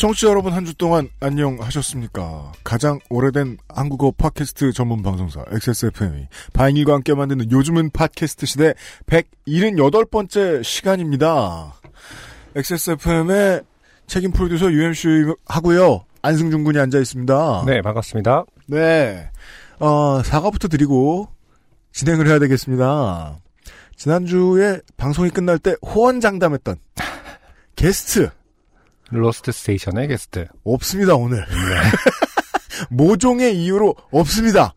[0.00, 2.52] 청취자 여러분 한 주 동안 안녕하셨습니까?
[2.64, 8.72] 가장 오래된 한국어 팟캐스트 전문 방송사 XSFM이 바인일과 함께 만드는 요즘은 팟캐스트 시대
[9.04, 11.74] 178번째 시간입니다.
[12.56, 13.60] XSFM의
[14.06, 16.06] 책임 프로듀서 UMC 하고요.
[16.22, 17.64] 안승준 군이 앉아 있습니다.
[17.66, 18.44] 네, 반갑습니다.
[18.68, 19.30] 네.
[19.80, 21.28] 어, 사과부터 드리고
[21.92, 23.36] 진행을 해야 되겠습니다.
[23.96, 26.76] 지난주에 방송이 끝날 때 호언장담했던
[27.76, 28.30] 게스트
[29.10, 30.46] 로스트 스테이션의 게스트.
[30.64, 31.44] 없습니다 오늘.
[32.90, 34.74] 모종의 이유로 없습니다.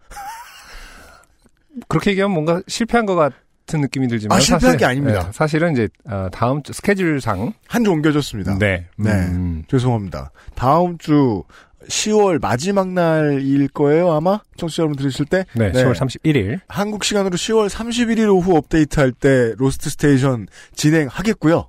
[1.87, 5.23] 그렇게 얘기하면 뭔가 실패한 것 같은 느낌이 들지만 아, 실패한 게 아닙니다.
[5.25, 8.57] 네, 사실은 이제 어, 다음 주 스케줄상 한 주 옮겨졌습니다.
[8.59, 9.11] 네, 네.
[9.11, 10.31] 음, 죄송합니다.
[10.55, 11.43] 다음 주
[11.89, 15.83] 10월 마지막 날일 거예요 아마 청취자 여러분 들으실 때 네, 네.
[15.83, 16.59] 10월 31일.
[16.67, 21.67] 한국 시간으로 10월 31일 오후 업데이트 할 때 로스트 스테이션 진행하겠고요.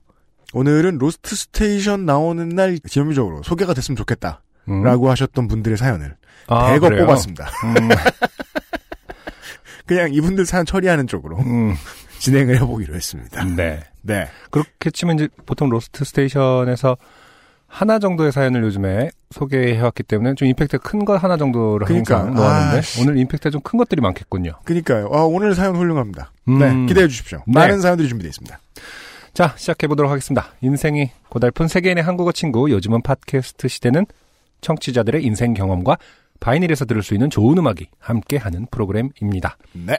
[0.55, 4.41] 오늘은 로스트 스테이션 나오는 날 지연미적으로 소개가 됐으면 좋겠다.
[4.69, 4.83] 음.
[4.85, 6.17] 라고 하셨던 분들의 사연을
[6.47, 7.05] 아, 대거 그래요?
[7.07, 7.45] 뽑았습니다.
[7.65, 7.89] 음,
[9.85, 11.75] 그냥 이분들 사연 처리하는 쪽으로 음,
[12.21, 13.45] 진행을 해보기로 했습니다.
[13.45, 13.83] 네.
[14.03, 14.29] 네.
[14.51, 16.97] 그렇게 치면 이제 보통 로스트 스테이션에서
[17.67, 22.81] 하나 정도의 사연을 요즘에 소개해왔기 때문에 좀 임팩트가 큰거 하나 정도를 그러니까, 항상 놓았는데 아,
[22.81, 23.03] 씨.
[23.03, 24.53] 오늘 임팩트가 좀큰 것들이 많겠군요.
[24.65, 25.11] 그니까요.
[25.13, 26.31] 아, 오늘 사연 훌륭합니다.
[26.47, 26.59] 음.
[26.61, 26.87] 네.
[26.87, 27.39] 기대해 주십시오.
[27.49, 27.59] 네.
[27.59, 28.59] 많은 사연들이 준비되어 있습니다.
[29.35, 30.47] 자, 시작해보도록 하겠습니다.
[30.61, 34.07] 인생이 고달픈 세계인의 한국어 친구, 요즘은 팟캐스트 시대는
[34.61, 35.99] 청취자들의 인생 경험과
[36.39, 39.57] 바이닐에서 들을 수 있는 좋은 음악이 함께하는 프로그램입니다.
[39.73, 39.99] 네.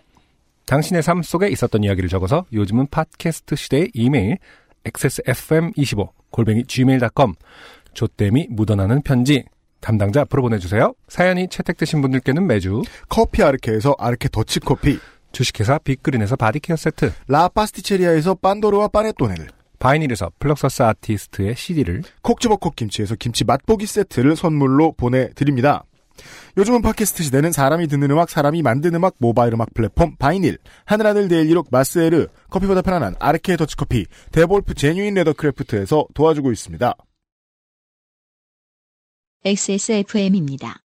[0.66, 4.38] 당신의 삶 속에 있었던 이야기를 적어서 요즘은 팟캐스트 시대의 이메일
[4.86, 7.34] xsfm25 골뱅이 gmail.com
[7.94, 9.44] 조땜이 묻어나는 편지
[9.82, 10.94] 담당자 앞으로 보내주세요.
[11.10, 14.98] 사연이 채택되신 분들께는 매주 커피 아르케에서 아르케 더치 커피,
[15.36, 22.56] 주식회사 빅그린에서 body care 세트, 라 파스티체리아에서 빤도르와 빠네토네를, 바이닐에서 플럭서스 아티스트의 CD를 콕 집어
[22.56, 25.84] 콕 김치에서 김치 맛보기 세트를 선물로 보내드립니다.
[26.56, 31.50] 요즘은 팟캐스트 시대는 사람이 듣는 음악, 사람이 만드는 음악, 모바일 음악 플랫폼 바이닐, 하늘하늘 daily
[31.50, 36.94] look 마스에르, 커피보다 편안한 아르케 더치커피, 데볼프 Genuine Leathercraft에서 도와주고 있습니다.
[39.44, 40.85] XSFM입니다.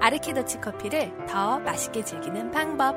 [0.00, 2.96] 아르케더치 커피를 더 맛있게 즐기는 방법.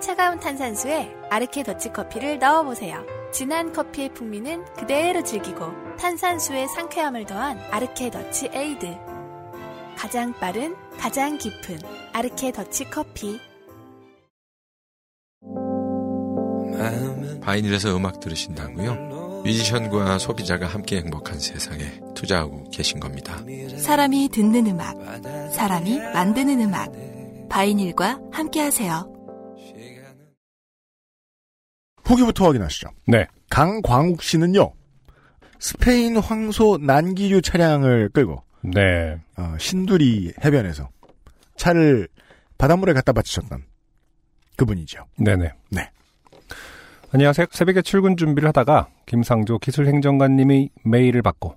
[0.00, 3.04] 차가운 탄산수에 아르케더치 커피를 넣어보세요.
[3.32, 8.96] 진한 커피의 풍미는 그대로 즐기고 탄산수의 상쾌함을 더한 아르케더치 에이드.
[9.96, 11.78] 가장 빠른, 가장 깊은
[12.12, 13.40] 아르케더치 커피.
[17.40, 19.23] 바이닐에서 음악 들으신다고요?
[19.44, 23.44] 뮤지션과 소비자가 함께 행복한 세상에 투자하고 계신 겁니다.
[23.76, 24.96] 사람이 듣는 음악,
[25.52, 26.90] 사람이 만드는 음악.
[27.50, 29.10] 바이닐과 함께 하세요.
[32.04, 32.88] 후기부터 확인하시죠.
[33.06, 33.26] 네.
[33.50, 34.72] 강광욱 씨는요,
[35.58, 39.20] 스페인 황소 난기류 차량을 끌고, 네.
[39.36, 40.88] 어, 신두리 해변에서
[41.56, 42.08] 차를
[42.58, 43.62] 바닷물에 갖다 바치셨던
[44.56, 45.04] 그분이죠.
[45.18, 45.52] 네네.
[45.70, 45.90] 네.
[47.12, 47.46] 안녕하세요.
[47.52, 51.56] 새벽에 출근 준비를 하다가 김상조 기술행정관님의 메일을 받고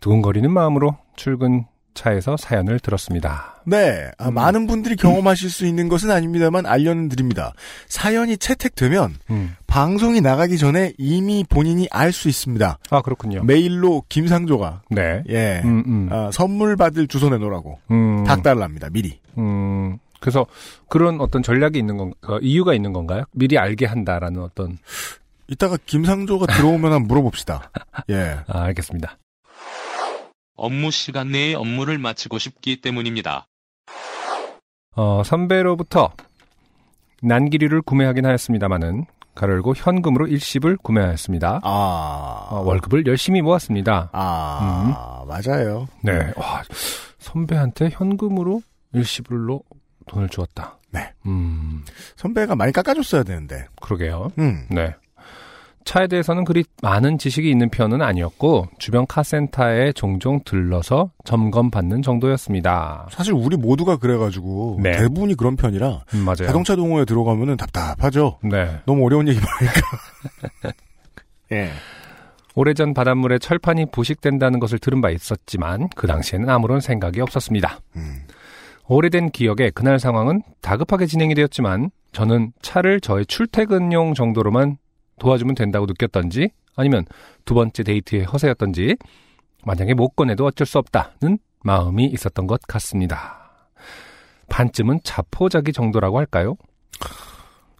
[0.00, 3.62] 두근거리는 마음으로 출근 차에서 사연을 들었습니다.
[3.64, 4.34] 네, 아, 음.
[4.34, 7.52] 많은 분들이 경험하실 수 있는 것은 아닙니다만 알려는 드립니다.
[7.88, 9.54] 사연이 채택되면 음.
[9.66, 12.78] 방송이 나가기 전에 이미 본인이 알 수 있습니다.
[12.90, 13.44] 아 그렇군요.
[13.44, 15.22] 메일로 김상조가 네.
[15.28, 16.08] 예 음, 음.
[16.12, 18.88] 아, 선물 받을 주소 내놓으라고 음, 닥달랍니다.
[18.90, 19.18] 미리.
[19.38, 20.46] 음, 그래서
[20.88, 23.24] 그런 어떤 전략이 있는 건 어, 이유가 있는 건가요?
[23.32, 24.78] 미리 알게 한다라는 어떤
[25.48, 27.70] 이따가 김상조가 들어오면 한번 물어봅시다.
[28.10, 28.38] 예.
[28.48, 29.18] 아, 알겠습니다.
[30.56, 33.46] 업무 시간 내에 업무를 마치고 싶기 때문입니다.
[34.96, 36.12] 어, 선배로부터
[37.22, 41.60] 난기류를 구매하긴 하였습니다만은 가열고 현금으로 일시불 구매하였습니다.
[41.64, 44.10] 아 어, 월급을 열심히 모았습니다.
[44.12, 45.88] 아 맞아요.
[46.02, 46.32] 네.
[46.36, 46.62] 와,
[47.18, 48.62] 선배한테 현금으로
[48.92, 49.62] 일시불로
[50.06, 50.78] 돈을 주었다.
[50.92, 51.12] 네.
[51.26, 53.66] 음, 선배가 많이 깎아줬어야 되는데.
[53.82, 54.30] 그러게요.
[54.38, 54.66] 음.
[54.70, 54.94] 네.
[55.84, 63.08] 차에 대해서는 그리 많은 지식이 있는 편은 아니었고 주변 카센터에 종종 들러서 점검받는 정도였습니다.
[63.10, 64.92] 사실 우리 모두가 그래가지고 네.
[64.92, 66.46] 대부분이 그런 편이라 음, 맞아요.
[66.46, 68.38] 자동차 동호회 들어가면은 답답하죠.
[68.42, 68.80] 네.
[68.86, 70.72] 너무 어려운 얘기 많으니까.
[71.52, 71.70] 예.
[72.56, 77.80] 오래전 바닷물에 철판이 부식된다는 것을 들은 바 있었지만 그 당시에는 아무런 생각이 없었습니다.
[77.96, 78.22] 음.
[78.86, 84.76] 오래된 기억에 그날 상황은 다급하게 진행이 되었지만 저는 차를 저의 출퇴근용 정도로만
[85.18, 87.04] 도와주면 된다고 느꼈던지 아니면
[87.44, 88.96] 두 번째 데이트의 허세였던지
[89.64, 93.68] 만약에 못 꺼내도 어쩔 수 없다는 마음이 있었던 것 같습니다.
[94.48, 96.56] 반쯤은 자포자기 정도라고 할까요?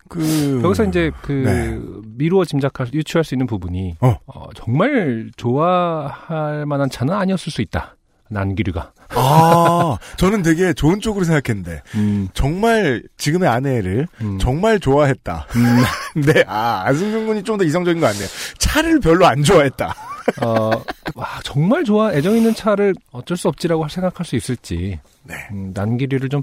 [0.08, 1.78] 그 여기서 이제 그 네.
[2.16, 4.16] 미루어 짐작할 유추할 수 있는 부분이 어.
[4.26, 7.96] 어, 정말 좋아할 만한 차는 아니었을 수 있다.
[8.34, 8.92] 난기류가.
[9.16, 14.38] 아 저는 되게 좋은 쪽으로 생각했는데 음, 정말 지금의 아내를 음.
[14.38, 15.46] 정말 좋아했다.
[15.56, 15.82] 음,
[16.22, 18.26] 네, 아 안승준 군이 좀 더 이상적인 거 같네요.
[18.58, 19.94] 차를 별로 안 좋아했다.
[20.42, 20.70] 어,
[21.14, 24.98] 와, 정말 좋아 애정 있는 차를 어쩔 수 없지라고 생각할 수 있을지.
[25.22, 25.34] 네.
[25.52, 26.42] 음, 난기류를 좀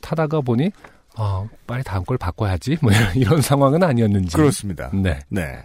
[0.00, 0.70] 타다가 보니
[1.16, 2.78] 어, 빨리 다음 걸 바꿔야지.
[2.80, 4.36] 뭐 이런, 이런 상황은 아니었는지.
[4.36, 4.90] 그렇습니다.
[4.94, 5.18] 네.
[5.28, 5.58] 네.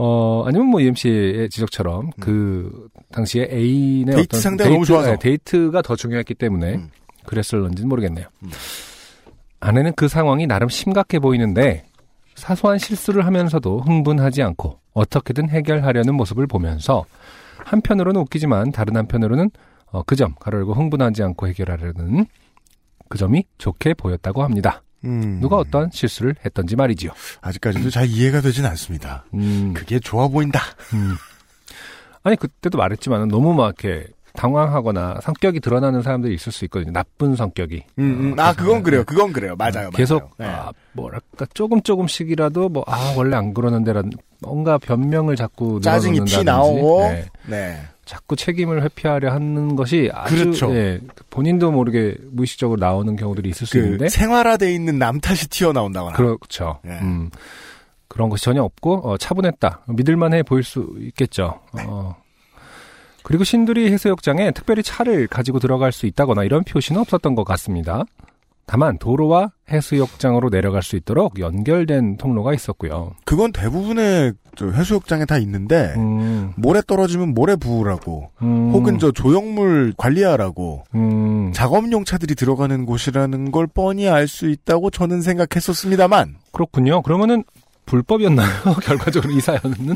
[0.00, 4.16] 어, 아니면 뭐 UMC의 지적처럼 그 당시에 애인의 음.
[4.16, 5.10] 데이트 어떤 상대가 너무 좋아서.
[5.10, 6.90] 네, 데이트가 더 중요했기 때문에 음.
[7.26, 8.26] 그랬을런지는 모르겠네요.
[8.44, 8.50] 음.
[9.58, 11.84] 아내는 그 상황이 나름 심각해 보이는데
[12.36, 17.04] 사소한 실수를 하면서도 흥분하지 않고 어떻게든 해결하려는 모습을 보면서
[17.64, 19.50] 한편으로는 웃기지만 다른 한편으로는
[19.90, 22.26] 어, 그 점, 가로 열고 흥분하지 않고 해결하려는
[23.08, 24.82] 그 점이 좋게 보였다고 합니다.
[25.04, 25.38] 음.
[25.40, 27.12] 누가 어떤 실수를 했던지 말이지요.
[27.40, 29.24] 아직까지도 잘 이해가 되진 않습니다.
[29.34, 29.72] 음.
[29.74, 30.60] 그게 좋아 보인다.
[30.94, 31.16] 음.
[32.24, 36.92] 아니 그때도 말했지만 너무 막 이렇게 당황하거나 성격이 드러나는 사람들이 있을 수 있거든요.
[36.92, 37.82] 나쁜 성격이.
[37.98, 38.38] 음, 음.
[38.38, 39.00] 어, 아, 그건 그래요.
[39.00, 39.04] 네.
[39.04, 39.56] 그건 그래요.
[39.56, 39.90] 맞아요.
[39.90, 40.52] 계속 맞아요.
[40.52, 40.58] 네.
[40.60, 44.10] 아, 뭐랄까 조금 조금씩이라도 뭐 아 원래 안 그러는데라는
[44.40, 47.00] 뭔가 변명을 자꾸 짜증이 피 나오고.
[47.08, 47.24] 네.
[47.46, 47.80] 네.
[48.08, 50.74] 자꾸 책임을 회피하려 하는 것이 아주 그렇죠.
[50.74, 56.16] 예, 본인도 모르게 무의식적으로 나오는 경우들이 있을 수 있는데 그 생활화돼 있는 남 탓이 튀어나온다거나.
[56.16, 56.80] 그렇죠.
[56.86, 56.92] 예.
[57.02, 57.30] 음,
[58.08, 59.82] 그런 것이 전혀 없고 어, 차분했다.
[59.88, 61.60] 믿을만해 보일 수 있겠죠.
[61.86, 62.16] 어.
[63.22, 68.04] 그리고 신두리 해수욕장에 특별히 차를 가지고 들어갈 수 있다거나 이런 표시는 없었던 것 같습니다.
[68.68, 73.12] 다만 도로와 해수욕장으로 내려갈 수 있도록 연결된 통로가 있었고요.
[73.24, 79.94] 그건 대부분의 저 해수욕장에 다 있는데 음, 모래 떨어지면 모래 부으라고 음, 혹은 저 조형물
[79.96, 87.00] 관리하라고 음, 작업용 차들이 들어가는 곳이라는 걸 뻔히 알 수 있다고 저는 생각했었습니다만 그렇군요.
[87.00, 87.44] 그러면은
[87.86, 88.48] 불법이었나요?
[88.84, 89.94] 결과적으로 이 사연은?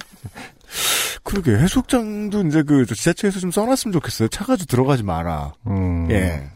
[1.25, 4.29] 그러게 해수욕장도 이제 그 지자체에서 좀 써놨으면 좋겠어요.
[4.29, 5.53] 차 가지고 들어가지 마라.
[5.67, 6.49] 음, 예.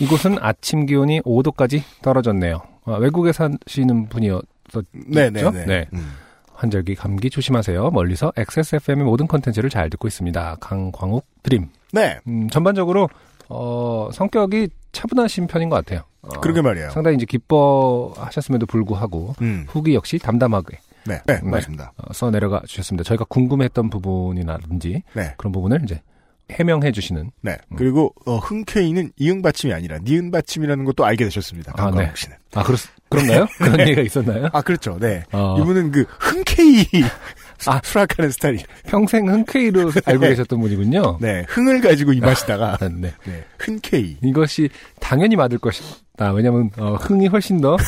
[0.00, 2.60] 이곳은 아침 기온이 5도까지 떨어졌네요.
[2.84, 4.82] 아, 외국에 사시는 분이었었죠?
[4.92, 5.66] 네네네.
[5.66, 5.86] 네.
[5.92, 6.12] 음.
[6.54, 7.90] 환절기 감기 조심하세요.
[7.90, 10.56] 멀리서 XSFM의 모든 컨텐츠를 잘 듣고 있습니다.
[10.60, 11.68] 강광욱 드림.
[11.92, 12.18] 네.
[12.26, 13.08] 음, 전반적으로
[13.48, 16.02] 어, 성격이 차분하신 편인 것 같아요.
[16.22, 16.90] 어, 그러게 말이에요.
[16.90, 19.66] 상당히 이제 기뻐하셨음에도 불구하고 음.
[19.68, 21.20] 후기 역시 담담하게 네.
[21.26, 21.40] 네.
[21.40, 21.48] 네.
[21.48, 21.92] 맞습니다.
[21.96, 23.04] 어, 써 내려가 주셨습니다.
[23.04, 25.34] 저희가 궁금했던 부분이라든지 네.
[25.36, 26.02] 그런 부분을 이제
[26.50, 27.56] 해명해 주시는 네.
[27.70, 27.76] 음.
[27.76, 31.72] 그리고 어, 흔쾌히는 이응 받침이 아니라 니은 받침이라는 것도 알게 되셨습니다.
[31.76, 32.10] 아, 네.
[32.14, 32.36] 씨는.
[32.54, 32.76] 아 그렇
[33.10, 33.46] 그런가요?
[33.58, 34.48] 그런 얘기가 있었나요?
[34.52, 34.98] 아 그렇죠.
[34.98, 35.22] 네.
[35.32, 36.86] 어, 이분은 그 흔쾌히
[37.66, 37.80] 아.
[37.82, 38.58] 수락하는 스타일.
[38.86, 41.18] 평생 흔쾌히로 알고 계셨던 분이군요.
[41.20, 41.44] 네.
[41.48, 43.12] 흥을 가지고 임하시다가 아, 네.
[43.24, 43.44] 네.
[43.58, 44.16] 흔쾌히.
[44.22, 44.70] 이것이
[45.00, 46.32] 당연히 맞을 것이다.
[46.32, 47.78] 왜냐하면 어, 흥이 훨씬 더 어, 어,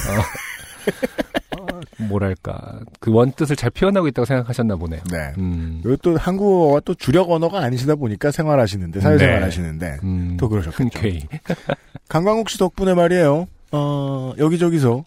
[2.08, 5.00] 뭐랄까 그 원뜻을 잘 표현하고 있다고 생각하셨나 보네요.
[5.10, 5.32] 네.
[5.38, 9.44] 음, 또 한국어가 또 주력 언어가 아니시다 보니까 생활하시는데 사회생활 네.
[9.44, 10.82] 하시는데 음, 또 그러셨겠죠.
[10.82, 11.26] 흔쾌히.
[12.08, 13.46] 강광욱 씨 덕분에 말이에요.
[13.72, 15.04] 어, 여기저기서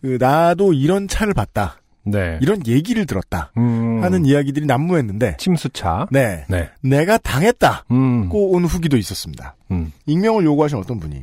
[0.00, 1.80] 그 나도 이런 차를 봤다.
[2.04, 2.38] 네.
[2.40, 3.52] 이런 얘기를 들었다.
[3.58, 6.06] 음, 하는 이야기들이 난무했는데 침수차.
[6.10, 6.44] 네.
[6.48, 6.70] 네.
[6.80, 9.56] 내가 당했다고 음, 온 후기도 있었습니다.
[9.70, 9.92] 음.
[10.06, 11.22] 익명을 요구하신 어떤 분이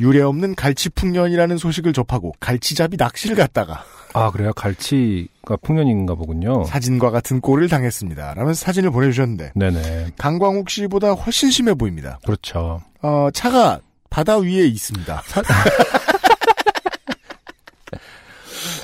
[0.00, 4.52] 유례 없는 갈치 풍년이라는 소식을 접하고 갈치잡이 낚시를 갔다가 아 그래요.
[4.54, 6.64] 갈치가 풍년인가 보군요.
[6.64, 8.34] 사진과 같은 꼴을 당했습니다.
[8.34, 10.12] 라면서 사진을 보내주셨는데 네네.
[10.16, 12.18] 강광욱 씨보다 훨씬 심해 보입니다.
[12.24, 12.80] 그렇죠.
[13.02, 15.22] 어, 차가 바다 위에 있습니다.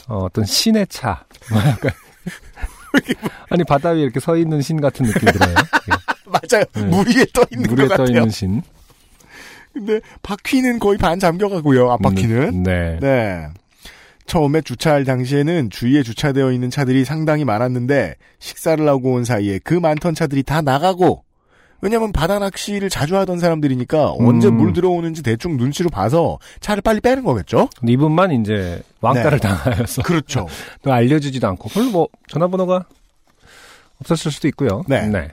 [0.09, 1.25] 어, 어떤 신의 차.
[3.51, 5.55] 아니 바다 위에 이렇게 서 있는 신 같은 느낌이 들어요.
[6.27, 6.65] 맞아요.
[6.75, 6.83] 네.
[6.83, 8.05] 물 위에 떠 있는 물에 것 떠.
[8.05, 8.63] 있는 신.
[9.75, 11.91] 근데 바퀴는 거의 반 잠겨가고요.
[11.91, 12.43] 앞바퀴는.
[12.43, 12.99] 음, 네.
[13.01, 13.49] 네.
[14.27, 20.15] 처음에 주차할 당시에는 주위에 주차되어 있는 차들이 상당히 많았는데 식사를 하고 온 사이에 그 많던
[20.15, 21.25] 차들이 다 나가고
[21.83, 24.57] 왜냐면 바다 낚시를 자주 하던 사람들이니까 언제 음.
[24.57, 27.69] 물 들어오는지 대충 눈치로 봐서 차를 빨리 빼는 거겠죠?
[27.87, 30.47] 이분만 이제 왕따를 당하여서 그렇죠.
[30.83, 32.87] 또 알려주지도 않고 별로 뭐 전화번호가
[34.01, 34.85] 없었을 수도 있고요.
[34.89, 35.29] 네.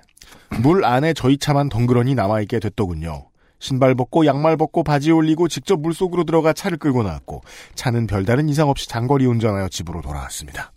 [0.61, 3.30] 물 안에 저희 차만 덩그러니 남아있게 됐더군요.
[3.61, 7.43] 신발 벗고 양말 벗고 바지 올리고 직접 물속으로 들어가 차를 끌고 나왔고
[7.75, 10.73] 차는 별다른 이상 없이 장거리 운전하여 집으로 돌아왔습니다.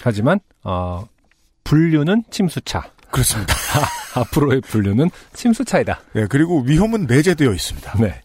[0.00, 1.06] 하지만 어,
[1.64, 2.84] 분류는 침수차.
[3.10, 3.54] 그렇습니다.
[4.14, 6.00] 앞으로의 분류는 침수차이다.
[6.12, 7.94] 네, 그리고 위험은 내재되어 있습니다.
[7.98, 8.20] 네.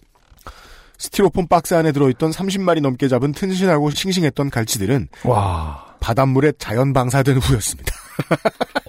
[0.97, 5.85] 스티로폼 박스 안에 들어있던 30마리 넘게 잡은 튼실하고 싱싱했던 갈치들은 와.
[6.01, 7.95] 바닷물에 자연 방사된 후였습니다.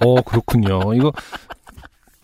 [0.02, 0.94] 어, 그렇군요.
[0.94, 1.12] 이거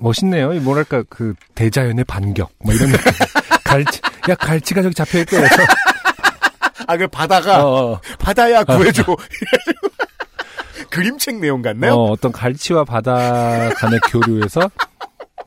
[0.00, 0.52] 멋있네요.
[0.54, 3.12] 이 뭐랄까 그 대자연의 반격 뭐 이런 느낌.
[3.64, 5.36] 갈치 야 갈치가 저기 잡혀 있대.
[5.36, 5.62] 그래서
[6.86, 9.04] 아, 그 바다가 어, 어, 바다야 구해줘.
[10.90, 11.92] 그림책 내용 같네요.
[11.92, 14.70] 어, 어떤 갈치와 바다 간의 교류에서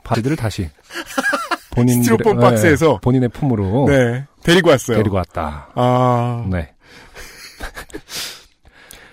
[0.03, 0.69] 바지들을 다시
[1.71, 2.99] 본인 스티로폼 박스에서.
[3.01, 4.97] 본인의 품으로 네, 데리고 왔어요.
[4.97, 5.69] 데리고 왔다.
[5.75, 6.73] 아, 네.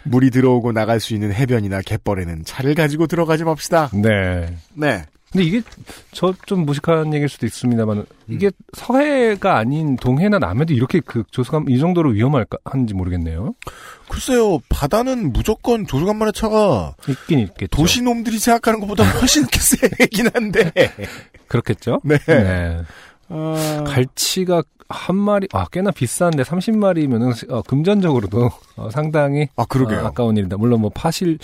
[0.04, 3.90] 물이 들어오고 나갈 수 있는 해변이나 갯벌에는 차를 가지고 들어가지 맙시다.
[3.92, 4.56] 네.
[4.74, 5.04] 네.
[5.32, 5.62] 근데 이게
[6.12, 11.78] 저 좀 무식한 얘기일 수도 있습니다만 이게 서해가 아닌 동해나 남해도 이렇게 그 조수감 이
[11.78, 13.54] 정도로 위험할까 한지 모르겠네요.
[14.08, 17.68] 글쎄요, 바다는 무조건 조수간만의 차가 있긴 있겠죠.
[17.76, 20.72] 도시놈들이 생각하는 것보다 훨씬 세긴 한데.
[21.46, 22.00] 그렇겠죠.
[22.02, 22.18] 네.
[22.26, 22.82] 네.
[23.28, 30.00] 아, 갈치가 한 마리 아 꽤나 비싼데 30마리면은 어, 금전적으로도 어, 상당히 아, 그러게요.
[30.00, 30.56] 어, 아까운 일이다.
[30.56, 31.38] 물론 뭐 파실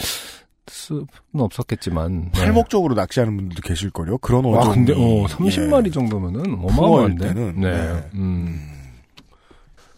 [0.69, 2.31] 수는 없었겠지만.
[2.33, 2.41] 네.
[2.45, 4.19] 팔목적으로 낚시하는 분들도 계실 거요.
[4.19, 4.75] 그런 와 어종이.
[4.87, 5.91] 근데 어 30마리 예.
[5.91, 7.29] 정도면은 어마어마한데.
[7.29, 7.71] 때는, 네.
[7.73, 8.11] 네.
[8.15, 8.73] 음.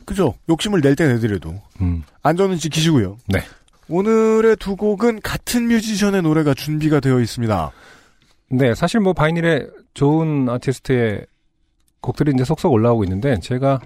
[0.04, 0.34] 그죠.
[0.48, 2.02] 욕심을 낼 때 내더라도 음.
[2.22, 3.18] 안전은 지키시고요.
[3.26, 3.40] 네.
[3.90, 7.70] 오늘의 두 곡은 같은 뮤지션의 노래가 준비가 되어 있습니다.
[8.50, 11.26] 네, 사실 뭐 바이닐에 좋은 아티스트의
[12.00, 13.80] 곡들이 이제 속속 올라오고 있는데 제가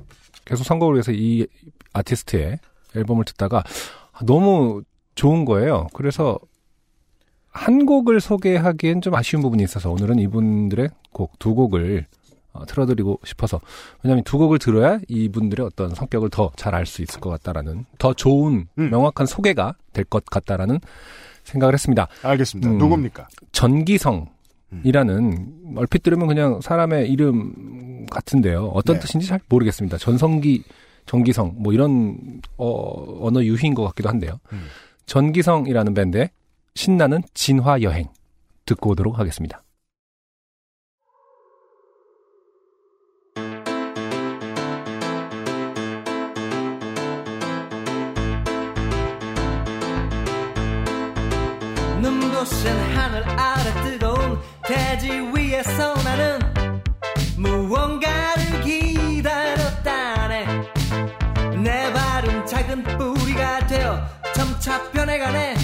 [0.45, 1.47] 계속 선곡을 위해서 이
[1.93, 2.59] 아티스트의
[2.97, 3.63] 앨범을 듣다가
[4.25, 4.83] 너무
[5.15, 5.89] 좋은 거예요.
[5.95, 6.39] 그래서
[7.53, 12.07] 한 곡을 소개하기엔 좀 아쉬운 부분이 있어서 오늘은 이분들의 곡 두 곡을
[12.55, 13.61] 어, 틀어드리고 싶어서
[14.03, 18.13] 왜냐하면 두 곡을 들어야 이분들의 어떤 성격을 더 잘 알 수 있을 것 같다라는 더
[18.15, 18.91] 좋은 음.
[18.91, 20.79] 명확한 소개가 될 것 같다라는
[21.45, 22.09] 생각을 했습니다.
[22.23, 22.71] 알겠습니다.
[22.71, 22.79] 음.
[22.79, 23.29] 누굽니까?
[23.53, 24.29] 전기성
[24.85, 28.69] 이라는 얼핏 들으면 그냥 사람의 이름 같은데요.
[28.75, 29.01] 어떤 네.
[29.01, 29.99] 뜻인지 잘 모르겠습니다.
[29.99, 30.63] 전성기,
[31.05, 32.17] 전기성 뭐 이런
[32.57, 34.39] 어, 언어 유희인 것 같기도 한데요.
[34.53, 34.65] 음.
[35.05, 36.31] 전기성이라는 밴드의
[36.75, 38.09] 신나는 진화 여행
[38.65, 39.63] 듣고 오도록 하겠습니다.
[52.01, 56.41] 눈부신 하늘 아래 뜨거운 대지 위에서 나는
[57.37, 60.47] 무언가를 기다렸다네
[61.63, 65.55] 내 발은 작은 뿌리가 되어 점차 변해가네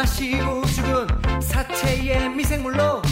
[0.00, 3.02] 마시고 죽은 사체의 미생물로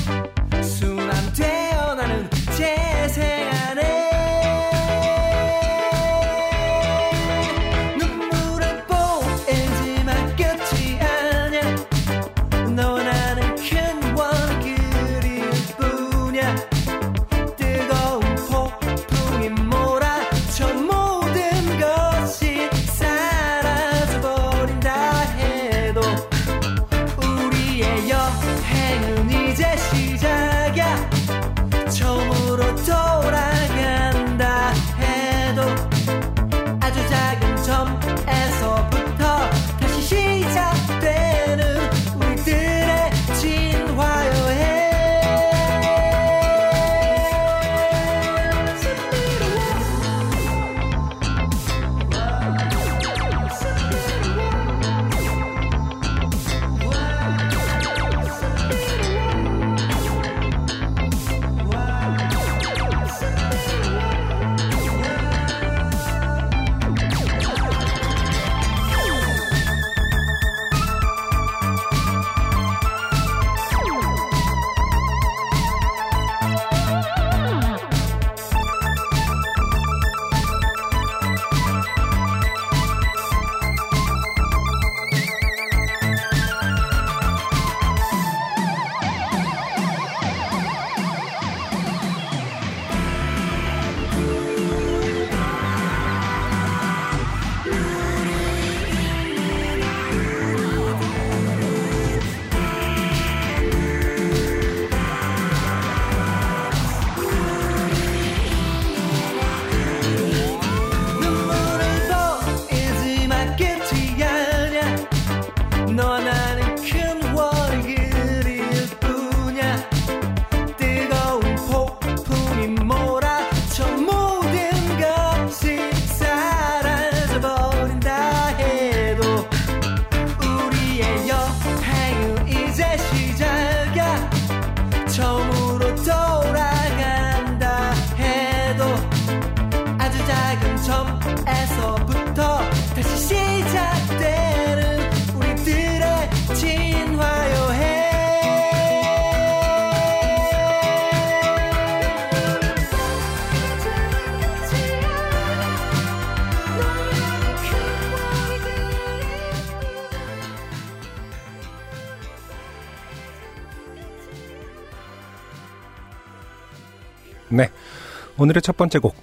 [168.39, 169.17] 오늘의 첫 번째 곡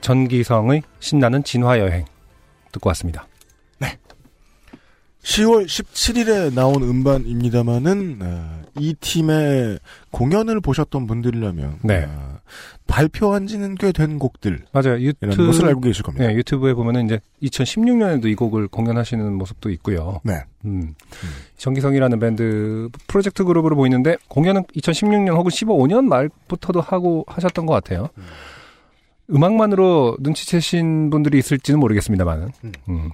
[0.00, 2.04] 전기성의 신나는 진화 여행
[2.72, 3.26] 듣고 왔습니다.
[5.26, 9.78] 10월 17일에 나온 음반입니다만은 어, 이 팀의
[10.10, 12.04] 공연을 보셨던 분들이라면 네.
[12.08, 12.38] 어,
[12.86, 15.00] 발표한 지는 꽤 된 곡들 맞아요.
[15.00, 16.26] 유튜브 것을 알고 계실 겁니다.
[16.26, 20.20] 네, 유튜브에 보면은 이제 2016년에도 이 곡을 공연하시는 모습도 있고요.
[20.22, 20.40] 네.
[20.64, 20.94] 음.
[21.56, 28.08] 전기성이라는 밴드 프로젝트 그룹으로 보이는데 공연은 2016년 혹은 15년 말부터도 하고 하셨던 것 같아요.
[29.30, 32.72] 음악만으로 눈치채신 분들이 있을지는 모르겠습니다만은 음.
[32.88, 33.10] 음.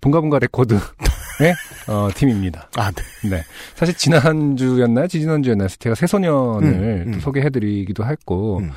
[0.00, 0.78] 붕가붕가 레코드
[1.40, 1.54] 의
[1.88, 2.68] 어, 팀입니다.
[2.76, 3.28] 아, 네.
[3.28, 3.42] 네.
[3.74, 5.06] 사실 지난주였나요?
[5.06, 5.68] 지지난주였나요?
[5.68, 7.12] 제가 새소년을 음, 음.
[7.14, 8.70] 또 소개해드리기도 했고, 음.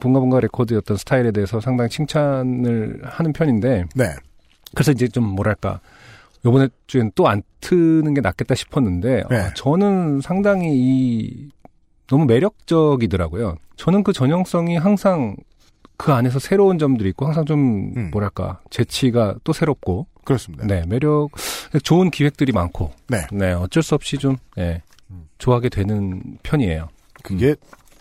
[0.00, 4.04] 붕가붕가 레코드였던 스타일에 대해서 상당히 칭찬을 하는 편인데, 네.
[4.74, 5.80] 그래서 이제 좀 뭐랄까,
[6.44, 9.36] 요번에 주엔 또 안 트는 게 낫겠다 싶었는데, 네.
[9.36, 11.48] 어, 저는 상당히 이,
[12.06, 13.56] 너무 매력적이더라고요.
[13.76, 15.36] 저는 그 전형성이 항상
[15.96, 18.10] 그 안에서 새로운 점들이 있고, 항상 좀, 음.
[18.12, 20.66] 뭐랄까, 재치가 또 새롭고, 그렇습니다.
[20.66, 21.30] 네, 매력,
[21.82, 23.52] 좋은 기획들이 많고, 네.
[23.52, 24.82] 어쩔 수 없이 좀, 예,
[25.38, 26.88] 좋아하게 되는 편이에요.
[27.22, 27.54] 그게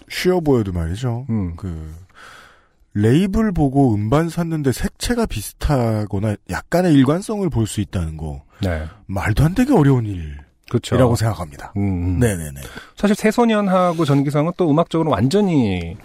[0.10, 1.26] 쉬워 보여도 말이죠.
[1.30, 1.94] 음, 그
[2.94, 8.84] 레이블 보고 음반 샀는데 색채가 비슷하거나 약간의 일관성을 볼 수 있다는 거 네.
[9.06, 11.16] 말도 안 되게 어려운 일이라고 그렇죠.
[11.16, 11.72] 생각합니다.
[11.78, 11.82] 음,
[12.16, 12.20] 음.
[12.20, 12.60] 네네네.
[12.98, 15.96] 사실 새소년하고 전기성은 또 음악적으로 완전히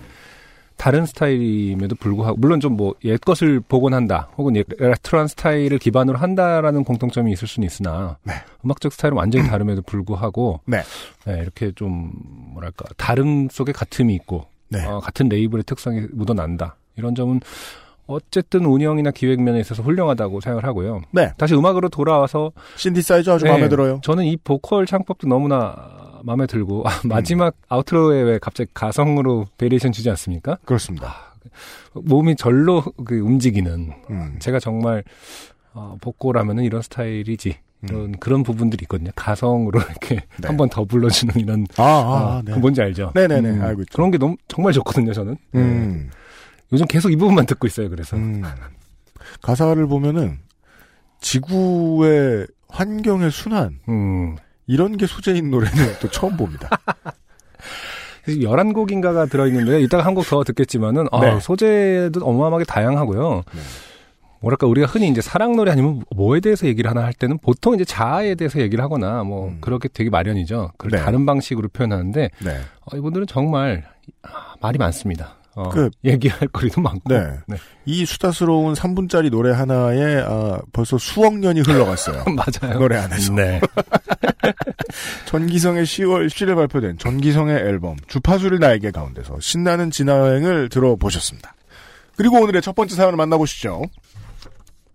[0.76, 6.84] 다른 스타일임에도 불구하고, 물론 좀 뭐 옛 것을 복원한다, 혹은 옛 레트로한 스타일을 기반으로 한다라는
[6.84, 8.34] 공통점이 있을 수는 있으나, 네.
[8.64, 10.82] 음악적 스타일은 완전히 다름에도 불구하고, 네.
[11.24, 12.12] 네, 이렇게 좀,
[12.52, 14.84] 뭐랄까, 다름 속에 같음이 있고, 네.
[14.84, 16.76] 어, 같은 레이블의 특성이 묻어난다.
[16.96, 17.40] 이런 점은
[18.06, 21.02] 어쨌든 운영이나 기획 면에 있어서 훌륭하다고 생각을 하고요.
[21.10, 21.32] 네.
[21.36, 24.00] 다시 음악으로 돌아와서 신디사이저 아주 네, 마음에 들어요.
[24.04, 30.10] 저는 이 보컬 창법도 너무나 마음에 들고 아, 마지막 outro에 왜 갑자기 가성으로 variation 주지
[30.10, 30.58] 않습니까?
[30.64, 31.34] 그렇습니다.
[31.94, 34.36] 몸이 절로 그 움직이는 음.
[34.38, 35.02] 제가 정말
[35.72, 37.58] 어, 보컬하면은 이런 스타일이지.
[37.82, 39.10] 이런 그런 부분들이 있거든요.
[39.14, 40.40] 가성으로 이렇게 음.
[40.40, 40.48] 네.
[40.48, 42.52] 한번 더 불러주는 이런 아, 아, 어, 네.
[42.52, 43.12] 그 뭔지 알죠?
[43.14, 43.92] 네네네, 알고 있죠.
[43.94, 45.12] 그런 게 너무 정말 좋거든요.
[45.12, 45.36] 저는.
[45.52, 45.60] 네.
[45.60, 46.10] 음.
[46.72, 47.88] 요즘 계속 이 부분만 듣고 있어요.
[47.90, 48.42] 그래서 음.
[49.42, 50.38] 가사를 보면은
[51.20, 54.36] 지구의 환경의 순환 음.
[54.66, 56.68] 이런 게 소재인 노래는 또 처음 봅니다.
[58.26, 61.40] 11곡인가가 들어있는데, 이따가 한 곡 더 듣겠지만은, 아, 네.
[61.40, 63.42] 소재도 어마어마하게 다양하고요.
[63.52, 63.60] 네.
[64.40, 67.84] 뭐랄까, 우리가 흔히 이제 사랑 노래 아니면 뭐에 대해서 얘기를 하나 할 때는 보통 이제
[67.84, 69.58] 자아에 대해서 얘기를 하거나, 뭐, 음.
[69.60, 70.72] 그렇게 되게 마련이죠.
[70.76, 71.04] 그걸 네.
[71.04, 72.60] 다른 방식으로 표현하는데, 네.
[72.84, 73.84] 어, 이분들은 정말,
[74.22, 75.36] 아, 말이 많습니다.
[75.56, 77.02] 어, 그- 얘기할 거리도 많고.
[77.12, 77.38] 네.
[77.86, 82.24] 이 수다스러운 3분짜리 노래 하나에 아, 벌써 수억 년이 흘러갔어요.
[82.62, 82.78] 맞아요.
[82.78, 83.32] 노래 안에서.
[83.32, 83.60] 네.
[85.26, 91.54] 전기성의 10월 17일 발표된 전기성의 앨범 주파수를 나에게 가운데서 신나는 진화여행을 들어보셨습니다.
[92.16, 93.82] 그리고 오늘의 첫 번째 사연을 만나보시죠.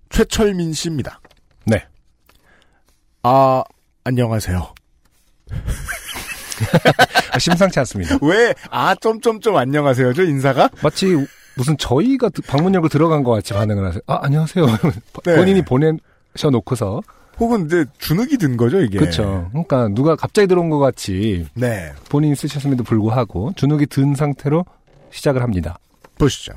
[0.09, 1.19] 최철민 씨입니다.
[1.65, 1.83] 네.
[3.23, 3.63] 아,
[4.03, 4.73] 안녕하세요.
[7.31, 8.17] 아, 심상치 않습니다.
[8.21, 10.13] 왜, 아, 점점점 안녕하세요.
[10.13, 10.69] 저 인사가?
[10.83, 11.15] 마치
[11.55, 14.01] 무슨 저희가 드- 방문 열고 들어간 것 같이 반응을 하세요.
[14.07, 14.65] 아, 안녕하세요.
[15.25, 15.35] 네.
[15.35, 17.01] 본인이 보내셔놓고서.
[17.39, 18.99] 혹은 이제 주눅이 든 거죠, 이게.
[18.99, 19.47] 그렇죠.
[19.51, 21.91] 그러니까 누가 갑자기 들어온 것 같이 네.
[22.09, 24.63] 본인이 쓰셨음에도 불구하고 주눅이 든 상태로
[25.11, 25.77] 시작을 합니다.
[26.19, 26.53] 보시죠.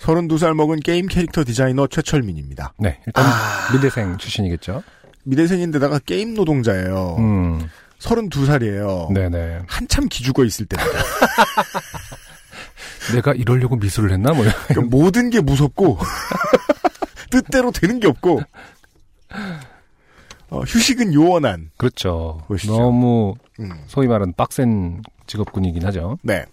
[0.00, 2.74] 32살 먹은 게임 캐릭터 디자이너 최철민입니다.
[2.78, 2.98] 네.
[3.06, 3.72] 일단 아.
[3.72, 4.82] 미대생 출신이겠죠.
[5.22, 7.16] 미대생인데다가 게임 노동자예요.
[7.18, 7.68] 음.
[8.04, 9.12] 32살이에요.
[9.12, 9.60] 네네.
[9.66, 10.98] 한참 기죽어 있을 때입니다.
[13.14, 14.32] 내가 이러려고 미술을 했나?
[14.32, 14.44] 뭐.
[14.68, 15.98] 그러니까 모든 게 무섭고
[17.30, 18.42] 뜻대로 되는 게 없고
[20.50, 21.70] 어, 휴식은 요원한.
[21.76, 22.42] 그렇죠.
[22.46, 22.76] 보시죠.
[22.76, 26.18] 너무 음, 소위 말하는 빡센 직업군이긴 하죠.
[26.22, 26.44] 네.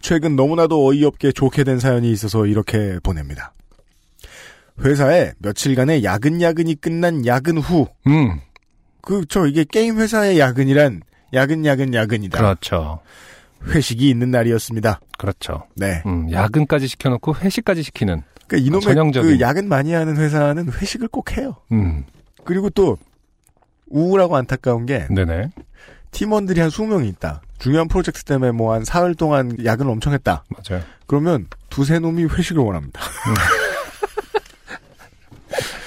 [0.00, 3.52] 최근 너무나도 어이없게 좋게 된 사연이 있어서 이렇게 보냅니다.
[4.80, 8.40] 회사에 며칠간의 야근야근이 끝난 야근 후, 음.
[9.04, 11.02] 그, 저, 이게 게임 회사의 야근이란
[11.34, 12.38] 야근, 야근, 야근이다.
[12.38, 13.00] 그렇죠.
[13.66, 15.00] 회식이 있는 날이었습니다.
[15.18, 15.64] 그렇죠.
[15.74, 16.02] 네.
[16.06, 18.22] 음, 야근까지 시켜놓고 회식까지 시키는.
[18.46, 19.30] 그러니까 이놈의 전형적인.
[19.30, 21.56] 그 야근 많이 하는 회사는 회식을 꼭 해요.
[21.72, 22.04] 음.
[22.44, 22.98] 그리고 또,
[23.88, 25.50] 우울하고 안타까운 게, 네네.
[26.10, 27.42] 팀원들이 한 20명이 있다.
[27.58, 30.44] 중요한 프로젝트 때문에 뭐 한 사흘 동안 야근을 엄청 했다.
[30.48, 30.82] 맞아요.
[31.06, 33.00] 그러면 두세 놈이 회식을 원합니다.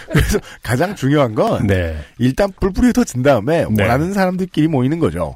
[0.10, 0.13] 음.
[0.13, 1.98] 그래서 가장 중요한 건 네.
[2.17, 3.84] 일단 뿔뿔이 흩어진 다음에 네.
[3.84, 5.36] 원하는 사람들끼리 모이는 거죠.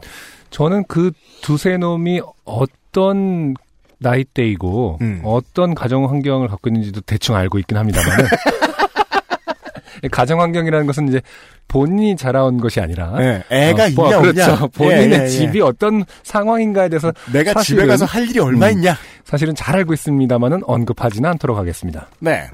[0.49, 3.53] 저는 그 두세 놈이 어떤
[3.99, 5.21] 나이대이고 음.
[5.23, 8.17] 어떤 가정 환경을 갖고 있는지도 대충 알고 있긴 합니다만
[10.11, 11.21] 가정 환경이라는 것은 이제
[11.67, 14.21] 본인이 자라온 것이 아니라 네, 애가 어, 있냐 뭐, 없냐.
[14.55, 14.67] 그렇죠.
[14.73, 15.27] 본인의 예, 예, 예.
[15.27, 18.71] 집이 어떤 상황인가에 대해서 내가 사실은- 집에 가서 할 일이 얼마 음.
[18.73, 18.97] 있냐.
[19.23, 22.07] 사실은 잘 알고 있습니다만은 언급하지는 않도록 하겠습니다.
[22.19, 22.49] 네.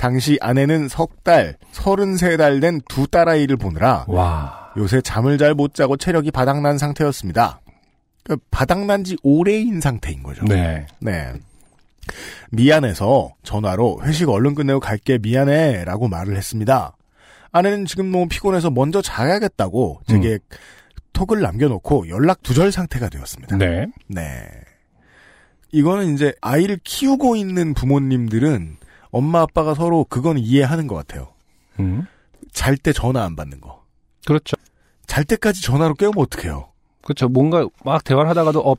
[0.00, 4.72] 당시 아내는 석 달, 서른세 달된 두 딸아이를 보느라 와.
[4.78, 7.60] 요새 잠을 잘 못 자고 체력이 바닥난 상태였습니다.
[8.24, 10.42] 그 바닥난 지 오래인 상태인 거죠.
[10.46, 10.86] 네.
[11.00, 11.34] 네.
[12.50, 16.96] 미안해서 전화로 회식 얼른 끝내고 갈게 미안해 라고 말을 했습니다.
[17.52, 20.38] 아내는 지금 너무 피곤해서 먼저 자야겠다고 제게
[21.12, 23.58] 톡을 남겨놓고 연락 두절 상태가 되었습니다.
[23.58, 23.86] 네.
[24.06, 24.48] 네.
[25.72, 28.78] 이거는 이제 아이를 키우고 있는 부모님들은
[29.10, 31.28] 엄마 아빠가 서로 그건 이해하는 것 같아요.
[31.78, 32.06] 음.
[32.52, 33.84] 잘때 전화 안 받는 거.
[34.26, 34.56] 그렇죠.
[35.06, 36.68] 잘 때까지 전화로 깨우면 어떡해요?
[37.02, 37.28] 그렇죠.
[37.28, 38.74] 뭔가 막 대화를 하다가도 어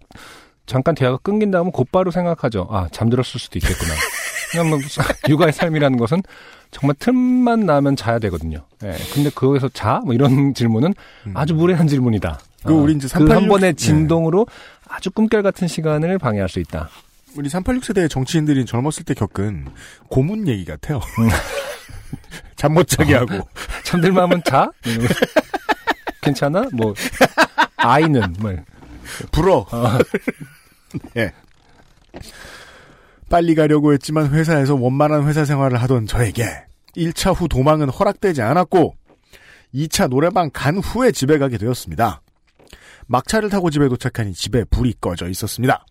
[0.65, 2.67] 잠깐 대화가 끊긴다 하면 곧바로 생각하죠.
[2.69, 3.93] 아 잠들었을 수도 있겠구나.
[4.51, 4.79] 그냥 뭐
[5.27, 6.21] 육아의 삶이라는 것은
[6.71, 8.65] 정말 틈만 나면 자야 되거든요.
[8.83, 8.95] 예.
[9.13, 10.01] 근데 거기서 자?
[10.05, 10.93] 뭐 이런 질문은
[11.33, 12.39] 아주 무례한 질문이다.
[12.63, 13.73] 그 우리 이제 그386한 번의 네.
[13.73, 14.45] 진동으로
[14.87, 16.89] 아주 꿈결 같은 시간을 방해할 수 있다.
[17.37, 19.67] 우리 386세대의 정치인들이 젊었을 때 겪은
[20.09, 20.99] 고문 얘기 같아요.
[22.55, 23.47] 잠 못 자게 하고.
[23.83, 24.69] 잠들만 하면 자?
[26.21, 26.65] 괜찮아?
[26.73, 26.93] 뭐
[27.77, 28.53] 아이는 뭐
[29.31, 29.65] 불어.
[31.17, 31.31] 예.
[33.29, 36.45] 빨리 가려고 했지만 회사에서 원만한 회사 생활을 하던 저에게
[36.97, 38.95] 1차 후 도망은 허락되지 않았고
[39.73, 42.21] 2차 노래방 간 후에 집에 가게 되었습니다.
[43.07, 45.85] 막차를 타고 집에 도착하니 집에 불이 꺼져 있었습니다.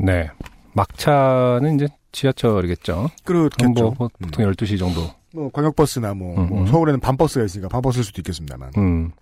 [0.00, 0.30] 네.
[0.72, 3.10] 막차는 이제 지하철이겠죠.
[3.24, 3.72] 그렇겠죠.
[3.72, 5.10] 뭐, 뭐 보통 12시 정도.
[5.32, 6.66] 뭐 광역버스나 뭐, 음, 뭐 음.
[6.66, 8.72] 서울에는 밤버스가 있으니까 밤버스일 수도 있겠습니다만.
[8.78, 9.12] 음.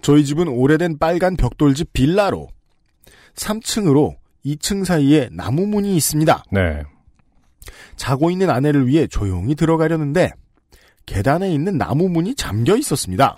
[0.00, 2.48] 저희 집은 오래된 빨간 벽돌집 빌라로
[3.34, 6.44] 3층으로 2층 사이에 나무 문이 있습니다.
[6.50, 6.82] 네.
[7.96, 10.32] 자고 있는 아내를 위해 조용히 들어가려는데
[11.06, 13.36] 계단에 있는 나무 문이 잠겨 있었습니다.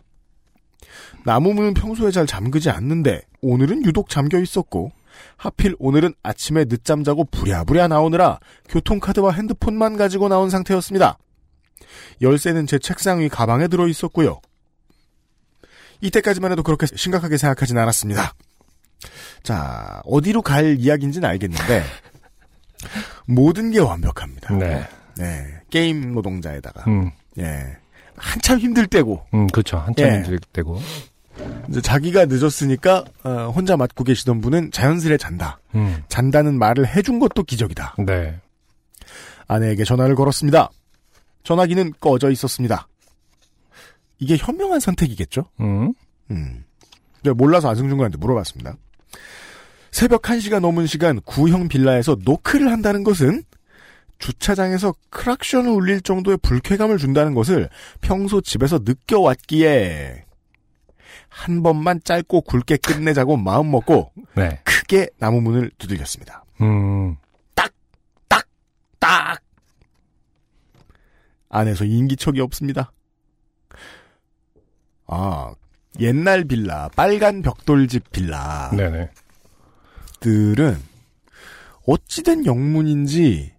[1.24, 4.92] 나무 문은 평소에 잘 잠그지 않는데 오늘은 유독 잠겨 있었고
[5.36, 11.18] 하필 오늘은 아침에 늦잠 자고 부랴부랴 나오느라 교통카드와 핸드폰만 가지고 나온 상태였습니다.
[12.20, 14.40] 열쇠는 제 책상 위 가방에 들어 있었고요.
[16.00, 18.34] 이때까지만 해도 그렇게 심각하게 생각하진 않았습니다.
[19.42, 21.84] 자, 어디로 갈 이야기인지는 알겠는데
[23.26, 24.54] 모든 게 완벽합니다.
[24.54, 24.86] 네.
[25.16, 25.60] 네.
[25.70, 27.10] 게임 노동자에다가 음.
[27.38, 27.76] 예.
[28.16, 29.78] 한참 힘들 때고 음, 그렇죠.
[29.78, 30.14] 한참 예.
[30.14, 30.80] 힘들 때고.
[31.68, 35.58] 이제 자기가 늦었으니까 어, 혼자 맡고 계시던 분은 자연스레 잔다.
[35.74, 36.02] 음.
[36.08, 37.96] 잔다는 말을 해준 것도 기적이다.
[38.06, 38.38] 네.
[39.48, 40.70] 아내에게 전화를 걸었습니다.
[41.42, 42.88] 전화기는 꺼져 있었습니다.
[44.18, 45.46] 이게 현명한 선택이겠죠?
[45.60, 45.92] 음.
[46.30, 46.64] 음.
[47.24, 48.76] 제가 몰라서 안승준 군한테 물어봤습니다.
[49.90, 53.44] 새벽 1시가 넘은 시간 구형 빌라에서 노크를 한다는 것은
[54.18, 57.68] 주차장에서 크락션을 울릴 정도의 불쾌감을 준다는 것을
[58.00, 60.24] 평소 집에서 느껴왔기에
[61.34, 64.60] 한 번만 짧고 굵게 끝내자고 마음 먹고 네.
[64.62, 66.44] 크게 나무 문을 두들겼습니다.
[66.60, 67.16] 음.
[69.00, 69.42] 딱!
[71.50, 72.92] 안에서 인기척이 없습니다.
[75.06, 75.52] 아,
[76.00, 78.70] 옛날 빌라, 빨간 벽돌집 빌라.
[78.76, 79.10] 네네.
[80.20, 80.76] 들은
[81.86, 83.53] 어찌된 영문인지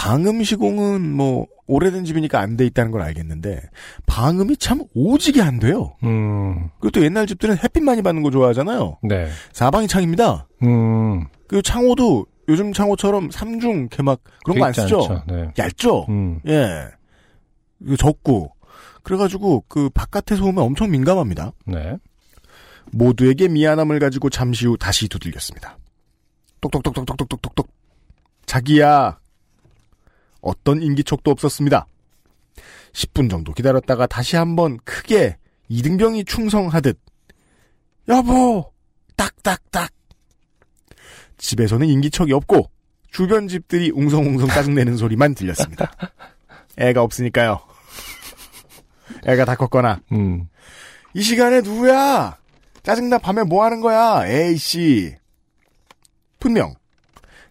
[0.00, 3.60] 방음 시공은 뭐 오래된 집이니까 안 돼 있다는 걸 알겠는데
[4.06, 5.94] 방음이 참 오지게 안 돼요.
[6.04, 6.70] 음.
[6.80, 8.98] 그것도 옛날 집들은 햇빛 많이 받는 거 좋아하잖아요.
[9.02, 9.28] 네.
[9.52, 10.48] 사방이 창입니다.
[10.62, 11.26] 음.
[11.46, 15.22] 그 창호도 요즘 창호처럼 삼중 이렇게 막 그런 거 안 쓰죠.
[15.28, 15.50] 네.
[15.58, 16.06] 얇죠.
[16.08, 16.40] 음.
[16.48, 16.86] 예.
[17.82, 18.52] 이거 적고
[19.02, 21.52] 그래가지고 그 바깥에서 오면 엄청 민감합니다.
[21.66, 21.98] 네.
[22.90, 25.76] 모두에게 미안함을 가지고 잠시 후 다시 두들겼습니다.
[26.62, 27.68] 똑똑똑똑똑똑똑똑.
[28.46, 29.19] 자기야.
[30.40, 31.86] 어떤 인기척도 없었습니다.
[32.92, 35.36] 10분 정도 기다렸다가 다시 한번 크게
[35.68, 36.98] 이등병이 충성하듯
[38.08, 38.72] 여보
[39.16, 39.92] 딱딱딱
[41.38, 42.70] 집에서는 인기척이 없고
[43.10, 45.92] 주변 집들이 웅성웅성 짜증내는 소리만 들렸습니다.
[46.78, 47.60] 애가 없으니까요.
[49.26, 50.48] 애가 다 컸거나 음.
[51.14, 52.36] 이 시간에 누구야?
[52.82, 54.26] 짜증나 밤에 뭐 하는 거야?
[54.26, 55.14] 에이씨.
[56.38, 56.74] 분명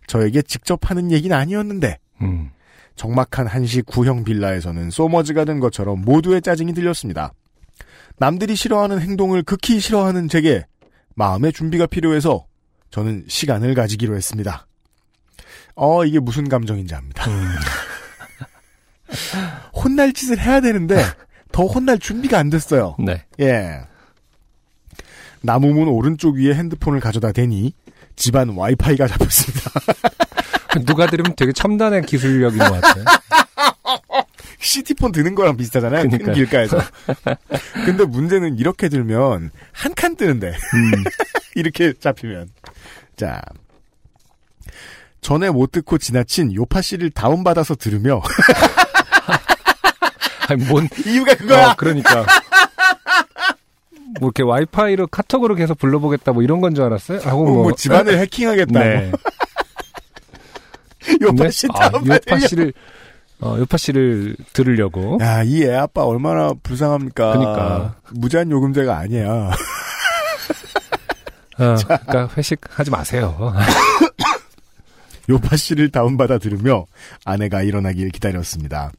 [0.07, 2.51] 저에게 직접 하는 얘기는 아니었는데 음.
[2.99, 7.31] 적막한 한시 구형 빌라에서는 소머즈가 된 것처럼 모두의 짜증이 들렸습니다.
[8.17, 10.65] 남들이 싫어하는 행동을 극히 싫어하는 제게
[11.15, 12.45] 마음의 준비가 필요해서
[12.91, 14.67] 저는 시간을 가지기로 했습니다.
[15.75, 17.23] 어, 이게 무슨 감정인지 압니다.
[19.73, 21.01] 혼날 짓을 해야 되는데
[21.53, 22.97] 더 혼날 준비가 안 됐어요.
[22.99, 23.23] 네.
[23.39, 23.79] 예.
[25.41, 27.73] 나무문 오른쪽 위에 핸드폰을 가져다 대니
[28.17, 29.71] 집안 와이파이가 잡혔습니다.
[30.85, 33.05] 누가 들으면 되게 첨단의 기술력인 것 같아요.
[34.59, 36.01] 시티폰 드는 거랑 비슷하잖아요.
[36.03, 36.35] 큰 그러니까요.
[36.35, 36.77] 길가에서.
[37.85, 41.03] 근데 문제는 이렇게 들면 한 칸 뜨는데 음.
[41.55, 42.49] 이렇게 잡히면
[43.15, 43.41] 자
[45.21, 48.21] 전에 못 듣고 지나친 요파 씨를 다운받아서 들으며
[50.47, 51.69] 아니, 뭔, 이유가 그거야.
[51.71, 52.25] 어, 그러니까.
[54.19, 57.19] 뭐 이렇게 와이파이로 카톡으로 계속 불러보겠다 뭐 이런 건 줄 알았어요?
[57.19, 58.79] 하고 뭐, 뭐, 뭐 집안을 해킹하겠다.
[58.79, 59.11] 네.
[61.21, 61.91] 요파 씨 아.
[62.05, 62.73] 요파 씨를
[63.41, 65.17] 어, 요파 씨를 들으려고.
[65.21, 67.31] 야, 이 애 아빠 얼마나 불쌍합니까?
[67.37, 67.95] 그러니까.
[68.11, 69.29] 무제한 요금제가 아니야.
[69.29, 69.51] 어,
[71.57, 73.53] 그러니까 회식하지 마세요.
[75.29, 76.85] 요파 씨를 다운받아 들으며
[77.23, 78.91] 아내가 일어나길 기다렸습니다.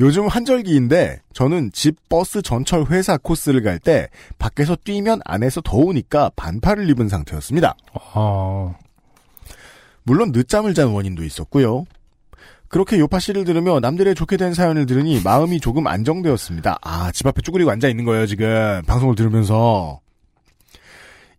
[0.00, 6.88] 요즘 한절기인데 저는 집 버스 전철 회사 코스를 갈 때 밖에서 뛰면 안에서 더우니까 반팔을
[6.90, 7.74] 입은 상태였습니다.
[8.14, 8.74] 어,
[10.02, 11.84] 물론 늦잠을 잔 원인도 있었고요.
[12.68, 16.78] 그렇게 요파 씨를 들으며 남들의 좋게 된 사연을 들으니 마음이 조금 안정되었습니다.
[16.82, 18.80] 아, 집 앞에 쭈그리고 앉아 있는 거예요, 지금.
[18.86, 20.00] 방송을 들으면서.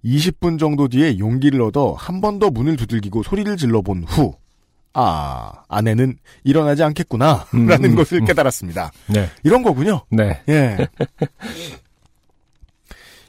[0.03, 4.33] 20분 정도 뒤에 용기를 얻어 한 번 더 문을 두들기고 소리를 질러본 후,
[4.93, 8.25] 아, 아내는 일어나지 않겠구나, 음, 라는 음, 것을 음.
[8.25, 8.91] 깨달았습니다.
[9.07, 10.01] 네, 이런 거군요.
[10.09, 10.41] 네.
[10.49, 10.87] 예.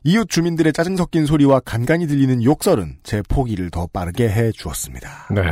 [0.05, 5.29] 이웃 주민들의 짜증 섞인 소리와 간간히 들리는 욕설은 제 포기를 더 빠르게 해 주었습니다.
[5.31, 5.43] 네.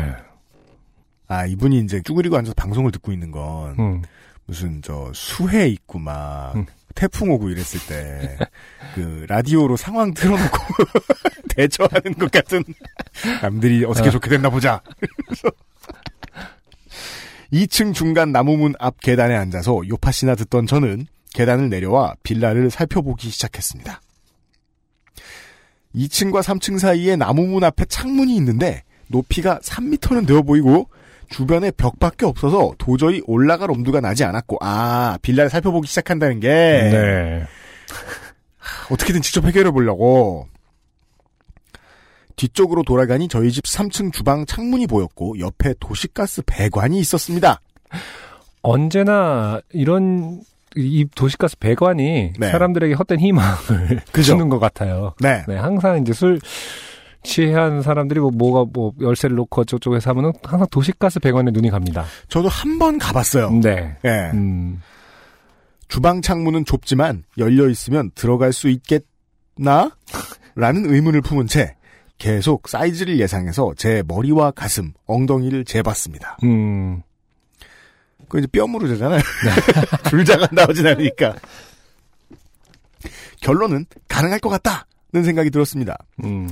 [1.28, 4.02] 아, 이분이 이제 쭈그리고 앉아서 방송을 듣고 있는 건, 음,
[4.46, 6.66] 무슨, 저, 수해 있고 막, 음.
[6.96, 8.36] 태풍 오고 이랬을 때,
[8.96, 10.58] 그, 라디오로 상황 틀어놓고,
[11.54, 12.64] 대처하는 것 같은,
[13.42, 14.10] 남들이 어떻게 어.
[14.10, 14.82] 좋게 됐나 보자.
[15.26, 15.48] 그래서
[17.52, 24.00] 2층 중간 나무문 앞 계단에 앉아서 요파 씨나 듣던 저는 계단을 내려와 빌라를 살펴보기 시작했습니다.
[25.94, 30.88] 2층과 3층 사이에 나무 문 앞에 창문이 있는데, 높이가 3m는 되어 보이고,
[31.28, 37.44] 주변에 벽밖에 없어서 도저히 올라갈 엄두가 나지 않았고, 아, 빌라를 살펴보기 시작한다는 게, 네.
[38.90, 40.48] 어떻게든 직접 해결해 보려고.
[42.36, 47.60] 뒤쪽으로 돌아가니 저희 집 3층 주방 창문이 보였고, 옆에 도시가스 배관이 있었습니다.
[48.62, 50.42] 언제나 이런
[50.76, 52.50] 이 도시가스 배관이 네.
[52.50, 54.32] 사람들에게 헛된 희망을 그죠?
[54.32, 55.14] 주는 것 같아요.
[55.20, 55.42] 네.
[55.48, 56.38] 네, 항상 이제 술
[57.22, 62.04] 취한 사람들이 뭐 뭐가 뭐 열쇠를 놓고 저쪽에서 하면은 항상 도시가스 배관에 눈이 갑니다.
[62.28, 63.50] 저도 한 번 가봤어요.
[63.60, 63.96] 네.
[64.04, 64.30] 예.
[64.32, 64.80] 음,
[65.88, 69.90] 주방 창문은 좁지만 열려 있으면 들어갈 수 있겠나?
[70.54, 71.74] 라는 의문을 품은 채
[72.18, 76.38] 계속 사이즈를 예상해서 제 머리와 가슴, 엉덩이를 재봤습니다.
[76.44, 77.02] 음,
[78.30, 79.20] 그 이제 뼈무로 되잖아요.
[80.08, 81.34] 줄자가 나오진 않으니까.
[83.40, 85.98] 결론은 가능할 것 같다는 생각이 들었습니다.
[86.24, 86.48] 음,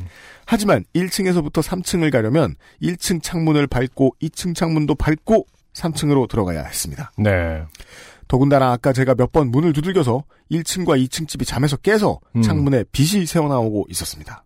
[0.47, 7.13] 하지만 1층에서부터 3층을 가려면 1층 창문을 밟고 2층 창문도 밟고 3층으로 들어가야 했습니다.
[7.19, 7.63] 네.
[8.27, 12.43] 더군다나 아까 제가 몇 번 문을 두들겨서 1층과 2층 집이 잠에서 깨서 음.
[12.43, 14.45] 창문에 빛이 새어나오고 있었습니다.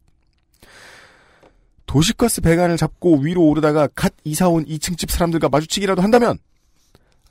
[1.87, 6.39] 도시가스 배관을 잡고 위로 오르다가 갓 이사온 2층 집 사람들과 마주치기라도 한다면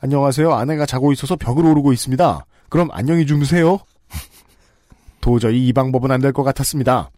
[0.01, 0.51] 안녕하세요.
[0.53, 2.45] 아내가 자고 있어서 벽을 오르고 있습니다.
[2.69, 3.79] 그럼 안녕히 주무세요.
[5.21, 7.11] 도저히 이 방법은 안 될 것 같았습니다.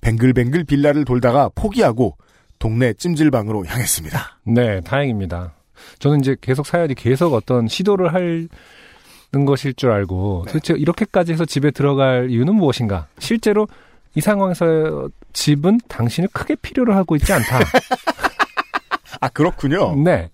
[0.00, 2.16] 뱅글뱅글 빌라를 돌다가 포기하고
[2.58, 4.38] 동네 찜질방으로 향했습니다.
[4.46, 5.52] 네, 다행입니다.
[5.98, 8.48] 저는 이제 계속 사연이 계속 어떤 시도를 하는
[9.46, 10.52] 것일 줄 알고 네.
[10.52, 13.06] 도대체 이렇게까지 해서 집에 들어갈 이유는 무엇인가?
[13.18, 13.68] 실제로
[14.14, 17.60] 이 상황에서 집은 당신을 크게 필요로 하고 있지 않다.
[19.20, 19.94] 아 그렇군요.
[19.96, 20.30] 네.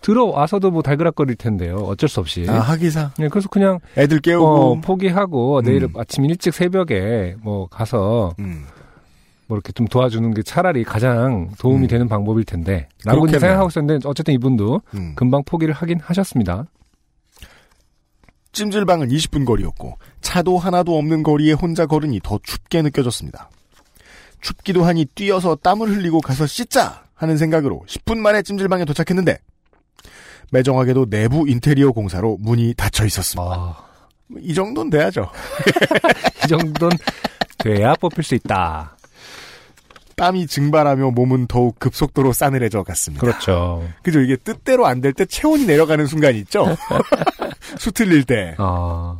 [0.00, 1.76] 들어와서도 뭐 달그락거릴 텐데요.
[1.76, 2.46] 어쩔 수 없이.
[2.48, 3.12] 아 하기사.
[3.18, 5.92] 네, 그래서 그냥 애들 깨우고 어, 포기하고 내일 음.
[5.96, 8.64] 아침 일찍 새벽에 뭐 가서 음.
[9.46, 11.88] 뭐 이렇게 좀 도와주는 게 차라리 가장 도움이 음.
[11.88, 12.88] 되는 방법일 텐데.
[13.04, 13.26] 라고.
[13.26, 15.14] 생각하고 있었는데 어쨌든 이분도 음.
[15.16, 16.66] 금방 포기를 하긴 하셨습니다.
[18.52, 23.48] 찜질방은 20분 거리였고 차도 하나도 없는 거리에 혼자 걸으니 더 춥게 느껴졌습니다.
[24.40, 29.38] 춥기도 하니 뛰어서 땀을 흘리고 가서 씻자 하는 생각으로 10분 만에 찜질방에 도착했는데
[30.50, 33.52] 매정하게도 내부 인테리어 공사로 문이 닫혀 있었습니다.
[33.54, 33.76] 아,
[34.40, 35.30] 이 정도는 돼야죠.
[36.44, 36.96] 이 정도는
[37.58, 38.96] 돼야 뽑힐 수 있다.
[40.16, 43.20] 땀이 증발하며 몸은 더욱 급속도로 싸늘해져 갔습니다.
[43.26, 43.88] 그렇죠.
[44.02, 44.20] 그죠?
[44.20, 46.66] 이게 뜻대로 안 될 때 체온이 내려가는 순간 있죠?
[47.78, 48.54] 수 틀릴 때.
[48.58, 49.16] 아.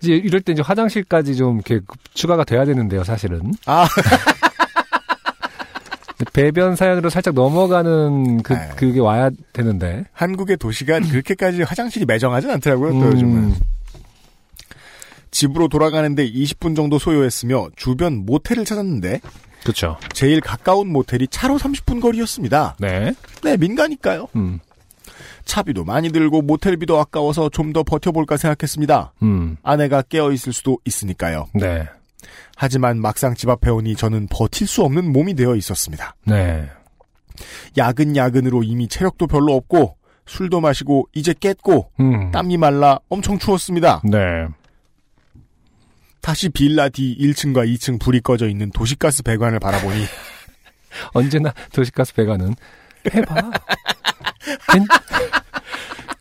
[0.00, 1.80] 이제 이럴 때 이제 화장실까지 좀 이렇게
[2.14, 3.52] 추가가 돼야 되는데요, 사실은.
[3.66, 3.86] 아.
[6.32, 8.68] 배변 사연으로 살짝 넘어가는 그, 네.
[8.76, 10.04] 그게 와야 되는데.
[10.12, 13.54] 한국의 도시가 그렇게까지 화장실이 매정하진 않더라고요, 또 음, 요즘은.
[15.30, 19.20] 집으로 돌아가는데 20분 정도 소요했으며 주변 모텔을 찾았는데
[19.62, 19.96] 그렇죠.
[20.12, 22.76] 제일 가까운 모텔이 차로 30분 거리였습니다.
[22.78, 23.12] 네.
[23.42, 24.28] 네, 민가니까요.
[24.36, 24.60] 음,
[25.44, 29.12] 차비도 많이 들고 모텔비도 아까워서 좀 더 버텨볼까 생각했습니다.
[29.22, 31.46] 음, 아내가 깨어 있을 수도 있으니까요.
[31.54, 31.88] 네.
[32.56, 36.16] 하지만 막상 집 앞에 오니 저는 버틸 수 없는 몸이 되어 있었습니다.
[36.24, 36.68] 네.
[37.76, 42.30] 야근 야근으로 이미 체력도 별로 없고 술도 마시고 이제 깼고 음.
[42.30, 44.00] 땀이 말라 엄청 추웠습니다.
[44.04, 44.46] 네.
[46.20, 50.04] 다시 빌라 D 1층과 2층 불이 꺼져 있는 도시가스 배관을 바라보니
[51.12, 52.54] 언제나 도시가스 배관은
[53.12, 53.34] 해봐.
[54.72, 54.86] 괜,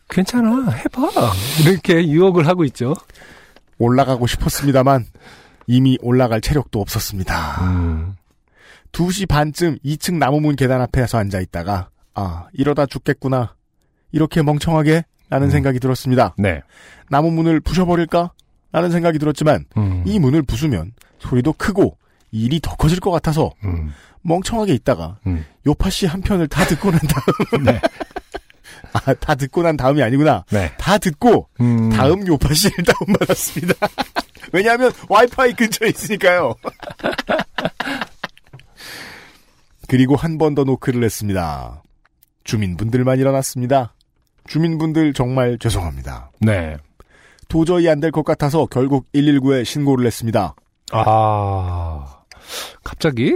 [0.09, 0.71] 괜찮아.
[0.71, 1.09] 해봐.
[1.61, 2.93] 이렇게 유혹을 하고 있죠.
[3.77, 5.05] 올라가고 싶었습니다만
[5.67, 7.62] 이미 올라갈 체력도 없었습니다.
[7.63, 8.15] 음.
[8.91, 13.56] 2시 반쯤 2층 나무문 계단 앞에서 앉아 있다가 아 이러다 죽겠구나
[14.12, 15.52] 이렇게 멍청하게 라는 음.
[15.52, 16.36] 생각이 들었습니다.
[16.38, 16.62] 네.
[17.10, 18.32] 나무문을 부셔버릴까?
[18.71, 20.04] 라는 생각이 들었지만 음.
[20.06, 21.97] 이 문을 부수면 소리도 크고
[22.32, 23.91] 일이 더 커질 것 같아서 음.
[24.21, 25.45] 멍청하게 있다가 음.
[25.65, 27.80] 요파 씨 한 편을 다 듣고 난 다음 네.
[28.93, 30.43] 아, 다 듣고 난 다음이 아니구나.
[30.52, 30.71] 네.
[30.78, 31.89] 다 듣고 음.
[31.89, 33.73] 다음 요파 씨를 다운받았습니다.
[34.53, 36.55] 왜냐하면 와이파이 근처에 있으니까요.
[39.87, 41.81] 그리고 한 번 더 노크를 했습니다.
[42.43, 43.93] 주민분들만 일어났습니다.
[44.47, 46.31] 주민분들 정말 죄송합니다.
[46.41, 46.77] 네.
[47.47, 50.55] 도저히 안 될 것 같아서 결국 119에 신고를 했습니다.
[50.91, 52.23] 아.
[52.83, 53.35] 갑자기?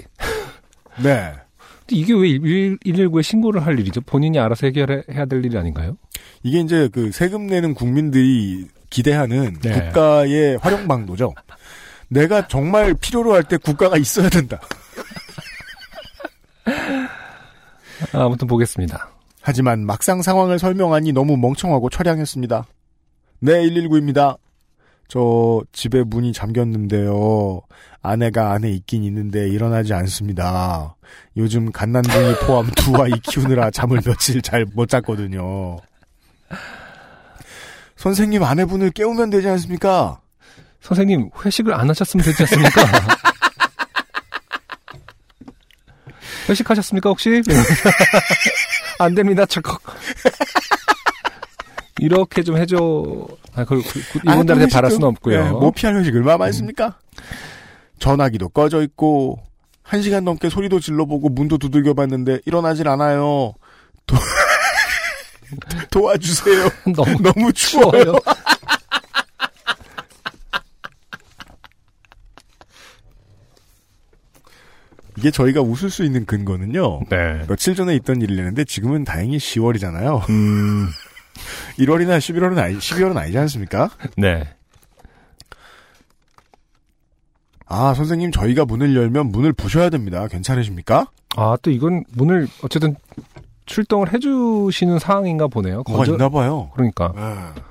[1.03, 1.33] 네.
[1.89, 4.01] 이게 왜 119에 신고를 할 일이죠?
[4.01, 5.95] 본인이 알아서 해결해야 될 일이 아닌가요?
[6.43, 9.73] 이게 이제 그 세금 내는 국민들이 기대하는 네.
[9.87, 11.33] 국가의 활용 방도죠.
[12.09, 14.59] 내가 정말 필요로 할 때 국가가 있어야 된다.
[18.13, 19.09] 아, 아무튼 보겠습니다.
[19.41, 22.65] 하지만 막상 상황을 설명하니 너무 멍청하고 처량했습니다.
[23.39, 24.37] 네, 119입니다.
[25.07, 27.61] 저 집에 문이 잠겼는데요.
[28.01, 30.95] 아내가 안에 있긴 있는데 일어나지 않습니다.
[31.37, 35.77] 요즘 갓난둥이 포함 두 아이 키우느라 잠을 며칠 잘 못 잤거든요.
[37.97, 40.21] 선생님 아내분을 깨우면 되지 않습니까?
[40.81, 42.81] 선생님, 회식을 안 하셨으면 되지 않습니까?
[46.47, 47.41] 회식하셨습니까, 혹시?
[48.99, 49.81] 안 됩니다, 철컥.
[51.99, 53.27] 이렇게 좀 해줘.
[53.55, 55.43] 아, 그, 그, 그 이분들한테 아, 바랄 수는 없고요.
[55.43, 56.99] 네, 못 피할 회식 얼마나 많습니까?
[57.99, 59.39] 전화기도 꺼져 있고
[59.81, 63.53] 한 시간 넘게 소리도 질러보고 문도 두들겨봤는데 일어나질 않아요.
[64.05, 64.15] 도...
[65.91, 66.69] 도와주세요.
[66.95, 68.03] 너무, 너무 추워요.
[68.03, 68.19] 추워요.
[75.17, 77.01] 이게 저희가 웃을 수 있는 근거는요.
[77.09, 77.43] 네.
[77.47, 80.29] 며칠 전에 있던 일이라는데 지금은 다행히 10월이잖아요.
[80.29, 80.87] 음,
[81.79, 83.89] 1월이나 11월은 아니, 12월은 아니지 않습니까?
[84.15, 84.47] 네.
[87.65, 90.27] 아, 선생님 저희가 문을 열면 문을 부셔야 됩니다.
[90.27, 91.07] 괜찮으십니까?
[91.35, 92.95] 아, 또 이건 문을, 어쨌든,
[93.67, 95.83] 출동을 해주시는 상황인가 보네요.
[95.87, 96.71] 뭐가 거저- 있나 봐요.
[96.73, 97.13] 그러니까.
[97.15, 97.61] 네.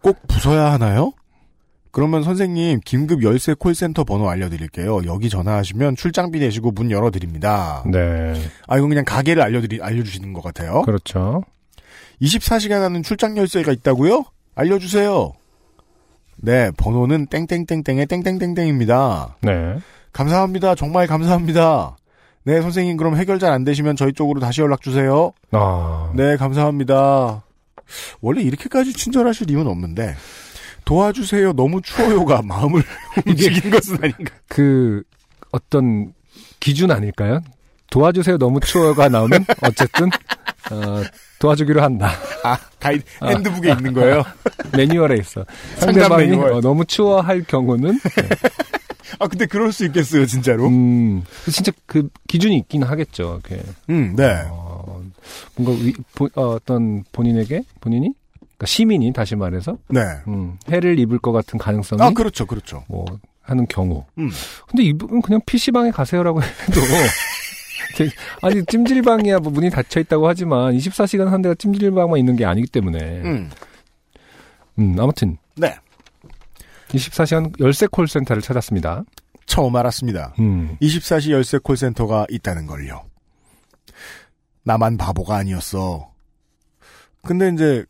[0.00, 1.12] 꼭 부숴야 하나요?
[1.90, 5.04] 그러면 선생님 긴급 열쇠 콜센터 번호 알려드릴게요.
[5.06, 7.82] 여기 전화하시면 출장비 내시고 문 열어드립니다.
[7.86, 8.34] 네.
[8.66, 10.82] 아 이건 그냥 가게를 알려드리 알려주시는 것 같아요.
[10.82, 11.42] 그렇죠.
[12.22, 14.24] 24시간 하는 출장 열쇠가 있다고요?
[14.54, 15.32] 알려주세요.
[16.36, 19.36] 네, 번호는 땡땡땡땡의 땡땡땡땡입니다.
[19.42, 19.78] 네.
[20.12, 20.74] 감사합니다.
[20.76, 21.96] 정말 감사합니다.
[22.44, 25.32] 네, 선생님 그럼 해결 잘 안 되시면 저희 쪽으로 다시 연락 주세요.
[25.52, 26.10] 아.
[26.14, 27.42] 네, 감사합니다.
[28.20, 30.14] 원래 이렇게까지 친절하실 이유는 없는데
[30.84, 31.52] 도와주세요.
[31.52, 32.82] 너무 추워요가 마음을
[33.26, 34.32] 움직인 것은 아닌가.
[34.48, 35.02] 그,
[35.52, 36.12] 어떤,
[36.60, 37.40] 기준 아닐까요?
[37.90, 38.38] 도와주세요.
[38.38, 40.06] 너무 추워가 나오면, 어쨌든,
[40.70, 41.02] 어,
[41.38, 42.12] 도와주기로 한다.
[42.44, 43.28] 아, 가이드 아.
[43.28, 44.22] 핸드북에 있는 거예요.
[44.76, 45.44] 매뉴얼에 있어.
[45.76, 46.52] 상대방이 매뉴얼.
[46.54, 47.98] 어, 너무 추워할 경우는,
[49.18, 50.66] 아, 근데 그럴 수 있겠어요, 진짜로.
[50.68, 53.40] 음, 진짜 그 기준이 있긴 하겠죠.
[53.46, 53.62] 이렇게.
[53.90, 54.42] 음, 네.
[54.50, 55.02] 어,
[55.56, 60.00] 뭔가 위, 보- 어, 어떤 본인에게 본인이 그러니까 시민이 다시 말해서 네.
[60.28, 62.84] 음, 해를 입을 것 같은 가능성이 아, 그렇죠, 그렇죠.
[62.88, 63.04] 뭐
[63.42, 64.04] 하는 경우.
[64.18, 64.30] 음.
[64.68, 66.80] 근데 이분은 그냥 PC방에 가세요라고 해도
[68.42, 72.98] 아니 찜질방이야 뭐 문이 닫혀 있다고 하지만 24시간 한 대가 찜질방만 있는 게 아니기 때문에
[73.22, 73.50] 음,
[74.78, 74.96] 음.
[74.98, 75.74] 아무튼 네.
[76.88, 79.04] 24시간 열쇠 콜센터를 찾았습니다.
[79.46, 80.34] 처음 알았습니다.
[80.38, 80.76] 음.
[80.82, 83.02] 24시 열쇠 콜센터가 있다는 걸요.
[84.64, 86.10] 나만 바보가 아니었어.
[87.22, 87.84] 근데 이제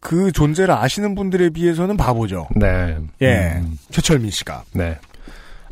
[0.00, 2.48] 그 존재를 아시는 분들에 비해서는 바보죠.
[2.56, 2.98] 네.
[3.22, 3.54] 예.
[3.56, 4.64] 음, 최철민 씨가.
[4.72, 4.98] 네.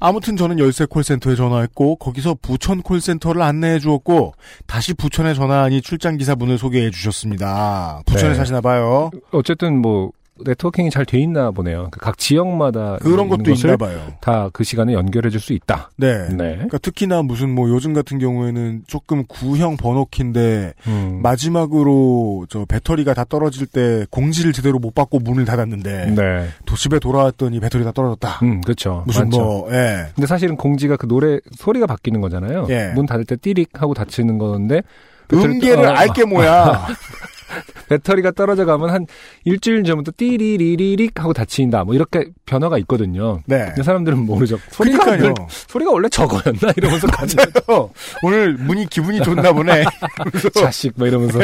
[0.01, 4.35] 아무튼 저는 열쇠 콜센터에 전화했고 거기서 부천 콜센터를 안내해 주었고
[4.67, 8.03] 다시 부천에 전화하니 출장 기사분을 소개해 주셨습니다.
[8.07, 8.35] 부천에 네.
[8.35, 9.11] 사시나 봐요.
[9.31, 10.11] 어쨌든 뭐
[10.45, 11.89] 네트워킹이 잘 돼 있나 보네요.
[11.91, 14.13] 그각 지역마다 그런 것도 있나 봐요.
[14.21, 15.91] 다 그 시간에 연결해 줄 수 있다.
[15.97, 16.29] 네.
[16.31, 16.55] 네.
[16.55, 21.21] 그러니까 특히나 무슨 뭐 요즘 같은 경우에는 조금 구형 번호키인데 음.
[21.23, 26.49] 마지막으로 저 배터리가 다 떨어질 때 공지를 제대로 못 받고 문을 닫았는데 네.
[26.67, 28.39] 도 집에 돌아왔더니 배터리 다 떨어졌다.
[28.43, 29.03] 음, 그렇죠.
[29.07, 29.39] 무슨 많죠.
[29.39, 30.07] 뭐 예.
[30.15, 32.67] 근데 사실은 공지가 그 노래 소리가 바뀌는 거잖아요.
[32.71, 32.89] 예.
[32.95, 34.83] 문 닫을 때 띠릭 하고 닫히는 건데
[35.33, 36.87] 음계를 어, 알게 뭐야.
[37.89, 39.07] 배터리가 떨어져 가면 한
[39.45, 41.85] 일주일 전부터 띠리리리릭 하고 닫힌다.
[41.85, 43.41] 뭐 이렇게 변화가 있거든요.
[43.47, 43.67] 네.
[43.67, 44.59] 근데 사람들은 모르죠.
[44.71, 45.35] 소리가 그러니까요.
[45.35, 47.07] 늘- 소리가 원래 저거였나 이러면서
[47.69, 47.91] 맞아요.
[48.23, 49.85] 오늘 문이 기분이 좋나 보네.
[50.55, 51.41] 자식 뭐 이러면서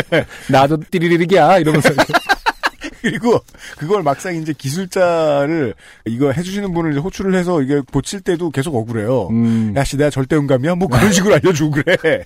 [0.51, 1.91] 나도 띠리리릭이야 이러면서
[3.01, 3.39] 그리고
[3.79, 5.75] 그걸 막상 이제 기술자를
[6.07, 9.29] 이거 해주시는 분을 이제 호출을 해서 이게 고칠 때도 계속 억울해요.
[9.29, 10.75] 음, 야씨 내가 절대 음감이야?
[10.75, 12.25] 뭐 그런 식으로 알려주고 그래.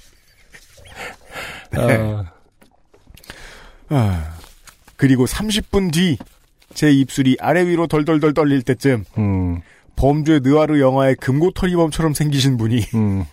[1.77, 2.25] 어,
[3.93, 4.35] 아,
[4.97, 6.19] 그리고 30분 뒤
[6.75, 9.61] 제 입술이 아래 위로 덜덜덜 떨릴 때쯤 음,
[9.97, 13.25] 범죄 느와르 영화의 금고털이범처럼 생기신 분이 음.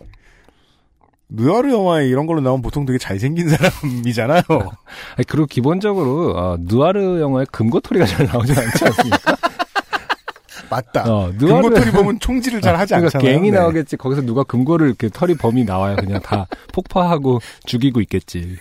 [1.29, 4.41] 느와르 영화에 이런 걸로 나오면 보통 되게 잘생긴 사람이잖아요.
[4.49, 9.37] 아니, 그리고 기본적으로 어, 누아르 영화에 금고토리가 잘 나오지 않지 않습니까?
[10.71, 11.03] 맞다.
[11.03, 13.37] 어, 누아르 금고털이 범은 총질을 잘 하지 그러니까 않잖아요.
[13.37, 13.59] 갱이 네.
[13.59, 13.97] 나오겠지.
[13.97, 15.97] 거기서 누가 금고를 이렇게 털이 범이 나와요.
[15.97, 18.57] 그냥 다 폭파하고 죽이고 있겠지.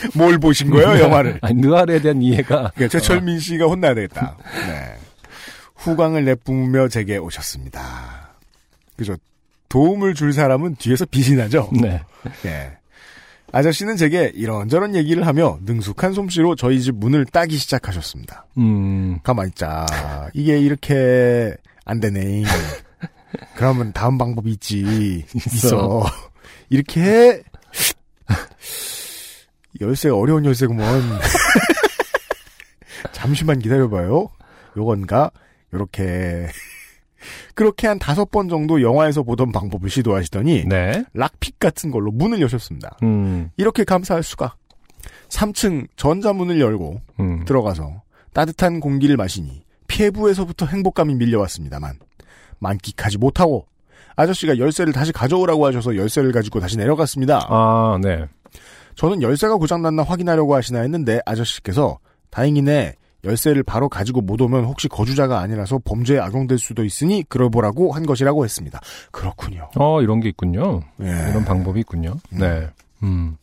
[0.14, 1.38] 뭘 보신 거예요, 영화를?
[1.42, 4.36] 아니, 느아르에 대한 이해가 그러니까 최철민 씨가 혼나야 되겠다.
[4.66, 4.96] 네.
[5.76, 8.30] 후광을 내뿜으며 제게 오셨습니다.
[8.96, 9.16] 그죠?
[9.68, 11.70] 도움을 줄 사람은 뒤에서 빛이 나죠?
[11.72, 12.02] 네.
[12.44, 12.72] 예.
[13.52, 18.46] 아저씨는 제게 이런저런 얘기를 하며 능숙한 솜씨로 저희 집 문을 따기 시작하셨습니다.
[18.58, 19.86] 음, 가만히 있자.
[20.34, 22.44] 이게 이렇게 안 되네.
[23.56, 25.24] 그러면 다음 방법이 있지.
[25.34, 26.04] 있어.
[26.68, 27.42] 이렇게 해.
[29.80, 30.84] 열쇠가 어려운 열쇠구먼.
[33.12, 34.28] 잠시만 기다려봐요.
[34.76, 35.30] 요건가?
[35.72, 36.48] 요렇게.
[37.54, 41.04] 그렇게 한 다섯 번 정도 영화에서 보던 방법을 시도하시더니 네.
[41.12, 42.96] 락픽 같은 걸로 문을 여셨습니다.
[43.02, 44.54] 음, 이렇게 감사할 수가.
[45.28, 47.44] 3층 전자문을 열고 음.
[47.44, 48.02] 들어가서
[48.32, 51.98] 따뜻한 공기를 마시니 폐부에서부터 행복감이 밀려왔습니다만
[52.58, 53.66] 만끽하지 못하고
[54.16, 57.46] 아저씨가 열쇠를 다시 가져오라고 하셔서 열쇠를 가지고 다시 내려갔습니다.
[57.48, 58.26] 아, 네.
[59.00, 61.98] 저는 열쇠가 고장났나 확인하려고 하시나 했는데 아저씨께서
[62.28, 68.04] 다행이네 열쇠를 바로 가지고 못 오면 혹시 거주자가 아니라서 범죄에 악용될 수도 있으니 그러보라고 한
[68.04, 68.78] 것이라고 했습니다.
[69.10, 69.70] 그렇군요.
[69.76, 70.82] 어, 이런 게 있군요.
[71.00, 71.06] 예.
[71.30, 72.16] 이런 방법이 있군요.
[72.28, 72.68] 네.
[73.02, 73.38] 음.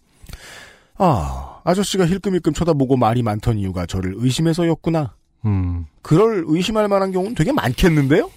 [0.95, 5.15] 아 아저씨가 힐끔힐끔 쳐다보고 말이 많던 이유가 저를 의심해서였구나.
[5.45, 5.87] 음.
[6.03, 8.29] 그럴 의심할 만한 경우는 되게 많겠는데요?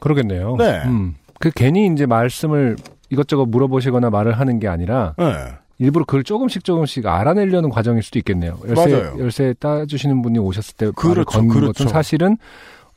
[0.00, 0.56] 그러겠네요.
[0.56, 0.82] 네.
[0.86, 1.14] 음.
[1.38, 2.74] 그 괜히 이제 말씀을
[3.10, 5.24] 이것저것 물어보시거나 말을 하는 게 아니라 네.
[5.78, 8.58] 일부러 그걸 조금씩 조금씩 알아내려는 과정일 수도 있겠네요.
[8.68, 9.16] 열쇠, 맞아요.
[9.18, 11.72] 열쇠 따주시는 분이 오셨을 때 그렇죠, 건 그렇죠.
[11.72, 12.36] 것은 사실은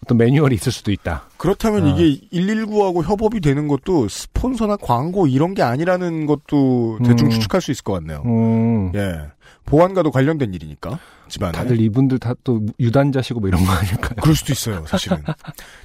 [0.04, 1.30] 어떤 매뉴얼이 있을 수도 있다.
[1.38, 1.90] 그렇다면 아.
[1.96, 7.30] 이게 119하고 협업이 되는 것도 스폰서나 광고 이런 게 아니라는 것도 대충 음.
[7.30, 8.24] 추측할 수 있을 것 같네요.
[8.26, 8.92] 음.
[8.96, 9.20] 예.
[9.66, 10.98] 보안과도 관련된 일이니까.
[11.30, 11.52] 집안에.
[11.54, 14.16] 다들 이분들 다 또 유단자시고 뭐 이런 거 아닐까요?
[14.22, 15.20] 그럴 수도 있어요, 사실은.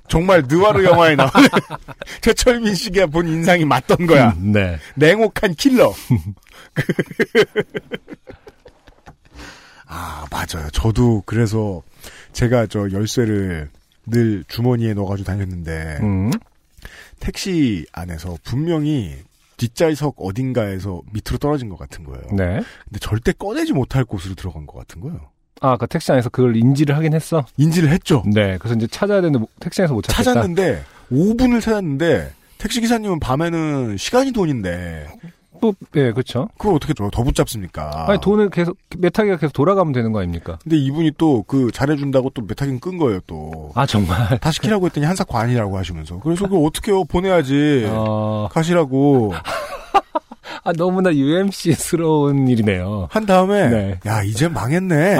[0.09, 1.31] 정말 느와르 영화에 나오는
[2.23, 4.31] 최철민 씨가 본 인상이 맞던 거야.
[4.39, 4.79] 음, 네.
[4.97, 5.93] 냉혹한 킬러.
[9.89, 10.68] 아, 맞아요.
[10.72, 11.83] 저도 그래서
[12.33, 13.70] 제가 저 열쇠를
[14.07, 16.31] 늘 주머니에 넣어가지고 다녔는데 음.
[17.20, 19.14] 택시 안에서 분명히
[19.57, 22.22] 뒷좌석 어딘가에서 밑으로 떨어진 것 같은 거예요.
[22.33, 22.62] 네.
[22.85, 25.18] 근데 절대 꺼내지 못할 곳으로 들어간 것 같은 거예요.
[25.62, 27.47] 아, 그 택시 안에서 그걸 인지를 하긴 했어.
[27.57, 28.22] 인지를 했죠.
[28.27, 28.59] 네.
[28.59, 30.35] 그래서 이제 찾아야 되는데 못- 택시 안에서 못 찾겠다.
[30.35, 35.07] 찾았는데 5분을 찾았는데 택시 기사님은 밤에는 시간이 돈인데
[35.61, 36.49] 또, 예, 그렇죠.
[36.59, 38.07] 그걸 어떻게 더, 더 붙잡습니까?
[38.09, 40.59] 아니 돈을 계속 메타기가 계속 돌아가면 되는 거 아닙니까?
[40.63, 43.71] 근데 이분이 또 그 잘해준다고 또 메타긴 끈 거예요 또.
[43.75, 44.39] 아 정말.
[44.41, 49.33] 다 시키라고 했더니 한사 관이라고 하시면서 그래서 그걸 어떻게 해요 보내야지 어, 가시라고
[50.65, 53.09] 아 너무나 UMC스러운 일이네요.
[53.11, 54.01] 한 다음에 네.
[54.07, 55.17] 야 이제 망했네.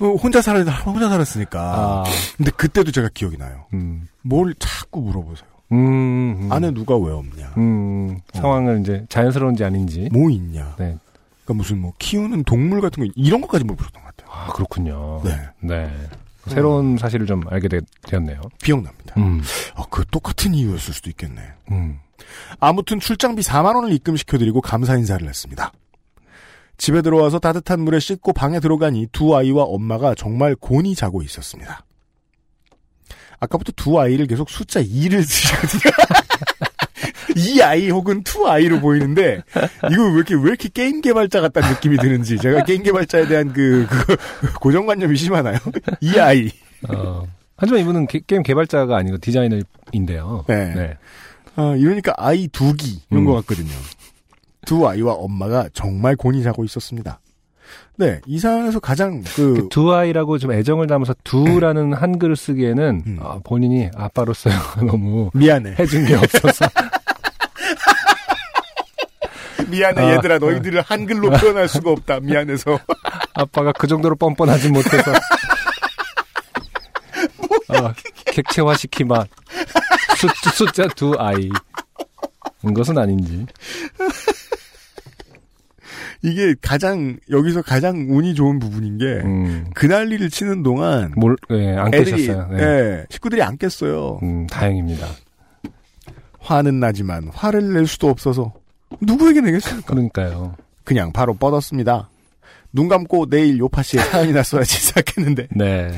[0.00, 1.60] 어, 혼자 살았 혼자 살았으니까.
[1.60, 2.04] 아,
[2.36, 3.64] 근데 그때도 제가 기억이 나요.
[3.72, 5.48] 음, 뭘 자꾸 물어보세요.
[5.72, 6.52] 음, 음.
[6.52, 7.54] 안에 누가 왜 없냐?
[7.56, 10.08] 음, 상황을 이제 자연스러운지 아닌지.
[10.12, 10.74] 뭐 있냐?
[10.78, 10.96] 네.
[11.44, 14.30] 그러니까 무슨 뭐 키우는 동물 같은 거 이런 것까지 물어보셨던 것 같아요.
[14.32, 15.22] 아 그렇군요.
[15.24, 15.90] 네, 네.
[16.46, 17.80] 새로운 사실을 좀 알게 되,
[18.12, 19.14] 었네요 기억납니다.
[19.18, 19.40] 음,
[19.74, 21.40] 아, 그 똑같은 이유였을 수도 있겠네.
[21.70, 21.98] 음.
[22.58, 25.72] 아무튼 출장비 4만 원을 입금시켜드리고 감사 인사를 했습니다.
[26.76, 31.84] 집에 들어와서 따뜻한 물에 씻고 방에 들어가니 두 아이와 엄마가 정말 곤히 자고 있었습니다.
[33.40, 35.92] 아까부터 두 아이를 계속 숫자 2를 쓰시거든요.
[37.36, 39.42] 이 아이 혹은 two 아이로 보이는데
[39.90, 43.86] 이거 왜 이렇게 왜 이렇게 게임 개발자 같다는 느낌이 드는지 제가 게임 개발자에 대한 그
[43.88, 44.16] 그거
[44.60, 45.58] 고정관념이 심하나요?
[46.00, 46.50] 이 아이.
[46.88, 47.26] 어,
[47.56, 50.44] 하지만 이분은 게, 임 개발자가 아니고 디자이너인데요.
[50.48, 50.96] 네.
[51.56, 53.26] 아, 이러니까 아이 두기 이런 음.
[53.26, 53.70] 것 같거든요.
[54.66, 57.20] 두 아이와 엄마가 정말 곤히 자고 있었습니다.
[58.00, 63.18] 네, 이 사안에서 가장 그, 그 두 아이라고 좀 애정을 담아서 두라는 한글을 쓰기에는 음.
[63.22, 64.48] 아, 본인이 아빠로서
[64.86, 65.74] 너무 미안해.
[65.78, 66.66] 해준 게 없어서
[69.68, 72.20] 미안해 아, 얘들아 너희들을 한글로 표현할 수가 없다.
[72.20, 72.80] 미안해서.
[73.34, 75.12] 아빠가 그 정도로 뻔뻔하지 못해서
[77.68, 77.92] 어,
[78.26, 79.26] 객체화시키만
[80.16, 81.48] 숫, 숫자 두 아이
[82.64, 83.46] 인 것은 아닌지
[86.22, 91.94] 이게 가장 여기서 가장 운이 좋은 부분인 게 음, 그날리를 치는 동안 몰, 예, 안
[91.94, 92.48] 애들이 깨셨어요.
[92.50, 92.62] 네.
[92.62, 94.20] 예, 식구들이 안 깼어요.
[94.22, 95.06] 음, 다행입니다.
[96.40, 98.52] 화는 나지만 화를 낼 수도 없어서
[99.00, 99.86] 누구에게 내겠습니까?
[99.86, 100.56] 그러니까요.
[100.84, 102.10] 그냥 바로 뻗었습니다.
[102.72, 105.90] 눈 감고 내일 요파 씨의 사연이나 써야지 시작했는데 네.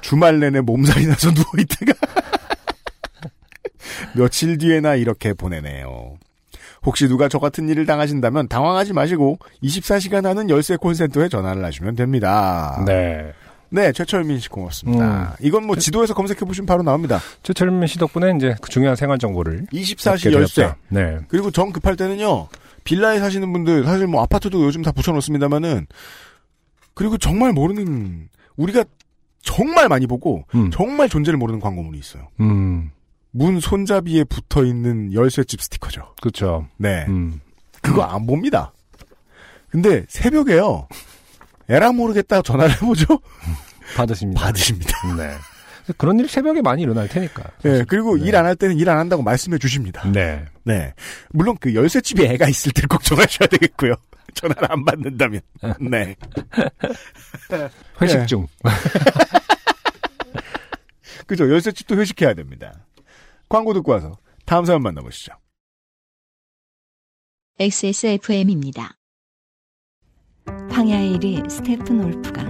[0.00, 1.92] 주말 내내 몸살이 나서 누워 있다가
[4.14, 6.16] 며칠 뒤에나 이렇게 보내네요.
[6.84, 12.82] 혹시 누가 저 같은 일을 당하신다면 당황하지 마시고 24시간 하는 열쇠 콜센터에 전화를 하시면 됩니다.
[12.86, 13.32] 네.
[13.70, 15.36] 네, 최철민 씨 고맙습니다.
[15.40, 17.18] 이건 뭐 지도에서 검색해 보시면 바로 나옵니다.
[17.42, 20.72] 최철민 씨 덕분에 이제 그 중요한 생활 정보를 24시 얻게 열쇠.
[20.88, 21.18] 네.
[21.28, 22.48] 그리고 정 급할 때는요.
[22.84, 25.86] 빌라에 사시는 분들 사실 뭐 아파트도 요즘 다 붙여 놓습니다만은
[26.94, 28.84] 그리고 정말 모르는 우리가
[29.42, 30.70] 정말 많이 보고 음.
[30.70, 32.28] 정말 존재를 모르는 광고물이 있어요.
[32.40, 32.90] 음.
[33.36, 36.14] 문 손잡이에 붙어 있는 열쇠집 스티커죠.
[36.22, 36.68] 그렇죠.
[36.76, 37.04] 네.
[37.08, 37.40] 음.
[37.82, 38.72] 그거 안 봅니다.
[39.68, 40.86] 근데 새벽에요.
[41.68, 43.18] 에라 모르겠다 전화를 해보죠.
[43.96, 44.40] 받으십니다.
[44.40, 44.92] 받으십니다.
[45.16, 45.34] 네.
[45.98, 47.42] 그런 일 새벽에 많이 일어날 테니까.
[47.62, 48.24] 네, 그리고 네.
[48.26, 50.08] 일안 할 때는 일 안 한다고 말씀해 주십니다.
[50.12, 50.44] 네.
[50.62, 50.94] 네.
[51.30, 53.94] 물론 그 열쇠집에 애가 있을 때 걱정하셔야 되겠고요.
[54.34, 55.40] 전화를 안 받는다면.
[55.80, 56.14] 네.
[58.00, 58.26] 회식 네.
[58.26, 58.46] 중.
[61.26, 61.50] 그죠.
[61.50, 62.72] 열쇠집도 회식해야 됩니다.
[63.48, 65.32] 광고 듣고 와서 다음 사연 만나보시죠.
[67.58, 68.96] XSFM입니다.
[70.70, 72.44] 황야의 1위 스테픈 올프가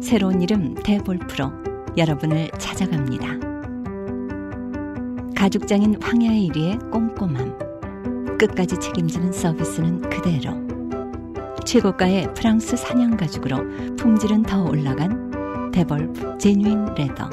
[0.00, 1.50] 새로운 이름 대볼프로
[1.96, 3.50] 여러분을 찾아갑니다.
[5.36, 10.54] 가죽장인 황야의 1위의 꼼꼼함, 끝까지 책임지는 서비스는 그대로.
[11.64, 17.28] 최고가의 프랑스 사냥 가죽으로 품질은 더 올라간 데볼프 제뉴인 레더.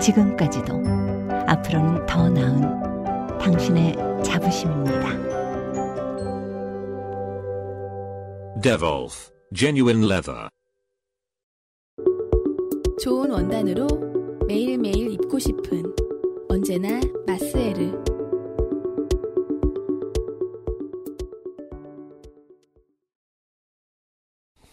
[0.00, 1.01] 지금까지도
[1.46, 5.32] 앞으로는 더 나은 당신의 자부심입니다.
[8.62, 10.48] Devolf Genuine Leather.
[13.02, 13.86] 좋은 원단으로
[14.46, 15.82] 매일매일 입고 싶은
[16.48, 18.02] 언제나 마스에르.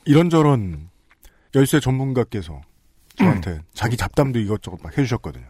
[0.05, 0.89] 이런저런
[1.55, 2.61] 열쇠 전문가께서
[3.15, 5.47] 저한테 자기 잡담도 이것저것 막 해주셨거든요.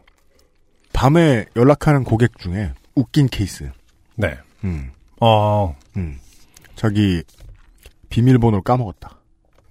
[0.94, 3.72] 밤에 연락하는 고객 중에 웃긴 케이스.
[4.16, 4.38] 네.
[4.64, 6.20] 음, 어, 음.
[6.76, 7.24] 자기
[8.10, 9.18] 비밀번호를 까먹었다.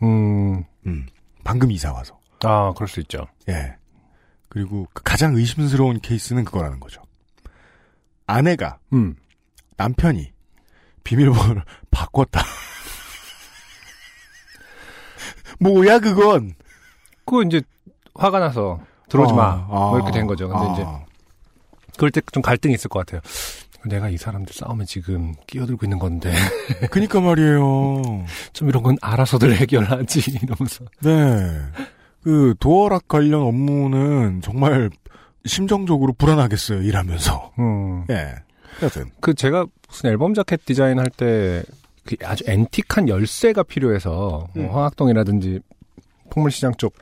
[0.02, 1.06] 음, 음.
[1.44, 2.18] 방금 이사 와서.
[2.44, 3.26] 아, 그럴 수 있죠.
[3.48, 3.74] 예.
[4.48, 7.02] 그리고 그 가장 의심스러운 케이스는 그거라는 거죠.
[8.26, 9.16] 아내가 음,
[9.76, 10.32] 남편이
[11.04, 12.40] 비밀번호를 바꿨다.
[15.60, 16.54] 뭐야 그건?
[17.24, 17.60] 그거 이제
[18.14, 19.44] 화가 나서 들어오지 아, 마.
[19.44, 20.48] 아, 뭐 이렇게 된 거죠.
[20.48, 20.72] 근데 아.
[20.72, 20.86] 이제
[21.98, 23.20] 그럴 때 좀 갈등이 있을 것 같아요.
[23.84, 26.32] 내가 이 사람들 싸움에 지금 끼어들고 있는 건데
[26.90, 28.24] 그니까 말이에요.
[28.52, 30.84] 좀 이런 건 알아서들 해결하지 이러면서.
[31.02, 31.60] 네.
[32.22, 34.90] 그 도어락 관련 업무는 정말
[35.46, 36.82] 심정적으로 불안하겠어요.
[36.82, 37.52] 일하면서.
[37.58, 38.04] 음.
[38.10, 38.34] 예.
[38.82, 41.62] 여튼 그 제가 무슨 앨범 자켓 디자인 할 때
[42.04, 44.62] 그 아주 앤틱한 열쇠가 필요해서 음.
[44.62, 45.60] 뭐 황학동이라든지
[46.30, 46.94] 풍물시장 쪽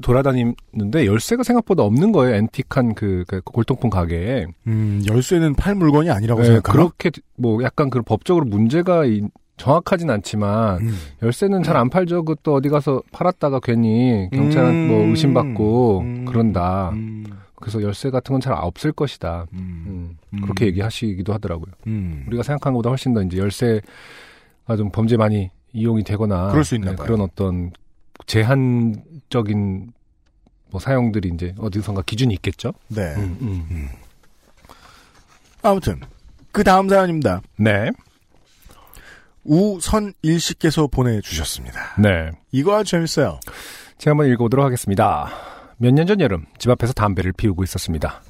[0.00, 2.34] 돌아다니는데 열쇠가 생각보다 없는 거예요.
[2.36, 4.46] 앤틱한 그, 그 골동품 가게에.
[4.66, 6.72] 음, 열쇠는 팔 물건이 아니라고 네, 생각하나?
[6.72, 9.22] 그렇게 뭐 약간 그 법적으로 문제가 이-
[9.58, 10.94] 정확하진 않지만 음.
[11.22, 12.24] 열쇠는 잘 안 팔죠.
[12.26, 14.88] 그또 어디 가서 팔았다가 괜히 경찰한테 음.
[14.88, 16.24] 뭐 의심받고 음.
[16.26, 16.90] 그런다.
[16.90, 17.24] 음,
[17.54, 19.46] 그래서 열쇠 같은 건 잘 없을 것이다.
[19.54, 20.40] 음, 음, 음.
[20.42, 21.72] 그렇게 얘기하시기도 하더라고요.
[21.86, 22.24] 음.
[22.28, 26.90] 우리가 생각한 것보다 훨씬 더 이제 열쇠가 좀 범죄 많이 이용이 되거나 그럴 수 있나
[26.90, 26.96] 네.
[26.96, 27.70] 그런 어떤
[28.26, 29.92] 제한적인
[30.70, 32.72] 뭐 사용들이 이제 어디선가 기준이 있겠죠.
[32.88, 33.14] 네.
[33.16, 33.88] 음, 음.
[35.62, 36.00] 아무튼
[36.52, 37.42] 그 다음 사연입니다.
[37.58, 37.90] 네,
[39.44, 41.96] 우선일 씨께서 보내주셨습니다.
[42.00, 42.30] 네.
[42.52, 43.38] 이거 아주 재밌어요.
[43.98, 45.30] 제가 한번 읽어보도록 하겠습니다.
[45.78, 48.22] 몇 년 전 여름 집 앞에서 담배를 피우고 있었습니다.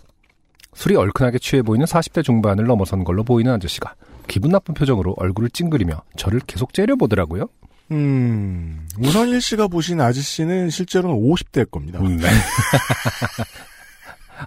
[0.75, 3.95] 술이 얼큰하게 취해 보이는 40대 중반을 넘어선 걸로 보이는 아저씨가
[4.29, 7.49] 기분 나쁜 표정으로 얼굴을 찡그리며 저를 계속 째려보더라고요.
[7.93, 12.01] 음, 우선일 씨가 보신 아저씨는 실제로는 50대일 겁니다.
[12.03, 12.27] 네.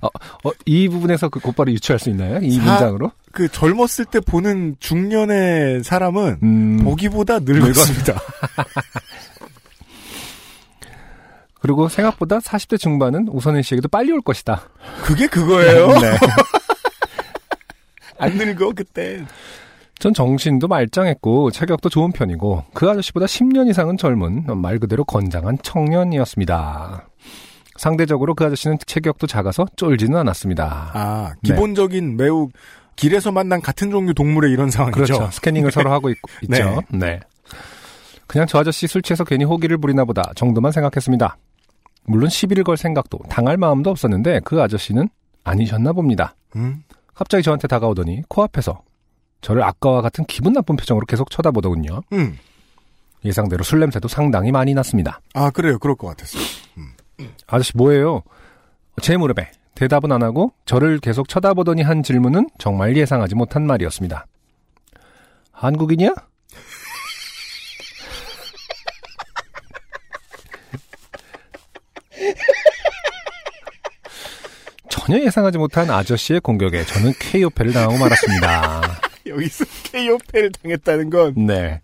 [0.01, 2.39] 어, 어, 이 부분에서 그 곧바로 유추할 수 있나요?
[2.43, 3.11] 이 사- 문장으로?
[3.31, 8.19] 그 젊었을 때 보는 중년의 사람은 음, 보기보다 늙었습니다.
[11.61, 14.69] 그리고 생각보다 40대 중반은 우선일 씨에게도 빨리 올 것이다.
[15.03, 15.87] 그게 그거예요?
[15.99, 16.17] 네.
[18.17, 19.25] 안 늙어 그때.
[19.99, 27.05] 전 정신도 말짱했고 체격도 좋은 편이고 그 아저씨보다 10년 이상은 젊은 말 그대로 건장한 청년이었습니다.
[27.75, 30.91] 상대적으로 그 아저씨는 체격도 작아서 쫄지는 않았습니다.
[30.93, 31.53] 아 네.
[31.53, 32.49] 기본적인 매우
[32.95, 35.01] 길에서 만난 같은 종류 동물의 이런 상황이죠.
[35.01, 35.29] 그렇죠.
[35.31, 36.17] 스캐닝을 서로 하고 있,
[36.53, 37.19] 죠 네.
[38.27, 41.37] 그냥 저 아저씨 술 취해서 괜히 호기를 부리나 보다 정도만 생각했습니다.
[42.05, 45.09] 물론 시비를 걸 생각도 당할 마음도 없었는데 그 아저씨는
[45.43, 46.35] 아니셨나 봅니다.
[46.55, 46.83] 음?
[47.13, 48.81] 갑자기 저한테 다가오더니 코앞에서
[49.41, 52.01] 저를 아까와 같은 기분 나쁜 표정으로 계속 쳐다보더군요.
[52.13, 52.37] 음.
[53.25, 55.19] 예상대로 술 냄새도 상당히 많이 났습니다.
[55.33, 55.77] 아 그래요.
[55.79, 56.41] 그럴 것 같았어요.
[57.47, 58.23] 아저씨 뭐예요?
[59.01, 64.25] 제 무릎에 대답은 안 하고 저를 계속 쳐다보더니 한 질문은 정말 예상하지 못한 말이었습니다.
[65.51, 66.13] 한국인이야?
[74.89, 79.08] 전혀 예상하지 못한 아저씨의 공격에 저는 KO패를 당하고 말았습니다.
[79.27, 81.81] 여기서 KO패를 당했다는 건 네.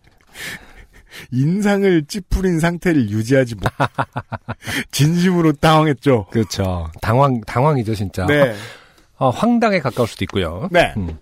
[1.32, 3.64] 인상을 찌푸린 상태를 유지하지 못.
[4.92, 6.28] 진심으로 당황했죠.
[6.30, 6.90] 그렇죠.
[7.02, 8.26] 당황, 당황이죠, 진짜.
[8.26, 8.54] 네.
[9.18, 10.68] 어, 황당에 가까울 수도 있고요.
[10.72, 10.94] 네.
[10.98, 11.18] 음.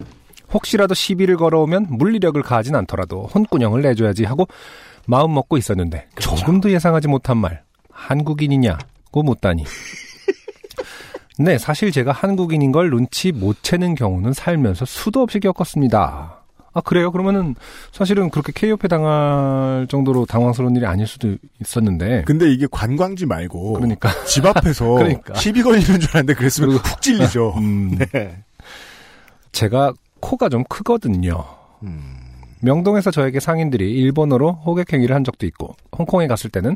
[0.51, 4.47] 혹시라도 시비를 걸어오면 물리력을 가하진 않더라도 혼꾸녕을 내줘야지 하고
[5.05, 9.65] 마음 먹고 있었는데 조금도 예상하지 못한 말 한국인이냐고 묻다니
[11.39, 16.39] 네 사실 제가 한국인인 걸 눈치 못 채는 경우는 살면서 수도 없이 겪었습니다
[16.75, 17.55] 아 그래요 그러면은
[17.91, 24.09] 사실은 그렇게 KO패 당할 정도로 당황스러운 일이 아닐 수도 있었는데 근데 이게 관광지 말고 그러니까
[24.25, 25.33] 집 앞에서 그러니까.
[25.35, 27.53] 시비 걸리는 줄 알았는데 그랬으면 그리고- 푹 찔리죠.
[27.57, 28.43] 음, 네.
[29.51, 31.43] 제가 코가 좀 크거든요
[31.83, 32.19] 음.
[32.61, 36.75] 명동에서 저에게 상인들이 일본어로 호객행위를 한 적도 있고 홍콩에 갔을 때는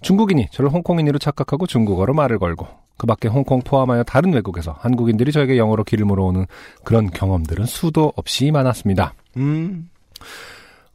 [0.00, 2.66] 중국인이 저를 홍콩인으로 착각하고 중국어로 말을 걸고
[2.98, 6.44] 그 밖에 홍콩 포함하여 다른 외국에서 한국인들이 저에게 영어로 길을 물어오는
[6.84, 9.14] 그런 경험들은 수도 없이 많았습니다.
[9.38, 9.88] 음.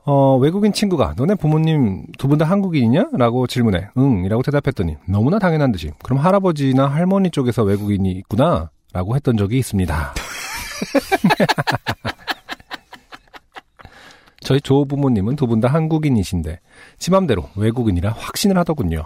[0.05, 3.05] 어, 외국인 친구가 너네 부모님 두 분 다 한국인이냐?
[3.13, 3.87] 라고 질문해.
[3.97, 8.69] 응, 이라고 대답했더니 너무나 당연한 듯이 그럼 할아버지나 할머니 쪽에서 외국인이 있구나?
[8.91, 10.13] 라고 했던 적이 있습니다.
[14.41, 16.59] 저희 조 부모님은 두 분 다 한국인이신데
[16.99, 19.05] 지 맘대로 외국인이라 확신을 하더군요.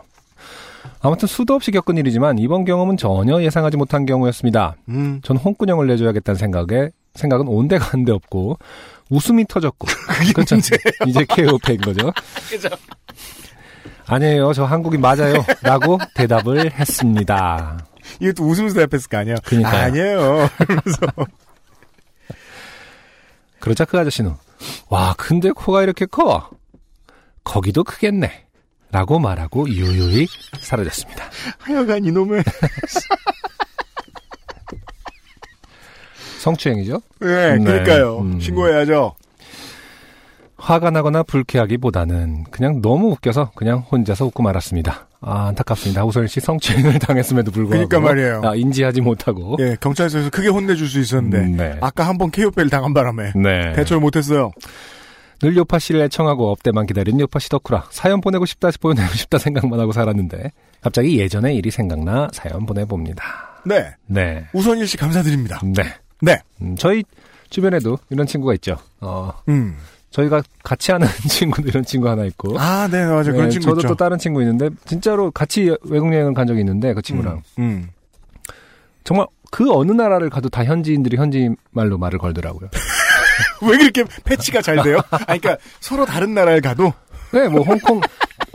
[1.01, 4.75] 아무튼 수도 없이 겪은 일이지만 이번 경험은 전혀 예상하지 못한 경우였습니다.
[4.89, 5.19] 음.
[5.23, 8.57] 전 홍군형을 내줘야겠다는 생각에 생각은 온데간데 없고
[9.09, 9.87] 웃음이 터졌고
[10.35, 10.55] 그렇죠.
[11.07, 12.11] 이제 KOP인 거죠.
[14.05, 15.43] 아니에요, 저 한국인 맞아요.
[15.61, 17.77] 라고 대답을 했습니다.
[18.21, 19.35] 이것도 웃으면서 대답했을 거 아니에요?
[19.43, 19.83] 그러니까요.
[19.83, 20.49] 아니에요.
[23.59, 24.33] 그러자 그 아저씨는
[24.89, 26.49] 와 근데 코가 이렇게 커
[27.43, 28.46] 거기도 크겠네
[28.91, 30.27] 라고 말하고 유유히
[30.59, 31.23] 사라졌습니다
[31.59, 32.43] 하여간 이놈의.
[36.39, 37.63] 성추행이죠 네, 네.
[37.63, 38.19] 그러니까요.
[38.19, 38.39] 음.
[38.39, 39.15] 신고해야죠.
[40.57, 46.99] 화가 나거나 불쾌하기보다는 그냥 너무 웃겨서 그냥 혼자서 웃고 말았습니다 아 안타깝습니다 우선 씨 성추행을
[46.99, 48.41] 당했음에도 불구하고 그러니까 말이에요.
[48.43, 51.77] 아, 인지하지 못하고 예, 경찰서에서 크게 혼내줄 수 있었는데 음, 네.
[51.81, 53.73] 아까 한번 KO패를 당한 바람에 네.
[53.75, 54.51] 대처를 못했어요.
[55.39, 59.79] 늘 요파 씨를 애청하고 업대만 기다린 요파 씨 덕후라 사연 보내고 싶다 보내고 싶다 생각만
[59.79, 65.59] 하고 살았는데 갑자기 예전의 일이 생각나 사연 보내봅니다 네, 네 우선일 씨 감사드립니다.
[65.63, 65.83] 네.
[66.21, 67.03] 네, 음, 저희
[67.49, 68.77] 주변에도 이런 친구가 있죠.
[69.01, 69.77] 어, 음,
[70.09, 72.57] 저희가 같이 하는 친구도 이런 친구 하나 있고.
[72.59, 73.23] 아, 네, 맞아요.
[73.23, 73.87] 그런 네, 친구 저도 있죠.
[73.89, 77.89] 또 다른 친구 있는데 진짜로 같이 외국 여행을 간 적이 있는데 그 친구랑 음,
[79.03, 82.69] 정말 그 어느 나라를 가도 다 현지인들이 현지 말로 말을 걸더라고요.
[83.69, 84.99] 왜 그렇게 패치가 잘 돼요?
[85.11, 86.93] 아, 그러니까 서로 다른 나라에 가도
[87.31, 87.99] 네, 뭐 홍콩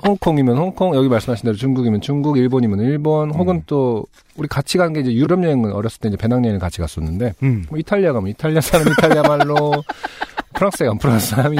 [0.04, 3.62] 홍콩이면 홍콩, 여기 말씀하신 대로 중국이면 중국, 일본이면 일본, 혹은 음.
[3.66, 7.66] 또 우리 같이 간 게 이제 유럽 여행은 어렸을 때 이제 배낭여행을 같이 갔었는데 음.
[7.68, 9.84] 뭐 이탈리아 가면 이탈리아 사람 이탈리아 말로
[10.54, 11.58] 프랑스에 가면 프랑스 사람이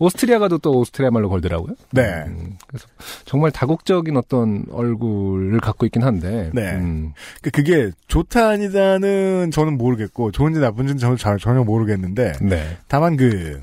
[0.00, 1.74] 오스트리아 가도 또 오스트리아 말로 걸더라고요.
[1.92, 2.24] 네.
[2.26, 2.86] 음, 그래서
[3.26, 6.50] 정말 다국적인 어떤 얼굴을 갖고 있긴 한데.
[6.54, 6.72] 네.
[6.72, 12.78] 음, 그- 그게 좋다 아니다는 저는 모르겠고 좋은지 나쁜지는 저는 잘- 전혀 모르겠는데 네.
[12.88, 13.62] 다만 그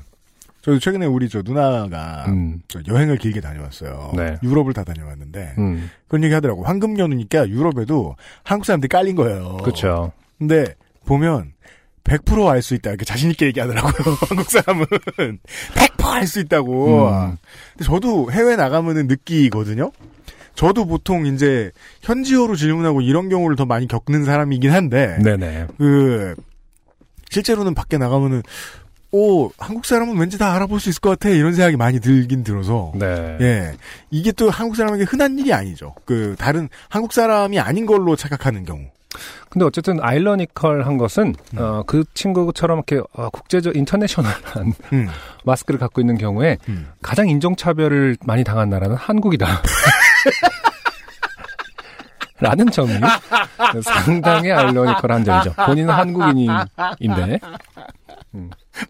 [0.62, 4.12] 저도 최근에 우리 저 누나가 음, 저 여행을 길게 다녀왔어요.
[4.16, 4.36] 네.
[4.42, 6.62] 유럽을 다 다녀왔는데 음, 그런 얘기 하더라고.
[6.64, 8.14] 황금 연휴니까 유럽에도
[8.44, 9.56] 한국 사람들이 깔린 거예요.
[9.62, 10.12] 그렇죠.
[10.38, 10.74] 근데
[11.04, 11.52] 보면
[12.08, 14.16] 100%알 수 있다 이렇게 자신 있게 얘기하더라고요.
[14.28, 14.86] 한국 사람은
[15.74, 17.08] 100%알 수 있다고.
[17.08, 17.36] 음.
[17.72, 19.92] 근데 저도 해외 나가면은 느끼거든요.
[20.54, 21.70] 저도 보통 이제
[22.02, 25.68] 현지어로 질문하고 이런 경우를 더 많이 겪는 사람이긴 한데 네네.
[25.78, 26.34] 그
[27.30, 28.42] 실제로는 밖에 나가면은
[29.10, 32.92] 오 한국 사람은 왠지 다 알아볼 수 있을 것 같아 이런 생각이 많이 들긴 들어서
[32.96, 33.38] 네.
[33.40, 33.72] 예
[34.10, 35.94] 이게 또 한국 사람에게 흔한 일이 아니죠.
[36.04, 38.86] 그 다른 한국 사람이 아닌 걸로 착각하는 경우.
[39.48, 41.58] 근데 어쨌든 아이러니컬한 것은 음.
[41.58, 45.08] 어, 그 친구처럼 이렇게 어, 국제적 인터내셔널한 음.
[45.44, 46.88] 마스크를 갖고 있는 경우에 음.
[47.02, 49.46] 가장 인종차별을 많이 당한 나라는 한국이다.
[52.40, 52.92] 라는 점이
[53.82, 55.54] 상당히 아이러니컬한 점이죠.
[55.54, 57.40] 본인은 한국인인데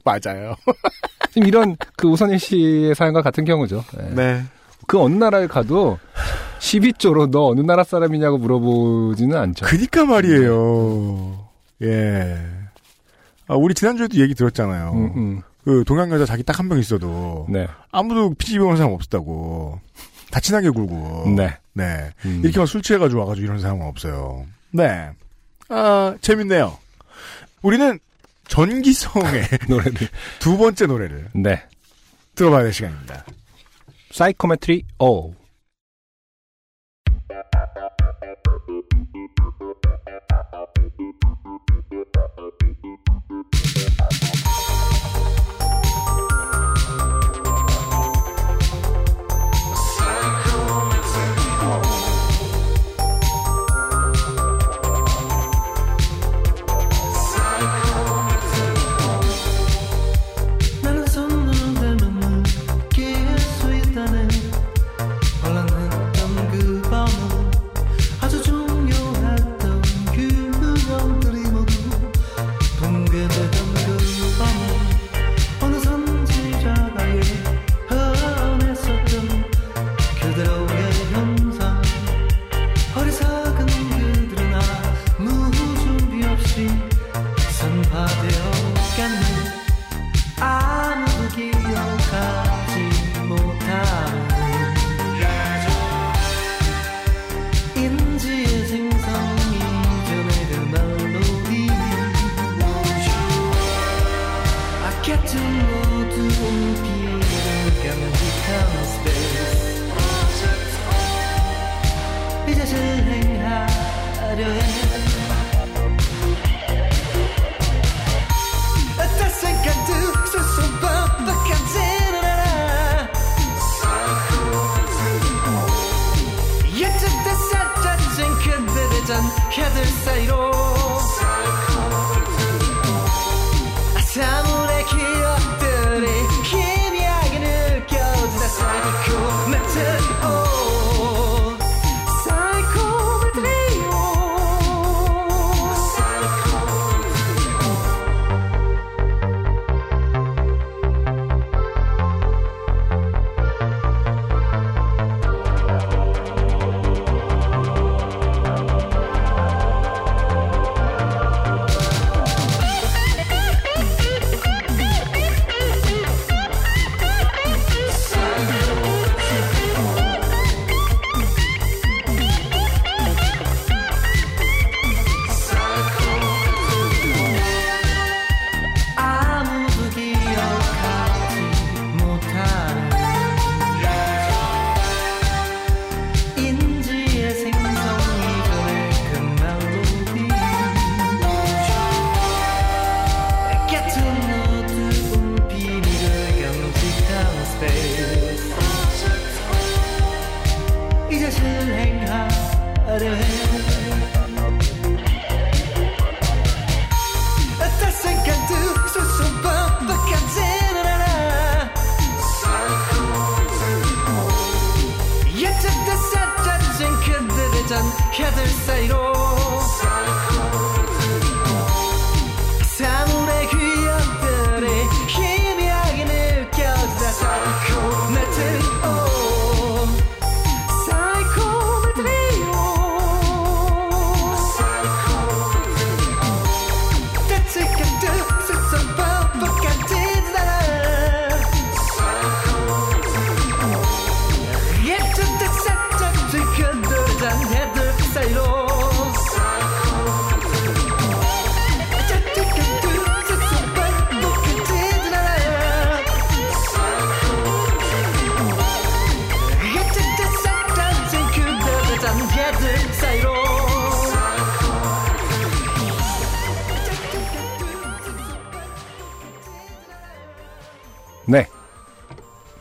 [0.05, 0.55] 맞아요.
[1.33, 3.83] 지금 이런 그 우선일 씨의 사연과 같은 경우죠.
[4.01, 4.15] 예.
[4.15, 4.45] 네.
[4.87, 5.99] 그 어느 나라에 가도
[6.61, 9.67] 12조로 너 어느 나라 사람이냐고 물어보지는 않죠.
[9.67, 11.49] 그니까 말이에요.
[11.83, 12.39] 예.
[13.47, 14.93] 아, 우리 지난주에도 얘기 들었잖아요.
[14.93, 15.43] 음, 음.
[15.65, 17.67] 그 동양 여자 자기 딱 한 명 있어도 네.
[17.93, 19.81] 아무도 피지 병원 사람 없었다고.
[20.31, 21.31] 다 친하게 굴고.
[21.37, 21.57] 네.
[21.75, 22.11] 네.
[22.25, 22.41] 음.
[22.43, 24.45] 이렇게 막 술 취해가지고 와가지고 이런 사람은 없어요.
[24.73, 25.11] 네.
[25.69, 26.77] 아, 재밌네요.
[27.63, 27.99] 우리는
[28.49, 31.63] 전기성의 노래를 두 번째 노래를 네.
[32.35, 33.25] 들어봐야 될 시간입니다.
[34.11, 35.35] 사이코메트리오.
[37.31, 37.49] 나는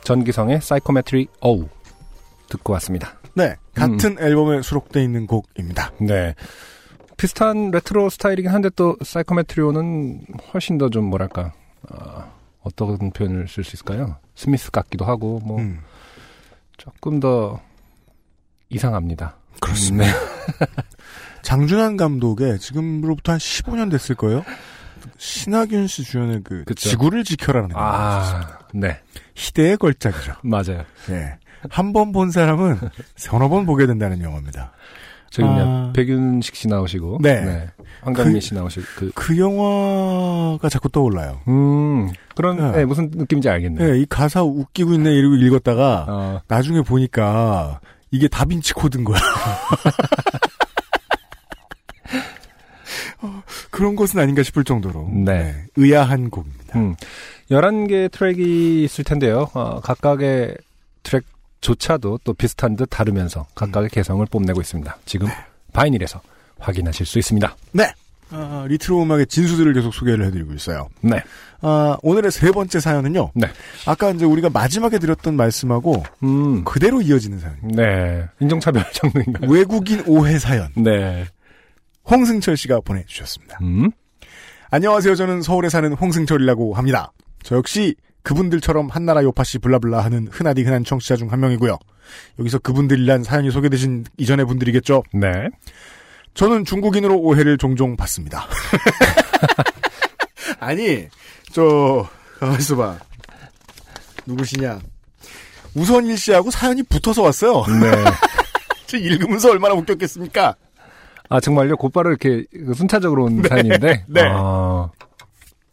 [0.08, 1.68] 전기성의 사이코메트리오
[2.48, 3.20] 듣고 왔습니다.
[3.34, 5.92] 네, 같은 앨범에 수록돼 있는 곡입니다.
[6.00, 6.34] 네.
[7.18, 10.22] 비슷한 레트로 스타일이긴 한데 또 사이코메트리오는
[10.54, 11.52] 훨씬 더 좀 뭐랄까
[11.90, 12.32] 어,
[12.62, 14.16] 어떤 표현을 쓸 수 있을까요?
[14.34, 15.82] 스미스 같기도 하고 뭐 음,
[16.78, 17.60] 조금 더
[18.70, 19.36] 이상합니다.
[19.60, 20.06] 그렇습니다.
[20.06, 20.66] 네.
[21.44, 24.46] 장준환 감독의 지금으로부터 한 15년 됐을 거예요.
[25.18, 26.90] 신하균 씨 주연의 그 그쵸.
[26.90, 27.72] 지구를 지켜라는.
[27.74, 29.00] 아, 네.
[29.36, 30.34] 희대의 걸작이죠.
[30.44, 30.84] 맞아요.
[31.10, 31.38] 예.
[31.70, 32.78] 한 번 본 사람은
[33.16, 34.72] 서너 번 보게 된다는 영화입니다.
[35.30, 35.92] 저기 아.
[35.94, 37.68] 백윤식 씨 나오시고 네.
[38.02, 41.42] 황강민 그- 씨 나오시고 그 그 영화가 자꾸 떠올라요.
[41.50, 42.72] 음, 그런, 네.
[42.80, 43.90] 네, 무슨 느낌인지 알겠네요.
[43.90, 49.20] 예, 이 가사 웃기고 있네 이러고 읽었다가 어, 나중에 보니까 이게 다빈치 코드인 거야.
[53.22, 55.56] 어, 그런 것은 아닌가 싶을 정도로 네.
[55.76, 56.80] 의아한 곡입니다.
[56.80, 56.96] 음,
[57.50, 59.50] 11개의 트랙이 있을 텐데요.
[59.54, 60.56] 어, 각각의
[61.04, 64.98] 트랙조차도 또 비슷한 듯 다르면서 각각의 개성을 뽐내고 있습니다.
[65.06, 65.28] 지금
[65.74, 66.22] 바이닐에서
[66.60, 67.56] 확인하실 수 있습니다.
[67.72, 67.94] 네.
[68.30, 70.90] 아, 레트로 음악의 진수들을 계속 소개를 해드리고 있어요.
[71.00, 71.24] 네.
[71.62, 73.32] 아, 오늘의 세 번째 사연은요.
[73.36, 73.48] 네.
[73.86, 77.82] 아까 이제 우리가 마지막에 드렸던 말씀하고 음, 그대로 이어지는 사연입니다.
[77.82, 78.26] 네.
[78.42, 79.50] 인종차별 장르인가요?
[79.50, 80.70] 외국인 오해 사연.
[80.76, 81.26] 네.
[82.10, 83.60] 홍승철 씨가 보내주셨습니다.
[83.62, 83.92] 음,
[84.72, 85.16] 안녕하세요.
[85.16, 87.12] 저는 서울에 사는 홍승철이라고 합니다.
[87.48, 91.78] 저 역시 그분들처럼 한나라 요파씨 블라블라 하는 흔하디 흔한 청취자 중 한 명이고요.
[92.40, 95.04] 여기서 그분들이란 사연이 소개되신 이전의 분들이겠죠.
[95.14, 95.32] 네.
[96.34, 98.46] 저는 중국인으로 오해를 종종 받습니다.
[100.60, 101.08] 아니,
[101.54, 102.06] 저,
[102.38, 103.00] 가만 있어 봐.
[104.26, 104.82] 누구시냐.
[105.74, 107.64] 우선일 씨하고 사연이 붙어서 왔어요.
[107.80, 107.92] 네.
[108.88, 110.54] 저 읽으면서 얼마나 웃겼겠습니까?
[111.30, 111.78] 아, 정말요?
[111.78, 112.44] 곧바로 이렇게
[112.76, 114.04] 순차적으로 온 사연인데?
[114.08, 114.22] 네.
[114.26, 114.90] 아,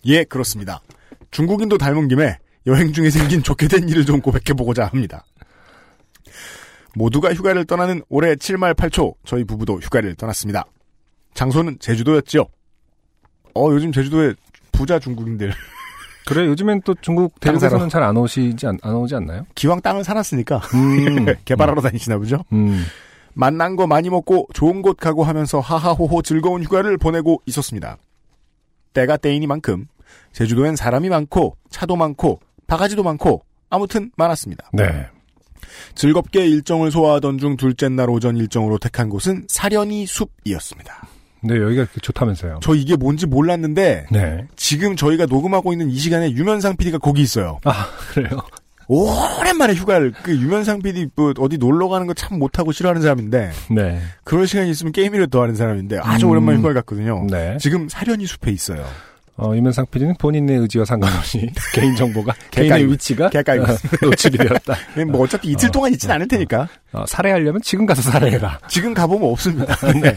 [0.05, 0.81] 예, 그렇습니다.
[1.35, 5.25] 중국인도 닮은 김에 여행 중에 생긴 좋게 된 일을 좀 고백해보고자 합니다.
[6.95, 10.65] 모두가 휴가를 떠나는 올해 7말 8초 저희 부부도 휴가를 떠났습니다.
[11.35, 12.43] 장소는 제주도였지요.
[13.57, 14.35] 어, 요즘 제주도에
[14.71, 15.53] 부자 중국인들
[16.25, 17.39] 그래, 요즘엔 또 중국.
[17.41, 19.45] 대륙에서는 잘 안 오시지, 않, 안 오지 않나요?
[19.57, 21.27] 기왕 땅을 살았으니까 음.
[21.45, 22.45] 개발하러 다니시나 보죠.
[22.53, 22.85] 음.
[23.35, 27.99] 만난 거 많이 먹고 좋은 곳 가고 하면서 하하호호 즐거운 휴가를 보내고 있었습니다.
[28.93, 29.89] 때가 때이니만큼
[30.33, 34.71] 제주도엔 사람이 많고 차도 많고 바가지도 많고 아무튼 많았습니다.
[34.73, 35.07] 네.
[35.95, 41.07] 즐겁게 일정을 소화하던 중 둘째 날 오전 일정으로 택한 곳은 사려니 숲이었습니다.
[41.43, 42.61] 네, 여기가 좋다면서요.
[42.63, 44.47] 저 이게 뭔지 몰랐는데 네.
[44.57, 47.61] 지금 저희가 녹음하고 있는 이 시간에 유면상 PD가 거기 있어요.
[47.65, 48.41] 아, 그래요?
[48.87, 54.01] 오랜만에 휴가를 그 유면상 PD 뭐 어디 놀러 가는 거 참 못하고 싫어하는 사람인데 네.
[54.25, 56.31] 그럴 시간이 있으면 게임이라도 더 하는 사람인데 아주 음.
[56.33, 57.27] 오랜만에 휴가를 갔거든요.
[57.31, 57.57] 네.
[57.61, 58.85] 지금 사려니 숲에 있어요.
[59.37, 63.29] 어, 유면상 PD는 본인의 의지와 상관없이 개인 정보가, 개깔이고, 개인의 위치가.
[63.73, 63.77] 어,
[64.07, 64.77] 노출이 되었다.
[65.11, 68.61] 뭐 어차피 이틀 동안 있진 않을 테니까 어, 살해하려면 지금 가서 살해해라.
[68.69, 69.75] 지금 가보면 없습니다.
[69.93, 70.17] 네.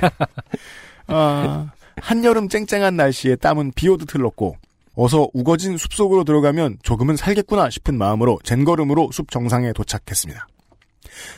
[1.07, 4.57] 아, 한여름 쨍쨍한 날씨에 땀은 비오듯 흘렀고
[4.95, 10.47] 어서 우거진 숲속으로 들어가면 조금은 살겠구나 싶은 마음으로 젠걸음으로 숲 정상에 도착했습니다.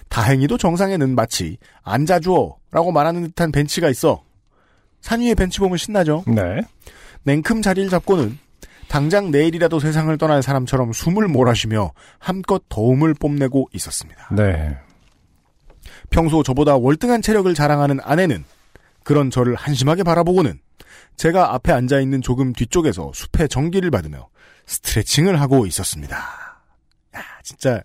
[0.09, 4.23] 다행히도 정상에는 마치 앉아주어라고 말하는 듯한 벤치가 있어
[5.01, 6.23] 산 위에 벤치 보면 신나죠.
[6.27, 6.61] 네.
[7.29, 8.39] 냉큼 자리를 잡고는
[8.87, 14.29] 당장 내일이라도 세상을 떠날 사람처럼 숨을 몰아쉬며 한껏 더움을 뽐내고 있었습니다.
[14.35, 14.75] 네.
[16.09, 18.43] 평소 저보다 월등한 체력을 자랑하는 아내는
[19.03, 20.59] 그런 저를 한심하게 바라보고는
[21.17, 24.27] 제가 앞에 앉아 있는 조금 뒤쪽에서 숲의 전기를 받으며
[24.65, 26.17] 스트레칭을 하고 있었습니다.
[27.15, 27.83] 야, 진짜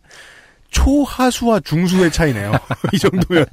[0.71, 2.53] 초하수와 중수의 차이네요.
[2.95, 3.45] 이 정도면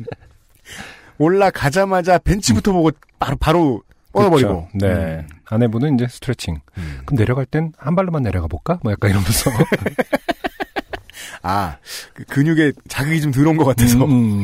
[1.17, 4.67] 올라가자마자 벤치부터 보고 바로 바로 뻗어버리고.
[4.67, 4.69] 그쵸.
[4.73, 4.87] 네.
[4.93, 5.27] 음.
[5.45, 6.59] 아내분은 이제 스트레칭.
[7.05, 8.79] 그럼 내려갈 땐 한 발로만 내려가 볼까?
[8.83, 9.49] 뭐 약간 이러면서.
[11.43, 11.77] 아,
[12.13, 14.05] 그 근육에 자극이 좀 들어온 것 같아서.
[14.05, 14.43] 음, 음.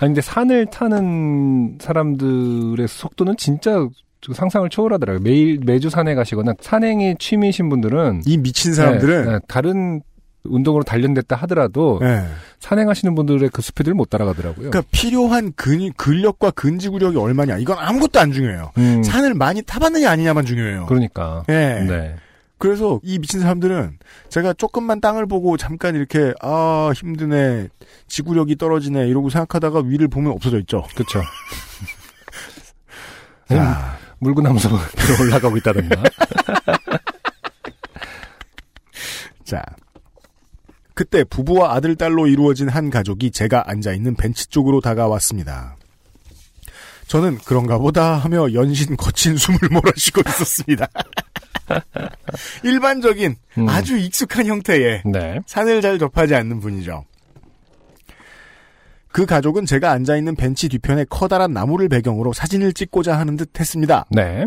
[0.00, 3.86] 아니, 근데 산을 타는 사람들의 속도는 진짜
[4.34, 5.22] 상상을 초월하더라고요.
[5.22, 8.22] 매일, 매주 산에 가시거나 산행이 취미이신 분들은.
[8.26, 10.02] 이 미친 사람들은 네, 네, 다른
[10.44, 12.26] 운동으로 단련됐다 하더라도 네.
[12.58, 14.70] 산행하시는 분들의 그 스피드를 못 따라가더라고요.
[14.70, 18.72] 그러니까 필요한 근, 근력과 근지구력이 얼마냐 이건 아무것도 안 중요해요.
[18.78, 20.86] 음, 산을 많이 타봤느냐 아니냐만 중요해요.
[20.86, 21.44] 그러니까.
[21.48, 21.84] 예.
[21.86, 22.16] 네.
[22.58, 27.68] 그래서 이 미친 사람들은 제가 조금만 땅을 보고 잠깐 이렇게 아 힘드네
[28.06, 30.84] 지구력이 떨어지네 이러고 생각하다가 위를 보면 없어져 있죠.
[30.94, 31.20] 그쵸.
[33.48, 34.62] 자, 물구나무로
[35.22, 36.04] 올라가고 있다던가.
[39.44, 39.64] 자.
[40.94, 45.76] 그때 부부와 아들 딸로 이루어진 한 가족이 제가 앉아 있는 벤치 쪽으로 다가왔습니다.
[47.06, 50.88] 저는 그런가 보다 하며 연신 거친 숨을 몰아쉬고 있었습니다.
[52.64, 53.68] 일반적인 음.
[53.68, 55.40] 아주 익숙한 형태의 네.
[55.46, 57.04] 산을 잘 접하지 않는 분이죠.
[59.12, 64.06] 그 가족은 제가 앉아있는 벤치 뒤편에 커다란 나무를 배경으로 사진을 찍고자 하는 듯 했습니다.
[64.10, 64.46] 네.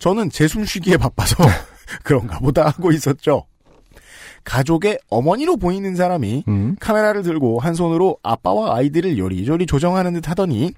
[0.00, 1.36] 저는 제 숨쉬기에 바빠서
[2.02, 3.46] 그런가 보다 하고 있었죠.
[4.44, 6.76] 가족의 어머니로 보이는 사람이 음.
[6.80, 10.72] 카메라를 들고 한 손으로 아빠와 아이들을 요리조리 조정하는 듯 하더니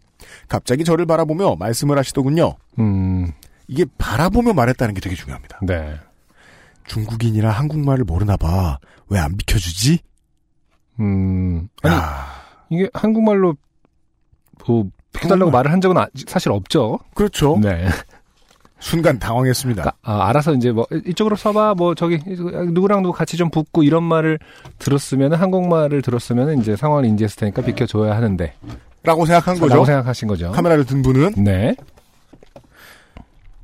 [0.49, 2.55] 갑자기 저를 바라보며 말씀을 하시더군요.
[2.79, 3.33] 음.
[3.69, 5.59] 이게 바라보며 말했다는 게 되게 중요합니다.
[5.63, 5.97] 네.
[6.87, 8.79] 중국인이라 한국말을 모르나 봐.
[9.09, 9.99] 왜 안 비켜주지?
[11.01, 11.69] 음.
[11.83, 12.27] 아니, 야,
[12.71, 13.55] 이게 한국말로
[14.67, 14.87] 뭐
[15.23, 16.99] 해달라고 말을 한 적은 아- 사실 없죠.
[17.15, 17.59] 그렇죠.
[17.61, 17.87] 네.
[18.79, 19.83] 순간 당황했습니다.
[19.83, 24.03] 그러니까, 아, 알아서 이제 뭐 이쪽으로 서봐 뭐 저기 누구랑 누구 같이 좀 붙고 이런
[24.03, 24.39] 말을
[24.79, 28.53] 들었으면 한국말을 들었으면 이제 상황을 인지했을 테니까 비켜줘야 하는데
[29.03, 29.75] 라고 생각한 거죠.
[29.75, 30.53] 라고 생각하신 거죠.
[30.53, 31.75] 카메라를 든 분은 네.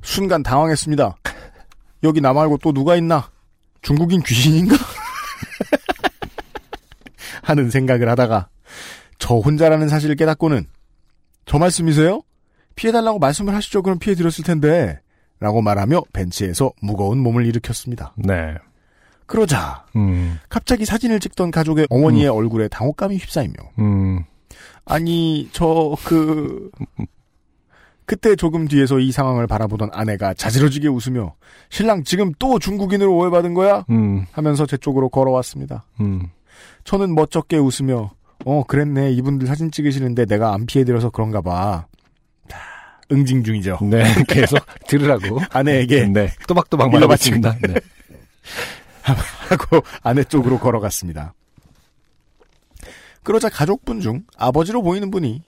[0.02, 1.16] 순간 당황했습니다.
[2.04, 3.28] 여기 나 말고 또 누가 있나?
[3.82, 4.76] 중국인 귀신인가?
[7.42, 8.48] 하는 생각을 하다가
[9.18, 10.66] 저 혼자라는 사실을 깨닫고는
[11.44, 12.22] 저 말씀이세요?
[12.74, 13.82] 피해달라고 말씀을 하시죠.
[13.82, 15.00] 그럼 피해드렸을 텐데
[15.40, 18.14] 라고 말하며 벤치에서 무거운 몸을 일으켰습니다.
[18.16, 18.54] 네.
[19.26, 20.38] 그러자 음.
[20.48, 24.24] 갑자기 사진을 찍던 가족의 어머니의 얼굴에 당혹감이 휩싸이며 음.
[24.84, 26.70] 아니 저 그
[28.04, 31.34] 그때 조금 뒤에서 이 상황을 바라보던 아내가 자지러지게 웃으며
[31.70, 33.84] 신랑 지금 또 중국인으로 오해받은 거야?
[33.90, 34.26] 음.
[34.32, 35.86] 하면서 제 쪽으로 걸어왔습니다.
[36.00, 36.28] 음.
[36.84, 38.10] 저는 멋쩍게 웃으며
[38.44, 41.86] 어 그랬네 이분들 사진 찍으시는데 내가 안 피해드려서 그런가 봐.
[43.12, 43.78] 자, 응징 중이죠.
[43.82, 44.04] 네.
[44.28, 45.40] 계속 들으라고.
[45.50, 46.32] 아내에게 네.
[46.46, 46.92] 또박또박.
[47.14, 47.58] 있습니다.
[47.68, 47.74] 네.
[49.02, 51.34] 하고 아내 쪽으로 걸어갔습니다.
[53.22, 55.42] 그러자 가족분 중 아버지로 보이는 분이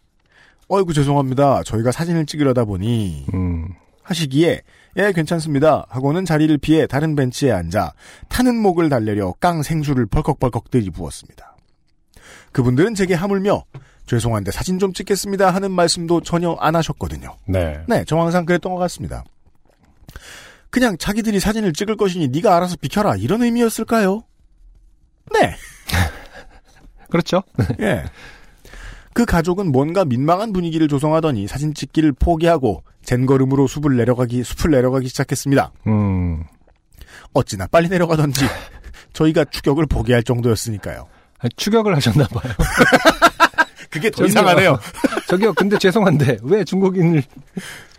[0.68, 1.62] 어이구 죄송합니다.
[1.64, 3.68] 저희가 사진을 찍으려다 보니 음.
[4.02, 4.62] 하시기에
[4.96, 7.94] 예 괜찮습니다 하고는 자리를 피해 다른 벤치에 앉아
[8.28, 11.56] 타는 목을 달래려 깡 생수를 벌컥벌컥 들이부었습니다.
[12.52, 13.64] 그분들은 제게 하물며
[14.06, 17.36] 죄송한데 사진 좀 찍겠습니다 하는 말씀도 전혀 안 하셨거든요.
[17.46, 17.82] 네.
[17.88, 19.24] 네, 저 항상 그랬던 것 같습니다.
[20.70, 24.24] 그냥 자기들이 사진을 찍을 것이니 네가 알아서 비켜라 이런 의미였을까요?
[25.32, 25.54] 네.
[27.08, 27.42] 그렇죠.
[27.80, 28.04] 예.
[29.12, 35.70] 그 가족은 뭔가 민망한 분위기를 조성하더니 사진 찍기를 포기하고 젠걸음으로 숲을 내려가기 숲을 내려가기 시작했습니다.
[35.86, 36.42] 음.
[37.32, 38.44] 어찌나 빨리 내려가던지
[39.12, 41.06] 저희가 추격을 포기할 정도였으니까요.
[41.38, 42.52] 아니, 추격을 하셨나 봐요.
[43.94, 44.28] 그게 더 저기요.
[44.28, 44.78] 이상하네요.
[45.28, 45.54] 저기요.
[45.54, 47.22] 근데 죄송한데 왜 중국인을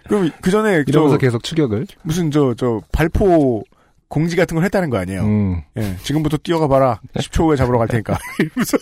[0.07, 1.87] 그럼 그 전에 이러면서 저 계속 추격을?
[2.03, 3.63] 무슨 저 저 발포
[4.07, 5.23] 공지 같은 걸 했다는 거 아니에요?
[5.23, 5.61] 음.
[5.77, 7.01] 예, 지금부터 뛰어가 봐라.
[7.15, 8.17] 10초 후에 잡으러 갈 테니까.
[8.39, 8.77] 이러면서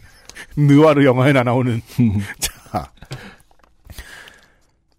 [0.56, 1.80] 느와르 영화에나 나오는
[2.40, 2.90] 자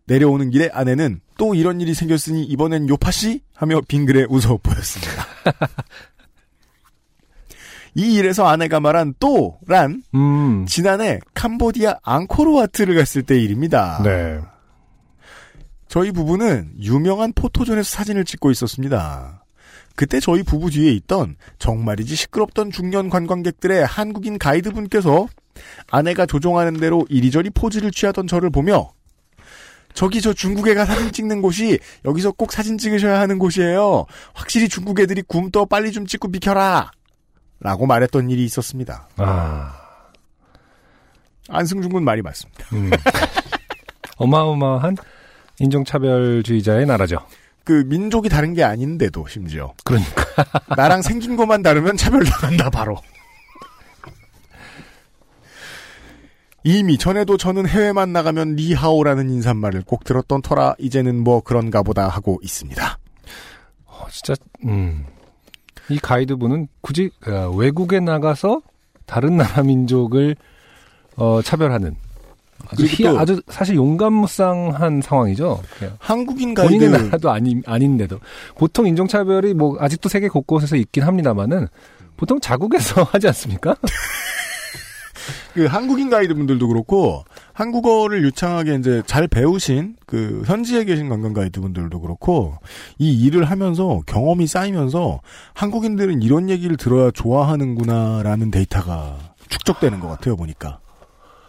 [0.06, 5.26] 내려오는 길에 아내는 또 이런 일이 생겼으니 이번엔 요파씨 하며 빙글에 웃어 보였습니다.
[7.96, 10.66] 이 일에서 아내가 말한 또란 음.
[10.68, 14.02] 지난해 캄보디아 앙코르와트를 갔을 때 일입니다.
[14.04, 14.40] 네.
[15.88, 19.44] 저희 부부는 유명한 포토존에서 사진을 찍고 있었습니다.
[19.96, 25.28] 그때 저희 부부 뒤에 있던 정말이지 시끄럽던 중년 관광객들의 한국인 가이드분께서
[25.92, 28.92] 아내가 조종하는 대로 이리저리 포즈를 취하던 저를 보며
[29.94, 34.06] 저기 저 중국 애가 사진 찍는 곳이 여기서 꼭 사진 찍으셔야 하는 곳이에요.
[34.34, 36.90] 확실히 중국 애들이 굼떠 빨리 좀 찍고 비켜라.
[37.60, 39.08] 라고 말했던 일이 있었습니다.
[39.18, 39.80] 아.
[41.50, 42.66] 안승준 군 말이 맞습니다.
[42.74, 42.90] 음.
[44.18, 44.98] 어마어마한
[45.60, 47.26] 인종차별주의자의 나라죠.
[47.64, 50.24] 그 민족이 다른 게 아닌데도 심지어 그러니까.
[50.76, 52.98] 나랑 생긴 것만 다르면 차별당한다 바로.
[56.66, 62.40] 이미 전에도 저는 해외만 나가면 리하오라는 인사말을 꼭 들었던 터라 이제는 뭐 그런가 보다 하고
[62.42, 63.00] 있습니다.
[63.86, 64.34] 어, 진짜,
[64.66, 65.06] 음.
[65.90, 68.62] 이 가이드분은 굳이 어, 외국에 나가서
[69.06, 70.36] 다른 나라 민족을
[71.18, 71.96] 어, 차별하는
[72.70, 75.62] 아주, 희, 또- 아주 사실 용감무쌍한 상황이죠.
[76.00, 78.20] 한국인 가이드 본인의 나라도 아니, 아닌데도
[78.58, 81.68] 보통 인종차별이 뭐 아직도 세계 곳곳에서 있긴 합니다만은
[82.16, 83.76] 보통 자국에서 하지 않습니까?
[85.54, 87.24] 그 한국인 가이드분들도 그렇고
[87.54, 92.58] 한국어를 유창하게 이제 잘 배우신 그 현지에 계신 관광 가이드 분들도 그렇고
[92.98, 95.22] 이 일을 하면서 경험이 쌓이면서
[95.54, 99.18] 한국인들은 이런 얘기를 들어야 좋아하는구나라는 데이터가
[99.50, 100.80] 축적되는 것 같아요 보니까.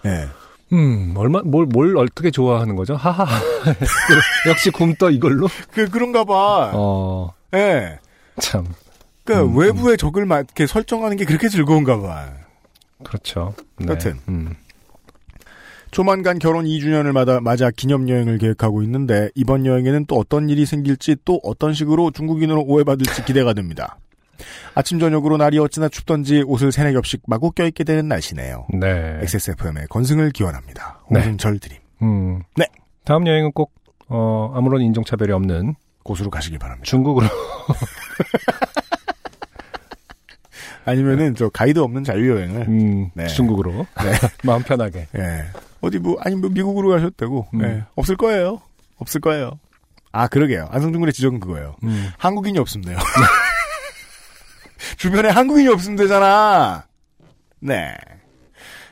[0.05, 0.27] 예.
[0.73, 2.97] 음, 얼마 뭘 뭘 어떻게 좋아하는 거죠?
[2.97, 3.25] 하하.
[4.49, 5.49] 역시 굼떠 이걸로.
[5.71, 6.73] 그 그런가 봐.
[6.75, 7.99] 어, 예.
[8.41, 8.67] 참.
[9.25, 12.29] 그러니까 음, 외부의 적을 막 이렇게 설정하는 게 그렇게 즐거운가 봐.
[13.05, 13.55] 그렇죠.
[13.79, 13.87] 네.
[13.89, 14.19] 여튼.
[14.29, 14.55] 음.
[15.95, 21.38] 조만간 결혼 2주년을 맞아, 맞아 기념여행을 계획하고 있는데 이번 여행에는 또 어떤 일이 생길지 또
[21.45, 23.97] 어떤 식으로 중국인으로 오해받을지 기대가 됩니다.
[24.74, 28.66] 아침 저녁으로 날이 어찌나 춥던지 옷을 세네 겹씩 마구 껴입게 되는 날씨네요.
[28.74, 29.20] 네.
[29.22, 30.99] XSFM의 건승을 기원합니다.
[31.12, 31.20] 네.
[31.20, 31.78] 홍승철 드림.
[32.03, 32.42] 음.
[32.57, 32.66] 네.
[33.05, 33.72] 다음 여행은 꼭,
[34.09, 36.86] 어, 아무런 인종차별이 없는 곳으로 가시길 바랍니다.
[36.86, 37.28] 중국으로.
[40.86, 43.28] 아니면은 저 가이드 없는 자유여행을 음, 네.
[43.28, 43.70] 중국으로.
[43.70, 43.86] 네.
[44.42, 45.07] 마음 편하게.
[45.16, 45.45] 예.
[45.85, 47.49] 어디 뭐 아니 뭐 미국으로 가셨다고.
[47.55, 47.62] 음.
[47.62, 47.85] 예.
[47.95, 48.61] 없을 거예요.
[48.97, 49.59] 없을 거예요.
[50.12, 50.68] 아 그러게요.
[50.70, 51.76] 안성준 군의 지적은 그거예요.
[51.82, 52.11] 음.
[52.18, 52.99] 한국인이 없으면 돼요.
[54.97, 56.87] 주변에 한국인이 없으면 되잖아.
[57.61, 57.95] 네.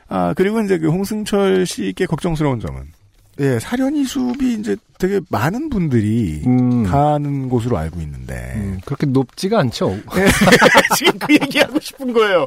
[0.07, 2.91] 아 그리고 이제 그 홍승철 씨께 걱정스러운 점은
[3.39, 6.83] 예 사려니 숲이 이제 되게 많은 분들이 음.
[6.83, 9.97] 가는 곳으로 알고 있는데 음, 그렇게 높지가 않죠.
[10.17, 10.25] 예,
[10.95, 12.45] 지금 그 얘기하고 싶은 거예요.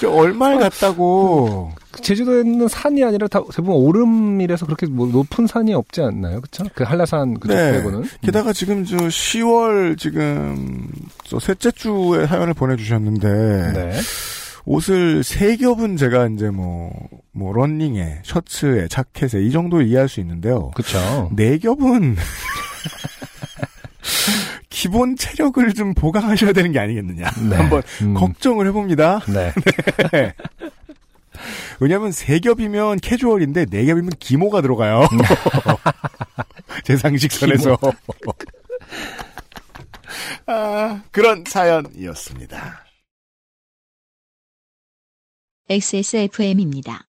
[0.00, 1.72] 저 얼마를 갔다고
[2.02, 6.42] 제주도에는 산이 아니라 다 대부분 오름이라서 그렇게 뭐 높은 산이 없지 않나요?
[6.42, 6.64] 그쵸?
[6.74, 7.72] 그 한라산 그쪽 네.
[7.72, 8.04] 빼고는.
[8.20, 10.86] 게다가 지금 저 10월 지금
[11.24, 13.92] 저 셋째 주에 사연을 보내주셨는데 네.
[14.66, 16.90] 옷을 세 겹은 제가 이제 뭐,
[17.30, 20.72] 뭐, 런닝에, 셔츠에, 자켓에 이 정도 이해할 수 있는데요.
[20.72, 21.30] 그쵸.
[21.34, 22.16] 네 겹은
[24.68, 27.30] 기본 체력을 좀 보강하셔야 되는 게 아니겠느냐.
[27.48, 27.56] 네.
[27.56, 28.14] 한번 음.
[28.14, 29.20] 걱정을 해봅니다.
[29.28, 29.52] 네.
[30.12, 30.34] 네.
[31.78, 35.06] 왜냐면 세 겹이면 캐주얼인데 네 겹이면 기모가 들어가요.
[36.84, 37.78] 제 상식선에서.
[40.46, 42.85] 아, 그런 사연이었습니다.
[45.68, 47.08] XSFM입니다.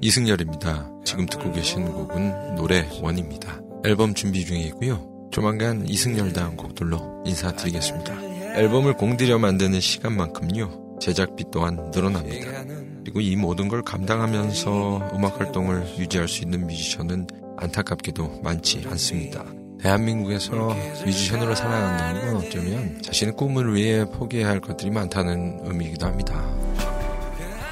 [0.00, 0.90] 이승열입니다.
[1.04, 3.60] 지금 듣고 계신 곡은 노래 원입니다.
[3.84, 5.28] 앨범 준비 중이고요.
[5.30, 8.58] 조만간 이승열다운 곡들로 인사드리겠습니다.
[8.58, 10.96] 앨범을 공들여 만드는 시간만큼요.
[11.02, 12.64] 제작비 또한 늘어납니다.
[13.00, 17.26] 그리고 이 모든 걸 감당하면서 음악 활동을 유지할 수 있는 뮤지션은
[17.58, 19.44] 안타깝게도 많지 않습니다.
[19.80, 20.74] 대한민국에서
[21.04, 26.42] 뮤지션으로 살아간다는 건 어쩌면 자신의 꿈을 위해 포기해야 할 것들이 많다는 의미이기도 합니다.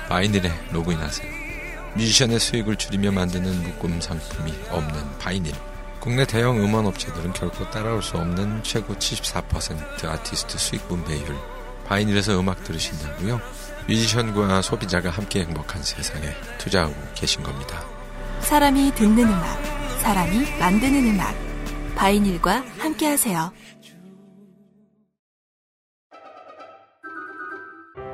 [0.08, 1.28] 바이닐에 로그인하세요.
[1.94, 5.52] 뮤지션의 수익을 줄이며 만드는 묶음 상품이 없는 바이닐.
[6.00, 11.34] 국내 대형 음원 업체들은 결코 따라올 수 없는 최고 74% 아티스트 수익 분배율.
[11.86, 13.40] 바이닐에서 음악 들으신다고요?
[13.88, 16.28] 뮤지션과 소비자가 함께 행복한 세상에
[16.58, 17.82] 투자하고 계신 겁니다.
[18.40, 19.62] 사람이 듣는 음악,
[20.02, 21.43] 사람이 만드는 음악.
[21.96, 23.52] 바이닐과 함께하세요.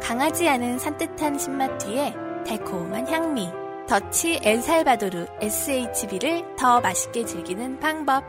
[0.02, 2.14] 강하지 않은 산뜻한 신맛 뒤에
[2.46, 3.48] 달콤한 향미.
[3.88, 8.24] 더치 엘살바도르 SHB를 더 맛있게 즐기는 방법.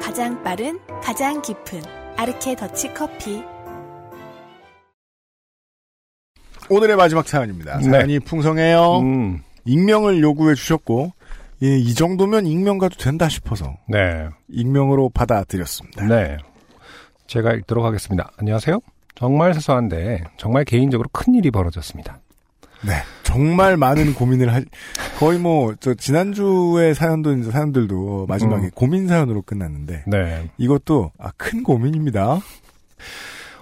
[0.00, 1.82] 가장 빠른, 가장 깊은
[2.16, 3.42] 아르케 더치 커피.
[6.68, 7.78] 오늘의 마지막 사연입니다.
[7.78, 7.90] 네.
[7.90, 9.00] 사연이 풍성해요.
[9.00, 11.12] 음, 익명을 요구해 주셨고,
[11.62, 14.28] 예, 이 정도면 익명 가도 된다 싶어서 네.
[14.48, 16.06] 익명으로 받아들였습니다.
[16.06, 16.38] 네.
[17.26, 18.30] 제가 읽도록 하겠습니다.
[18.38, 18.80] 안녕하세요.
[19.14, 22.18] 정말 사소한데 정말 개인적으로 큰 일이 벌어졌습니다.
[22.82, 22.94] 네.
[23.22, 24.64] 정말 많은 고민을 할,
[25.18, 28.70] 거의 뭐, 저, 지난주에 사연도, 이제 사연들도 마지막에 음.
[28.74, 30.50] 고민 사연으로 끝났는데, 네.
[30.56, 32.40] 이것도, 아, 큰 고민입니다.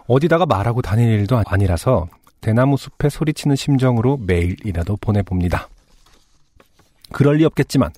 [0.07, 2.07] 어디다가 말하고 다닐 일도 아니라서
[2.41, 5.69] 대나무 숲에 소리치는 심정으로 매일이라도 보내봅니다.
[7.13, 7.91] 그럴 리 없겠지만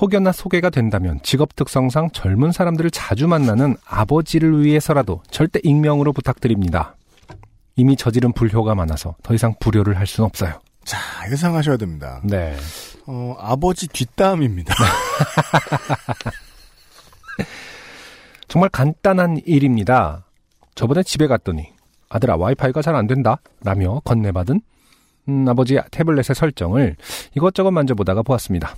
[0.00, 6.96] 혹여나 소개가 된다면 직업 특성상 젊은 사람들을 자주 만나는 아버지를 위해서라도 절대 익명으로 부탁드립니다.
[7.76, 10.60] 이미 저지른 불효가 많아서 더 이상 불효를 할 수는 없어요.
[10.84, 10.98] 자,
[11.30, 12.20] 예상하셔야 됩니다.
[12.24, 12.56] 네.
[13.06, 14.74] 어, 아버지 뒷담입니다.
[18.48, 20.24] 정말 간단한 일입니다.
[20.74, 21.68] 저번에 집에 갔더니
[22.08, 24.60] 아들아 와이파이가 잘 안 된다 라며 건네받은
[25.28, 26.96] 음, 아버지 태블릿의 설정을
[27.36, 28.76] 이것저것 만져보다가 보았습니다.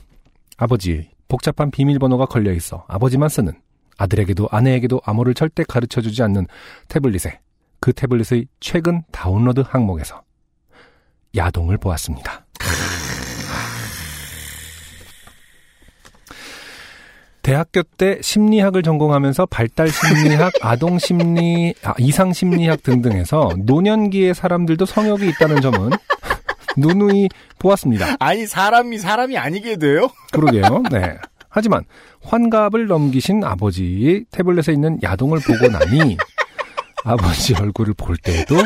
[0.56, 3.52] 아버지 복잡한 비밀번호가 걸려 있어 아버지만 쓰는
[3.98, 6.46] 아들에게도 아내에게도 암호를 절대 가르쳐 주지 않는
[6.88, 7.40] 태블릿에
[7.80, 10.22] 그 태블릿의 최근 다운로드 항목에서
[11.34, 12.46] 야동을 보았습니다.
[17.42, 25.28] 대학교 때 심리학을 전공하면서 발달 심리학, 아동 심리, 아, 이상 심리학 등등에서 노년기의 사람들도 성욕이
[25.30, 25.90] 있다는 점은
[26.76, 27.28] 누누이
[27.58, 28.16] 보았습니다.
[28.18, 30.08] 아니, 사람이 사람이 아니게 돼요?
[30.32, 30.82] 그러게요.
[30.90, 31.16] 네.
[31.48, 31.84] 하지만
[32.22, 36.16] 환갑을 넘기신 아버지의 태블릿에 있는 야동을 보고 나니
[37.04, 38.56] 아버지 얼굴을 볼 때에도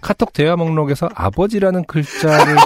[0.00, 2.56] 카톡 대화 목록에서 아버지라는 글자를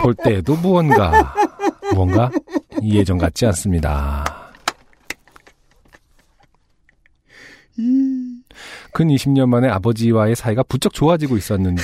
[0.00, 1.34] 볼 때에도 무언가
[1.92, 2.30] 무언가
[2.82, 4.24] 예전 같지 않습니다.
[8.92, 11.82] 근 20년 만에 아버지와의 사이가 부쩍 좋아지고 있었는데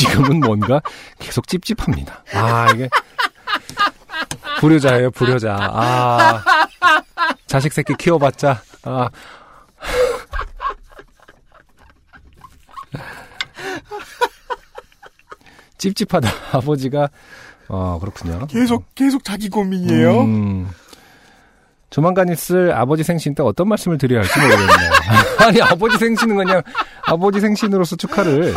[0.00, 0.80] 지금은 뭔가
[1.18, 2.24] 계속 찝찝합니다.
[2.32, 2.88] 아, 이게.
[4.60, 5.56] 불효자예요, 불효자.
[5.60, 6.42] 아.
[7.46, 9.10] 자식 새끼 키워봤자, 아.
[15.76, 16.30] 찝찝하다.
[16.52, 17.08] 아버지가,
[17.68, 18.46] 어, 그렇군요.
[18.46, 20.20] 계속 계속 자기 고민이에요.
[20.22, 20.70] 음,
[21.90, 24.90] 조만간 있을 아버지 생신 때 어떤 말씀을 드려야 할지 모르겠네요.
[25.40, 26.62] 아니, 아버지 생신은 그냥
[27.06, 28.54] 아버지 생신으로서 축하를.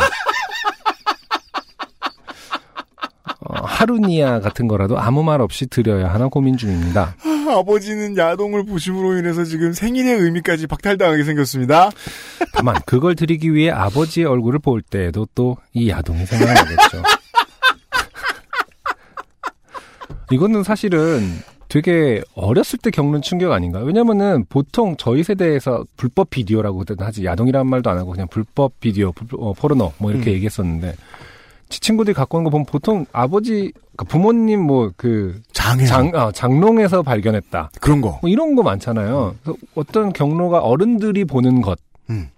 [3.84, 7.14] 어, 하루니아 같은 거라도 아무 말 없이 드려야 하나 고민 중입니다.
[7.22, 11.90] 아, 아버지는 야동을 보심으로 인해서 지금 생일의 의미까지 박탈당하게 생겼습니다.
[12.54, 17.02] 다만 그걸 드리기 위해 아버지의 얼굴을 볼 때에도 또 이 야동이 생각나겠죠.
[20.30, 21.20] 이거는 사실은
[21.68, 23.84] 되게 어렸을 때 겪는 충격 아닌가요?
[23.84, 29.26] 왜냐면은 보통 저희 세대에서 불법 비디오라고 하지 야동이라는 말도 안 하고 그냥 불법 비디오, 불-
[29.38, 30.34] 어, 포르노 뭐 이렇게 음.
[30.34, 30.94] 얘기했었는데
[31.68, 36.30] 제 친구들이 갖고 오는 거 보면 보통 아버지, 그러니까 부모님 뭐 그 장애 장, 아,
[36.30, 37.70] 장롱에서 발견했다.
[37.80, 38.18] 그런 거.
[38.20, 39.34] 뭐 이런 거 많잖아요.
[39.42, 41.78] 그래서 어떤 경로가 어른들이 보는 것.
[42.10, 42.28] 음.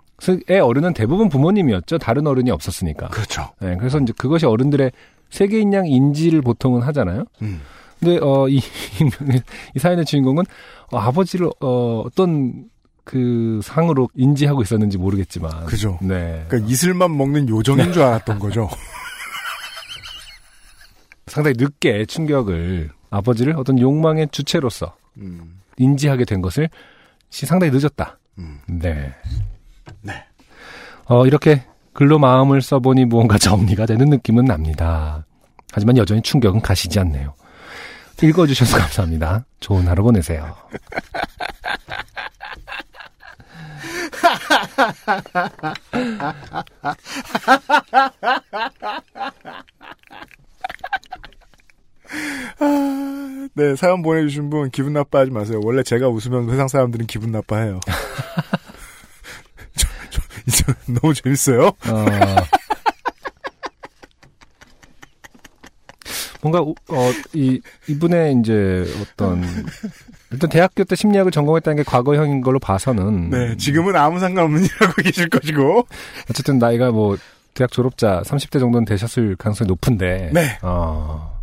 [0.49, 1.99] 의 어른은 대부분 부모님이었죠.
[1.99, 3.09] 다른 어른이 없었으니까.
[3.09, 3.51] 그렇죠.
[3.61, 4.91] 네, 그래서 이제 그것이 어른들의
[5.31, 7.25] 세계인 양 인지를 보통은 하잖아요.
[7.43, 7.61] 음.
[8.01, 8.61] 근데 어, 이,
[9.75, 10.45] 이 사연의 주인공은
[10.93, 12.65] 어, 아버지를 어, 어떤
[13.05, 15.67] 그 상으로 인지하고 있었는지 모르겠지만.
[15.67, 15.99] 그죠.
[16.01, 16.45] 네.
[16.49, 18.69] 그러니까 이슬만 먹는 요정인 줄 알았던 거죠.
[21.37, 25.61] 상당히 늦게 충격을 아버지를 어떤 욕망의 주체로서 음.
[25.77, 26.71] 인지하게 된 것을
[27.29, 28.19] 시 상당히 늦었다.
[28.39, 28.59] 음.
[28.67, 29.13] 네.
[31.05, 35.27] 어, 이렇게 글로 마음을 써보니 무언가 정리가 되는 느낌은 납니다.
[35.75, 37.35] 하지만 여전히 충격은 가시지 않네요.
[38.23, 39.45] 읽어주셔서 감사합니다.
[39.61, 40.57] 좋은 하루 보내세요.
[53.55, 55.61] 네, 사연 보내주신 분 기분 나빠하지 마세요.
[55.65, 57.81] 원래 제가 웃으면 세상 사람들은 기분 나빠해요.
[59.77, 60.21] 저, 저,
[60.51, 61.67] 저, 너무 재밌어요.
[61.69, 62.07] 어,
[66.43, 69.43] 뭔가, 우- 어, 이, 이분의 이제 어떤,
[70.31, 73.31] 일단 대학교 때 심리학을 전공했다는 게 과거형인 걸로 봐서는.
[73.31, 75.87] 네, 지금은 아무 상관없는 일하고 계실 것이고.
[76.31, 77.17] 어쨌든 나이가 뭐,
[77.55, 80.31] 대학 졸업자 30대 정도는 되셨을 가능성이 높은데.
[80.35, 80.59] 네.
[80.63, 81.36] 어,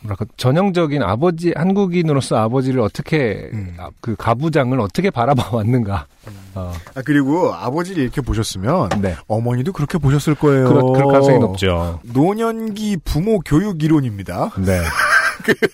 [0.00, 3.74] 뭐랄까, 전형적인 아버지, 한국인으로서 아버지를 어떻게, 음.
[3.78, 6.06] 아, 그 가부장을 어떻게 바라봐 왔는가.
[6.54, 9.16] 어, 아, 그리고 아버지를 이렇게 보셨으면 네.
[9.26, 10.68] 어머니도 그렇게 보셨을 거예요.
[10.68, 12.00] 그럴, 그럴 가능성이 높죠.
[12.04, 14.52] 노년기 부모 교육 이론입니다.
[14.58, 14.80] 네.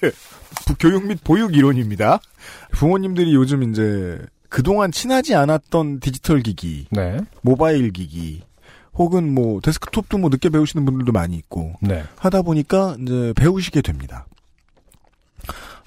[0.66, 2.20] 부- 교육 및 보육 이론입니다.
[2.72, 4.18] 부모님들이 요즘 이제
[4.48, 7.18] 그동안 친하지 않았던 디지털 기기, 네.
[7.42, 8.42] 모바일 기기,
[8.96, 12.04] 혹은 뭐 데스크톱도 뭐 늦게 배우시는 분들도 많이 있고 네.
[12.16, 14.26] 하다 보니까 이제 배우시게 됩니다.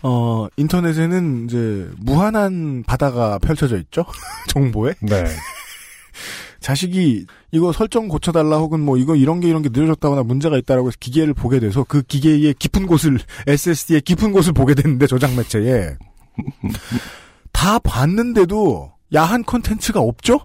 [0.04, 4.06] 어, 인터넷에는 이제 무한한 바다가 펼쳐져 있죠.
[4.48, 4.94] 정보에.
[5.02, 5.26] 네.
[6.60, 10.98] 자식이 이거 설정 고쳐달라 혹은 뭐 이거 이런 게 이런 게 느려졌다거나 문제가 있다라고 해서
[11.00, 15.98] 기계를 보게 돼서 그 기계의 깊은 곳을 SSD의 깊은 곳을 보게 됐는데 저장 매체에
[17.54, 20.42] 다 봤는데도 야한 컨텐츠가 없죠?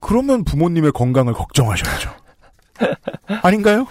[0.00, 2.10] 그러면 부모님의 건강을 걱정하셔야죠.
[3.42, 3.86] 아닌가요?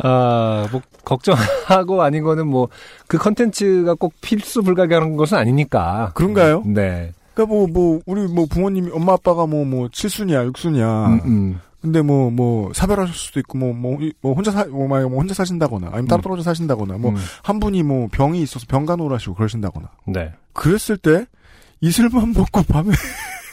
[0.00, 2.68] 아, 뭐, 걱정하고 아닌 거는 뭐,
[3.08, 6.12] 그 컨텐츠가 꼭 필수 불가결한 것은 아니니까.
[6.14, 6.62] 그런가요?
[6.66, 7.12] 네.
[7.34, 11.06] 그러니까 뭐 뭐 우리 뭐 부모님이 엄마 아빠가 뭐 뭐 칠순이야 육순이야.
[11.06, 11.60] 음, 음.
[11.80, 15.88] 근데 뭐 뭐 사별하실 수도 있고 뭐 뭐 뭐 혼자 사뭐 만약 뭐 혼자 사신다거나
[15.88, 17.16] 아니면 따로 떨어져 사신다거나 뭐 음.
[17.44, 20.32] 한 분이 뭐 병이 있어서 병간호를 하시고 그러신다거나 네.
[20.52, 21.26] 그랬을 때
[21.80, 22.90] 이슬만 먹고 밤에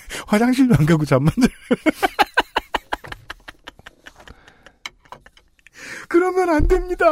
[0.28, 1.48] 화장실도 안 가고 잠만 자
[6.08, 7.06] 그러면 안 됩니다.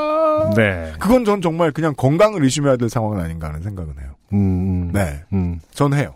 [0.55, 0.93] 네.
[0.99, 4.15] 그건 전 정말 그냥 건강을 의심해야 될 상황은 아닌가 하는 생각은 해요.
[4.33, 4.91] 음, 음.
[4.93, 5.23] 네.
[5.33, 5.59] 음.
[5.71, 6.15] 전 해요.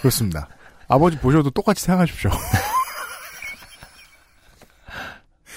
[0.00, 0.48] 그렇습니다.
[0.88, 2.30] 아버지 보셔도 똑같이 생각하십시오.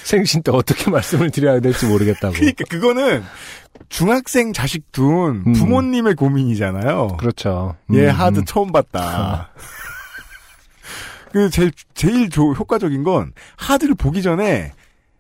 [0.03, 2.33] 생신 때 어떻게 말씀을 드려야 될지 모르겠다고.
[2.33, 3.23] 그러니까 그거는
[3.89, 5.53] 중학생 자식 둔 음.
[5.53, 7.17] 부모님의 고민이잖아요.
[7.17, 7.75] 그렇죠.
[7.93, 8.45] 얘 음, 하드 음.
[8.45, 9.51] 처음 봤다.
[11.31, 14.73] 그 제일 제일 조- 효과적인 건 하드를 보기 전에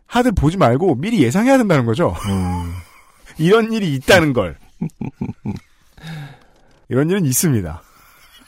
[0.07, 2.15] 하드를 보지 말고 미리 예상해야 된다는 거죠.
[2.27, 2.73] 음.
[3.37, 4.57] 이런 일이 있다는 걸.
[6.89, 7.81] 이런 일은 있습니다.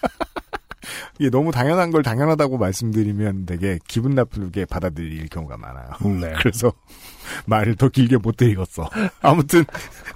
[1.20, 5.90] 이게 너무 당연한 걸 당연하다고 말씀드리면 되게 기분 나쁘게 받아들일 경우가 많아요.
[6.20, 6.34] 네.
[6.40, 6.74] 그래서
[7.46, 8.90] 말을 더 길게 못 드리겠어.
[9.22, 9.64] 아무튼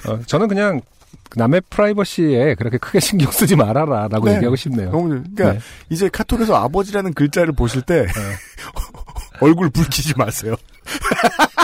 [0.08, 0.82] 어, 저는 그냥
[1.36, 4.36] 남의 프라이버시에 그렇게 크게 신경 쓰지 말아라 라고 네.
[4.36, 4.92] 얘기하고 싶네요.
[4.92, 5.60] 너무 그러니까 네.
[5.90, 8.06] 이제 카톡에서 아버지라는 글자를 보실 때
[9.42, 10.56] 얼굴 붉히지 마세요.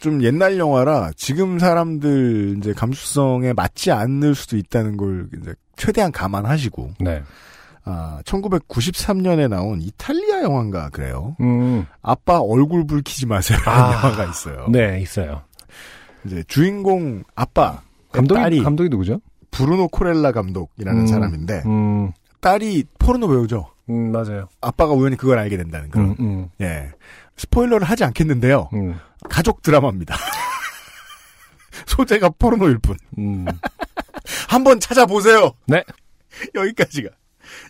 [0.00, 6.94] 좀 옛날 영화라 지금 사람들 이제 감수성에 맞지 않을 수도 있다는 걸 이제 최대한 감안하시고
[7.00, 7.22] 네.
[7.84, 11.36] 아 1993년에 나온 이탈리아 영화인가 그래요.
[11.40, 11.86] 음.
[12.02, 13.92] 아빠 얼굴 붉히지 마세요라는 아.
[13.92, 14.66] 영화가 있어요.
[14.70, 15.42] 네, 있어요.
[16.24, 17.82] 이제 주인공 아빠
[18.12, 19.20] 감독이 딸이 감독이 누구죠?
[19.50, 23.70] 브루노 코렐라 감독이라는 음, 사람인데 음, 딸이 포르노 배우죠.
[23.90, 24.48] 음, 맞아요.
[24.60, 26.90] 아빠가 우연히 그걸 알게 된다는 그런 음, 음, 예
[27.36, 28.70] 스포일러를 하지 않겠는데요.
[28.72, 28.98] 음,
[29.28, 30.16] 가족 드라마입니다.
[31.86, 32.96] 소재가 포르노일 뿐.
[33.18, 33.44] 음.
[34.48, 35.52] 한번 찾아보세요.
[35.66, 35.84] 네.
[36.54, 37.10] 여기까지가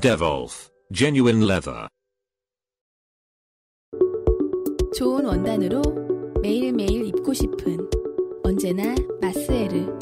[0.00, 1.88] Devolf Genuine Leather.
[4.96, 5.82] 좋은 원단으로
[6.42, 7.78] 매일매일 입고 싶은
[8.42, 9.98] 언제나 마스에르.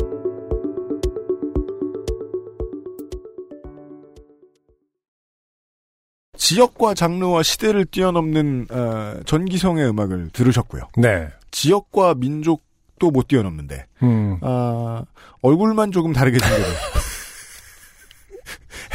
[6.36, 10.82] 지역과 장르와 시대를 뛰어넘는 어, 전기성의 음악을 들으셨고요.
[10.96, 11.28] 네.
[11.50, 14.38] 지역과 민족도 못 뛰어넘는데 음.
[14.42, 15.04] 아,
[15.42, 16.64] 얼굴만 조금 다르게 생겨요.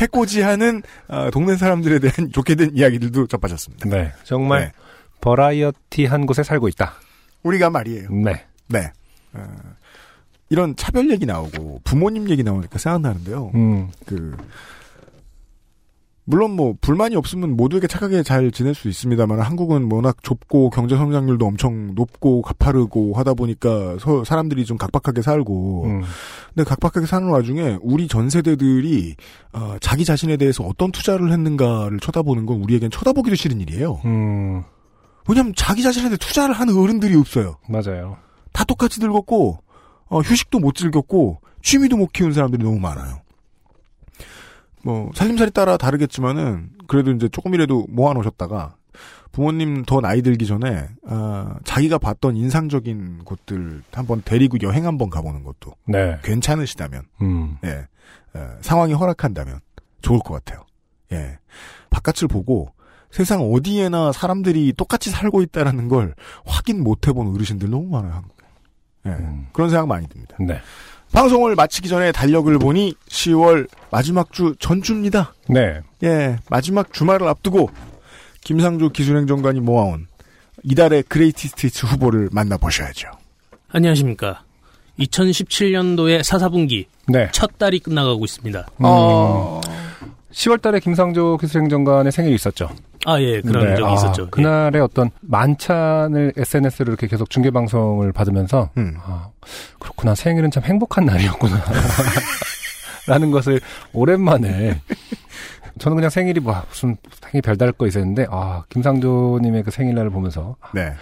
[0.03, 3.89] 해코지하는 아, 동네 사람들에 대한 좋게 된 이야기들도 접하셨습니다.
[3.89, 4.11] 네.
[4.23, 4.71] 정말 네.
[5.21, 6.93] 버라이어티한 곳에 살고 있다.
[7.43, 8.09] 우리가 말이에요.
[8.11, 8.45] 네.
[8.67, 8.91] 네.
[9.33, 9.45] 어,
[10.49, 13.51] 이런 차별 얘기 나오고 부모님 얘기 나오니까 생각나는데요.
[13.55, 13.89] 음.
[14.05, 14.35] 그
[16.25, 21.45] 물론 뭐 불만이 없으면 모두에게 착하게 잘 지낼 수 있습니다만 한국은 워낙 좁고 경제 성장률도
[21.45, 26.01] 엄청 높고 가파르고 하다 보니까 서- 사람들이 좀 각박하게 살고 음.
[26.53, 29.15] 근데 각박하게 사는 와중에 우리 전 세대들이
[29.51, 33.99] 어, 자기 자신에 대해서 어떤 투자를 했는가를 쳐다보는 건 우리에겐 쳐다보기도 싫은 일이에요.
[34.05, 34.63] 음.
[35.27, 37.57] 왜냐하면 자기 자신한테 투자를 하는 어른들이 없어요.
[37.67, 38.15] 맞아요.
[38.53, 39.57] 다 똑같이 늙었고
[40.07, 43.22] 어, 휴식도 못 즐겼고 취미도 못 키운 사람들이 너무 많아요.
[44.83, 48.75] 뭐 살림살이 따라 다르겠지만은 그래도 이제 조금이라도 모아놓으셨다가
[49.31, 55.43] 부모님 더 나이 들기 전에 아, 자기가 봤던 인상적인 곳들 한번 데리고 여행 한번 가보는
[55.43, 56.19] 것도 네.
[56.23, 57.57] 괜찮으시다면 음.
[57.63, 57.87] 예
[58.35, 59.59] 어, 상황이 허락한다면
[60.01, 60.65] 좋을 것 같아요.
[61.11, 61.39] 예
[61.89, 62.73] 바깥을 보고
[63.09, 66.13] 세상 어디에나 사람들이 똑같이 살고 있다라는 걸
[66.45, 68.45] 확인 못 해본 어르신들 너무 많아요 한국에.
[69.07, 69.47] 예 음.
[69.51, 70.37] 그런 생각 많이 듭니다.
[70.39, 70.59] 네.
[71.13, 75.33] 방송을 마치기 전에 달력을 보니 10월 마지막 주 전주입니다.
[75.47, 75.79] 네.
[76.03, 77.69] 예, 마지막 주말을 앞두고
[78.43, 80.07] 김상조 기술행정관이 모아온
[80.63, 83.09] 이달의 greatest 후보를 만나보셔야죠.
[83.69, 84.43] 안녕하십니까.
[84.99, 87.29] 2017년도의 사사분기 네.
[87.31, 88.67] 첫 달이 끝나가고 있습니다.
[88.79, 89.61] 어.
[90.31, 92.69] 10월 달에 김상조 기술행정관의 생일이 있었죠.
[93.05, 93.75] 아, 예, 그런 네.
[93.75, 94.23] 적이 아, 있었죠.
[94.23, 94.29] 예.
[94.29, 98.95] 그날의 어떤 만찬을 SNS로 이렇게 계속 중계방송을 받으면서, 음.
[99.03, 99.29] 아,
[99.79, 100.15] 그렇구나.
[100.15, 101.61] 생일은 참 행복한 날이었구나.
[103.07, 103.59] 라는 것을
[103.91, 104.79] 오랜만에,
[105.79, 110.69] 저는 그냥 생일이 뭐, 무슨 생일 별다를 거 있었는데, 아, 김상조님의 그 생일날을 보면서, 아,
[110.73, 110.93] 네,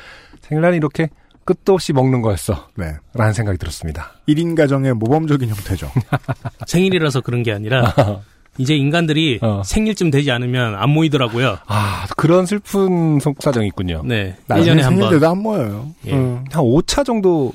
[0.41, 1.09] 생일날이 이렇게
[1.43, 2.69] 끝도 없이 먹는 거였어.
[2.75, 2.93] 네.
[3.13, 4.11] 라는 생각이 들었습니다.
[4.27, 5.91] 1인 가정의 모범적인 형태죠.
[6.67, 7.93] 생일이라서 그런 게 아니라
[8.57, 9.61] 이제 인간들이 어.
[9.65, 11.57] 생일쯤 되지 않으면 안 모이더라고요.
[11.67, 14.01] 아, 그런 슬픈 속사정이 있군요.
[14.05, 14.35] 네.
[14.47, 15.03] 나중에 1년에 한 번.
[15.03, 15.87] 생일때도 안 모여요.
[16.07, 16.13] 예.
[16.13, 16.43] 음.
[16.51, 17.53] 한 5차 정도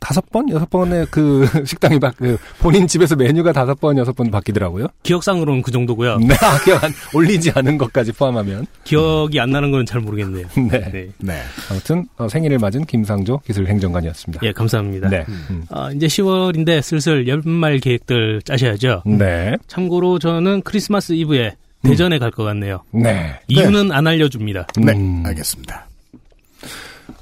[0.00, 4.30] 다섯 번 여섯 번의 그 식당이 바, 그 본인 집에서 메뉴가 다섯 번 여섯 번
[4.30, 4.86] 바뀌더라고요.
[5.02, 6.18] 기억상으로는 그 정도고요.
[6.18, 6.34] 네,
[6.64, 8.66] 기억 안- 올리지 않은 것까지 포함하면.
[8.84, 10.46] 기억이 안 나는 건 잘 모르겠네요.
[10.70, 10.90] 네.
[10.92, 11.08] 네.
[11.18, 11.42] 네.
[11.70, 14.40] 아무튼 어, 생일을 맞은 김상조 기술행정관이었습니다.
[14.46, 15.08] 예, 감사합니다.
[15.08, 15.24] 네.
[15.28, 15.64] 음.
[15.70, 19.02] 아, 이제 10월인데 슬슬 연말 계획들 짜셔야죠.
[19.06, 19.56] 네.
[19.66, 22.82] 참고로 저는 크리스마스 이브에 대전에 갈것 같네요.
[22.92, 23.38] 네.
[23.48, 24.66] 이유는 안 알려줍니다.
[24.78, 25.22] 네, 음.
[25.26, 25.87] 알겠습니다.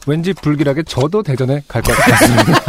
[0.06, 2.62] 왠지 불길하게 저도 대전에 갈 것 같습니다.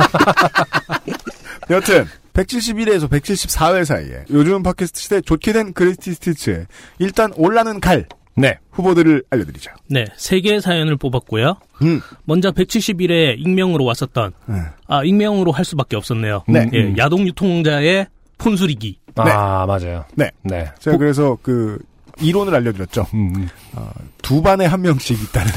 [1.69, 6.65] 여튼 171회에서 174회 사이에 요즘 팟캐스트 시대 좋게 된 Greatest Hits에
[6.99, 8.05] 일단 올라는 갈
[8.35, 8.59] 네.
[8.72, 9.72] 후보들을 알려드리죠.
[9.89, 11.57] 네, 세 개의 사연을 뽑았고요.
[11.81, 12.01] 음.
[12.26, 14.55] 먼저 171회 익명으로 왔었던 네.
[14.88, 16.43] 아 익명으로 할 수밖에 없었네요.
[16.47, 16.69] 네.
[16.73, 16.97] 예, 음.
[16.97, 18.07] 야동 유통자의
[18.38, 18.99] 폰 수리기.
[19.15, 20.05] 아, 맞아요.
[20.14, 20.30] 네.
[20.43, 20.69] 네.
[20.77, 21.80] 제가 그래서 그
[22.22, 23.07] 이론을 알려드렸죠.
[23.14, 23.48] 음.
[23.73, 23.91] 어,
[24.22, 25.52] 두 반에 한 명씩 있다는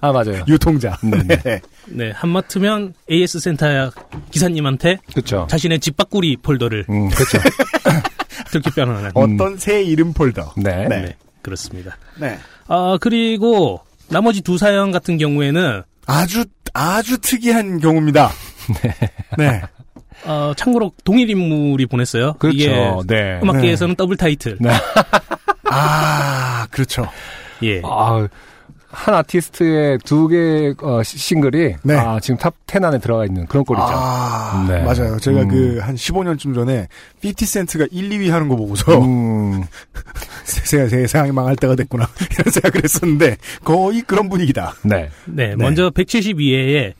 [0.00, 0.44] 아 맞아요.
[0.48, 0.98] 유통자.
[1.02, 1.36] 네네.
[1.42, 1.60] 네.
[1.86, 3.90] 네, 하마터면 AS 센터
[4.30, 5.46] 기사님한테 그렇죠.
[5.50, 7.38] 자신의 집 바꾸리 폴더를 음, 그렇죠.
[8.50, 9.10] 그렇게 표현하는.
[9.14, 10.54] 어떤 새 이름 폴더.
[10.56, 10.88] 네.
[10.88, 11.02] 네.
[11.02, 11.96] 네, 그렇습니다.
[12.18, 12.38] 네.
[12.66, 18.30] 아, 그리고 나머지 두 사연 같은 경우에는 아주 아주 특이한 경우입니다.
[19.38, 19.62] 네.
[20.24, 22.34] 어, 참고로 동일 인물이 보냈어요.
[22.34, 22.56] 그렇죠.
[22.58, 22.68] 이게
[23.06, 23.40] 네.
[23.42, 24.56] 음악계에서는 더블 타이틀.
[24.60, 24.70] 네.
[25.70, 27.08] 아 그렇죠.
[27.62, 27.80] 예.
[27.84, 28.26] 아,
[28.92, 31.94] 한 아티스트의 두개 어, 시- 싱글이 네.
[31.96, 33.86] 아, 지금 탑10 안에 들어가 있는 그런 꼴이죠.
[33.88, 34.82] 아 네.
[34.82, 35.16] 맞아요.
[35.18, 35.48] 제가 음.
[35.48, 36.88] 그한 15년쯤 전에
[37.22, 39.62] 50센트가 1, 2위 하는 거 보고서 음,
[40.44, 44.74] 세, 세상이 망할 때가 됐구나 이런 생각을 했었는데 거의 그런 분위기다.
[44.82, 45.08] 네.
[45.26, 46.94] 네, 먼저 172회에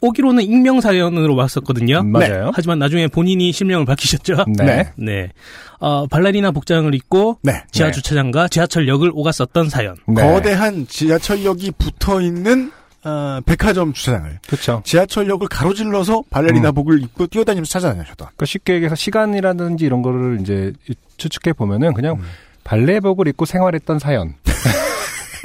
[0.00, 2.00] 오기로는 익명 사연으로 왔었거든요.
[2.00, 2.50] 음, 맞아요.
[2.54, 4.44] 하지만 나중에 본인이 실명을 밝히셨죠.
[4.48, 4.92] 네.
[4.96, 5.30] 네.
[5.78, 7.62] 어, 발레리나 복장을 입고 네.
[7.70, 7.92] 지하 네.
[7.92, 9.96] 주차장과 지하철역을 오갔었던 사연.
[10.06, 10.22] 네.
[10.22, 12.70] 거대한 지하철역이 붙어 있는
[13.04, 14.82] 어, 백화점 주차장을 그렇죠.
[14.84, 18.14] 지하철역을 가로질러서 발레리나복을 입고 뛰어다니면서 찾아다녔던.
[18.16, 20.72] 그러니까 쉽게 얘기해서 시간이라든지 이런 거를 이제
[21.18, 22.18] 추측해 보면은 그냥
[22.64, 24.34] 발레복을 입고 생활했던 사연.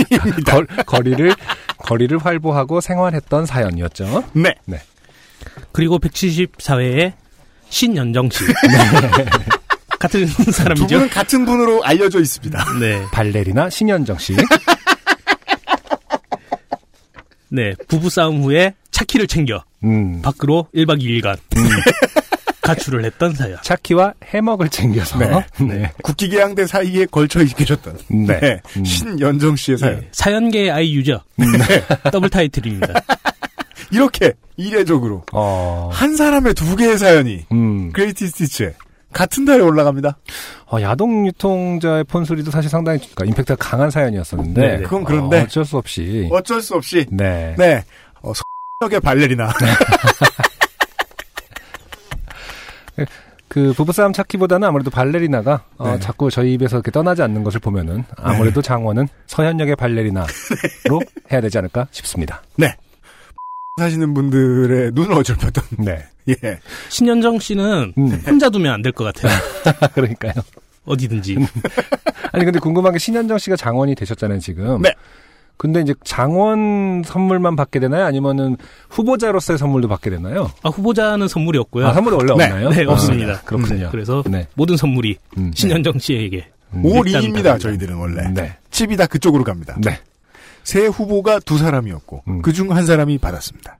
[0.45, 1.33] 거, 거리를
[1.77, 4.23] 거리를 활보하고 생활했던 사연이었죠.
[4.33, 4.55] 네.
[5.71, 7.13] 그리고 174회에
[7.69, 8.43] 신연정 씨.
[9.99, 10.87] 같은 두 사람이죠.
[10.87, 12.65] 분은 같은 분으로 알려져 있습니다.
[12.79, 13.03] 네.
[13.11, 14.35] 발레리나 신현정 씨.
[17.49, 17.73] 네.
[17.87, 20.21] 부부 싸움 후에 차키를 챙겨 음.
[20.21, 21.37] 밖으로 1박 2일간
[22.69, 23.57] 가출을 했던 사연.
[23.61, 25.17] 차키와 해먹을 챙겨서.
[25.17, 25.45] 네.
[25.59, 25.91] 네.
[26.03, 27.97] 국기게양대 사이에 걸쳐 계셨던
[28.27, 28.39] 네.
[28.39, 28.61] 네.
[28.77, 28.85] 음.
[28.85, 29.99] 신연정 씨의 사연.
[30.01, 30.07] 네.
[30.11, 31.21] 사연계의 아이유죠.
[32.11, 32.93] 더블 타이틀입니다.
[33.91, 35.89] 이렇게 이례적으로 어.
[35.91, 37.91] 한 사람의 두 개의 사연이 음.
[37.91, 38.75] Greatest Hits에
[39.11, 40.19] 같은 달에 올라갑니다.
[40.71, 44.61] 어, 야동 유통자의 폰 수리도 사실 상당히 그러니까 임팩트가 강한 사연이었었는데.
[44.61, 44.83] 네네.
[44.83, 46.29] 그건 그런데 어, 어쩔 수 없이.
[46.31, 47.55] 어쩔 수 없이 네.
[47.57, 47.83] 네
[48.21, 48.31] 어,
[48.79, 49.51] 속력의 발레리나
[53.47, 55.99] 그 부부싸움 찾기보다는 아무래도 발레리나가 어, 네.
[55.99, 60.27] 자꾸 저희 입에서 이렇게 떠나지 않는 것을 보면은 아무래도 장원은 서현역의 발레리나로
[61.31, 62.43] 해야 되지 않을까 싶습니다.
[63.79, 66.05] 사시는 분들의 눈을 어질렀던 네.
[66.43, 66.59] 예
[66.89, 68.21] 신연정 씨는 음.
[68.27, 69.31] 혼자 두면 안 될 것 같아요.
[69.95, 70.33] 그러니까요.
[70.85, 71.37] 어디든지.
[72.31, 74.81] 아니 근데 궁금한 게 신현정 씨가 장원이 되셨잖아요 지금.
[74.81, 74.93] 네.
[75.59, 78.05] 근데 이제 장원 선물만 받게 되나요?
[78.05, 78.55] 아니면은
[78.89, 80.49] 후보자로서의 선물도 받게 되나요?
[80.63, 81.85] 아, 후보자는 선물이 없고요.
[81.85, 82.43] 아, 선물이 원래 네.
[82.45, 82.69] 없나요?
[82.69, 83.41] 네, 아, 없습니다.
[83.41, 83.89] 그렇군요.
[83.91, 84.47] 그래서 네.
[84.53, 86.47] 모든 선물이 음, 신현정 씨에게.
[86.71, 86.81] 네.
[86.81, 88.55] 올인입니다 일단 저희들은 원래 네.
[88.71, 89.75] 칩이 다 그쪽으로 갑니다.
[89.83, 89.99] 네.
[90.63, 92.41] 새 후보가 두 사람이었고 음.
[92.41, 93.77] 그중 한 사람이 받았습니다.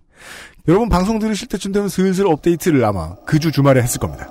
[0.67, 4.27] 여러분 방송 들으실 때쯤 되면 슬슬 업데이트를 아마 그 주 주말에 했을 겁니다.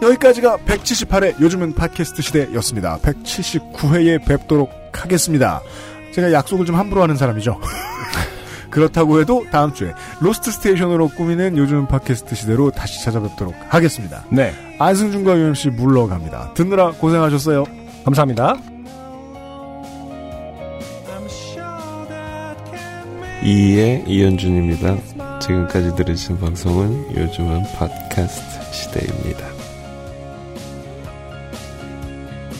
[0.00, 2.98] 여기까지가 178회 요즘은 팟캐스트 시대였습니다.
[2.98, 5.60] 179회에 뵙도록 하겠습니다.
[6.12, 7.60] 제가 약속을 좀 함부로 하는 사람이죠.
[8.70, 14.24] 그렇다고 해도 다음 주에 Ghost Station으로 꾸미는 요즘 팟캐스트 시대로 다시 찾아뵙도록 하겠습니다.
[14.30, 14.52] 네.
[14.78, 16.54] 안승준과 UMC 물러갑니다.
[16.54, 17.64] 듣느라 고생하셨어요.
[18.04, 18.56] 감사합니다.
[23.42, 25.38] 이의 이현준입니다.
[25.40, 29.57] 지금까지 들으신 방송은 요즘은 팟캐스트 시대입니다.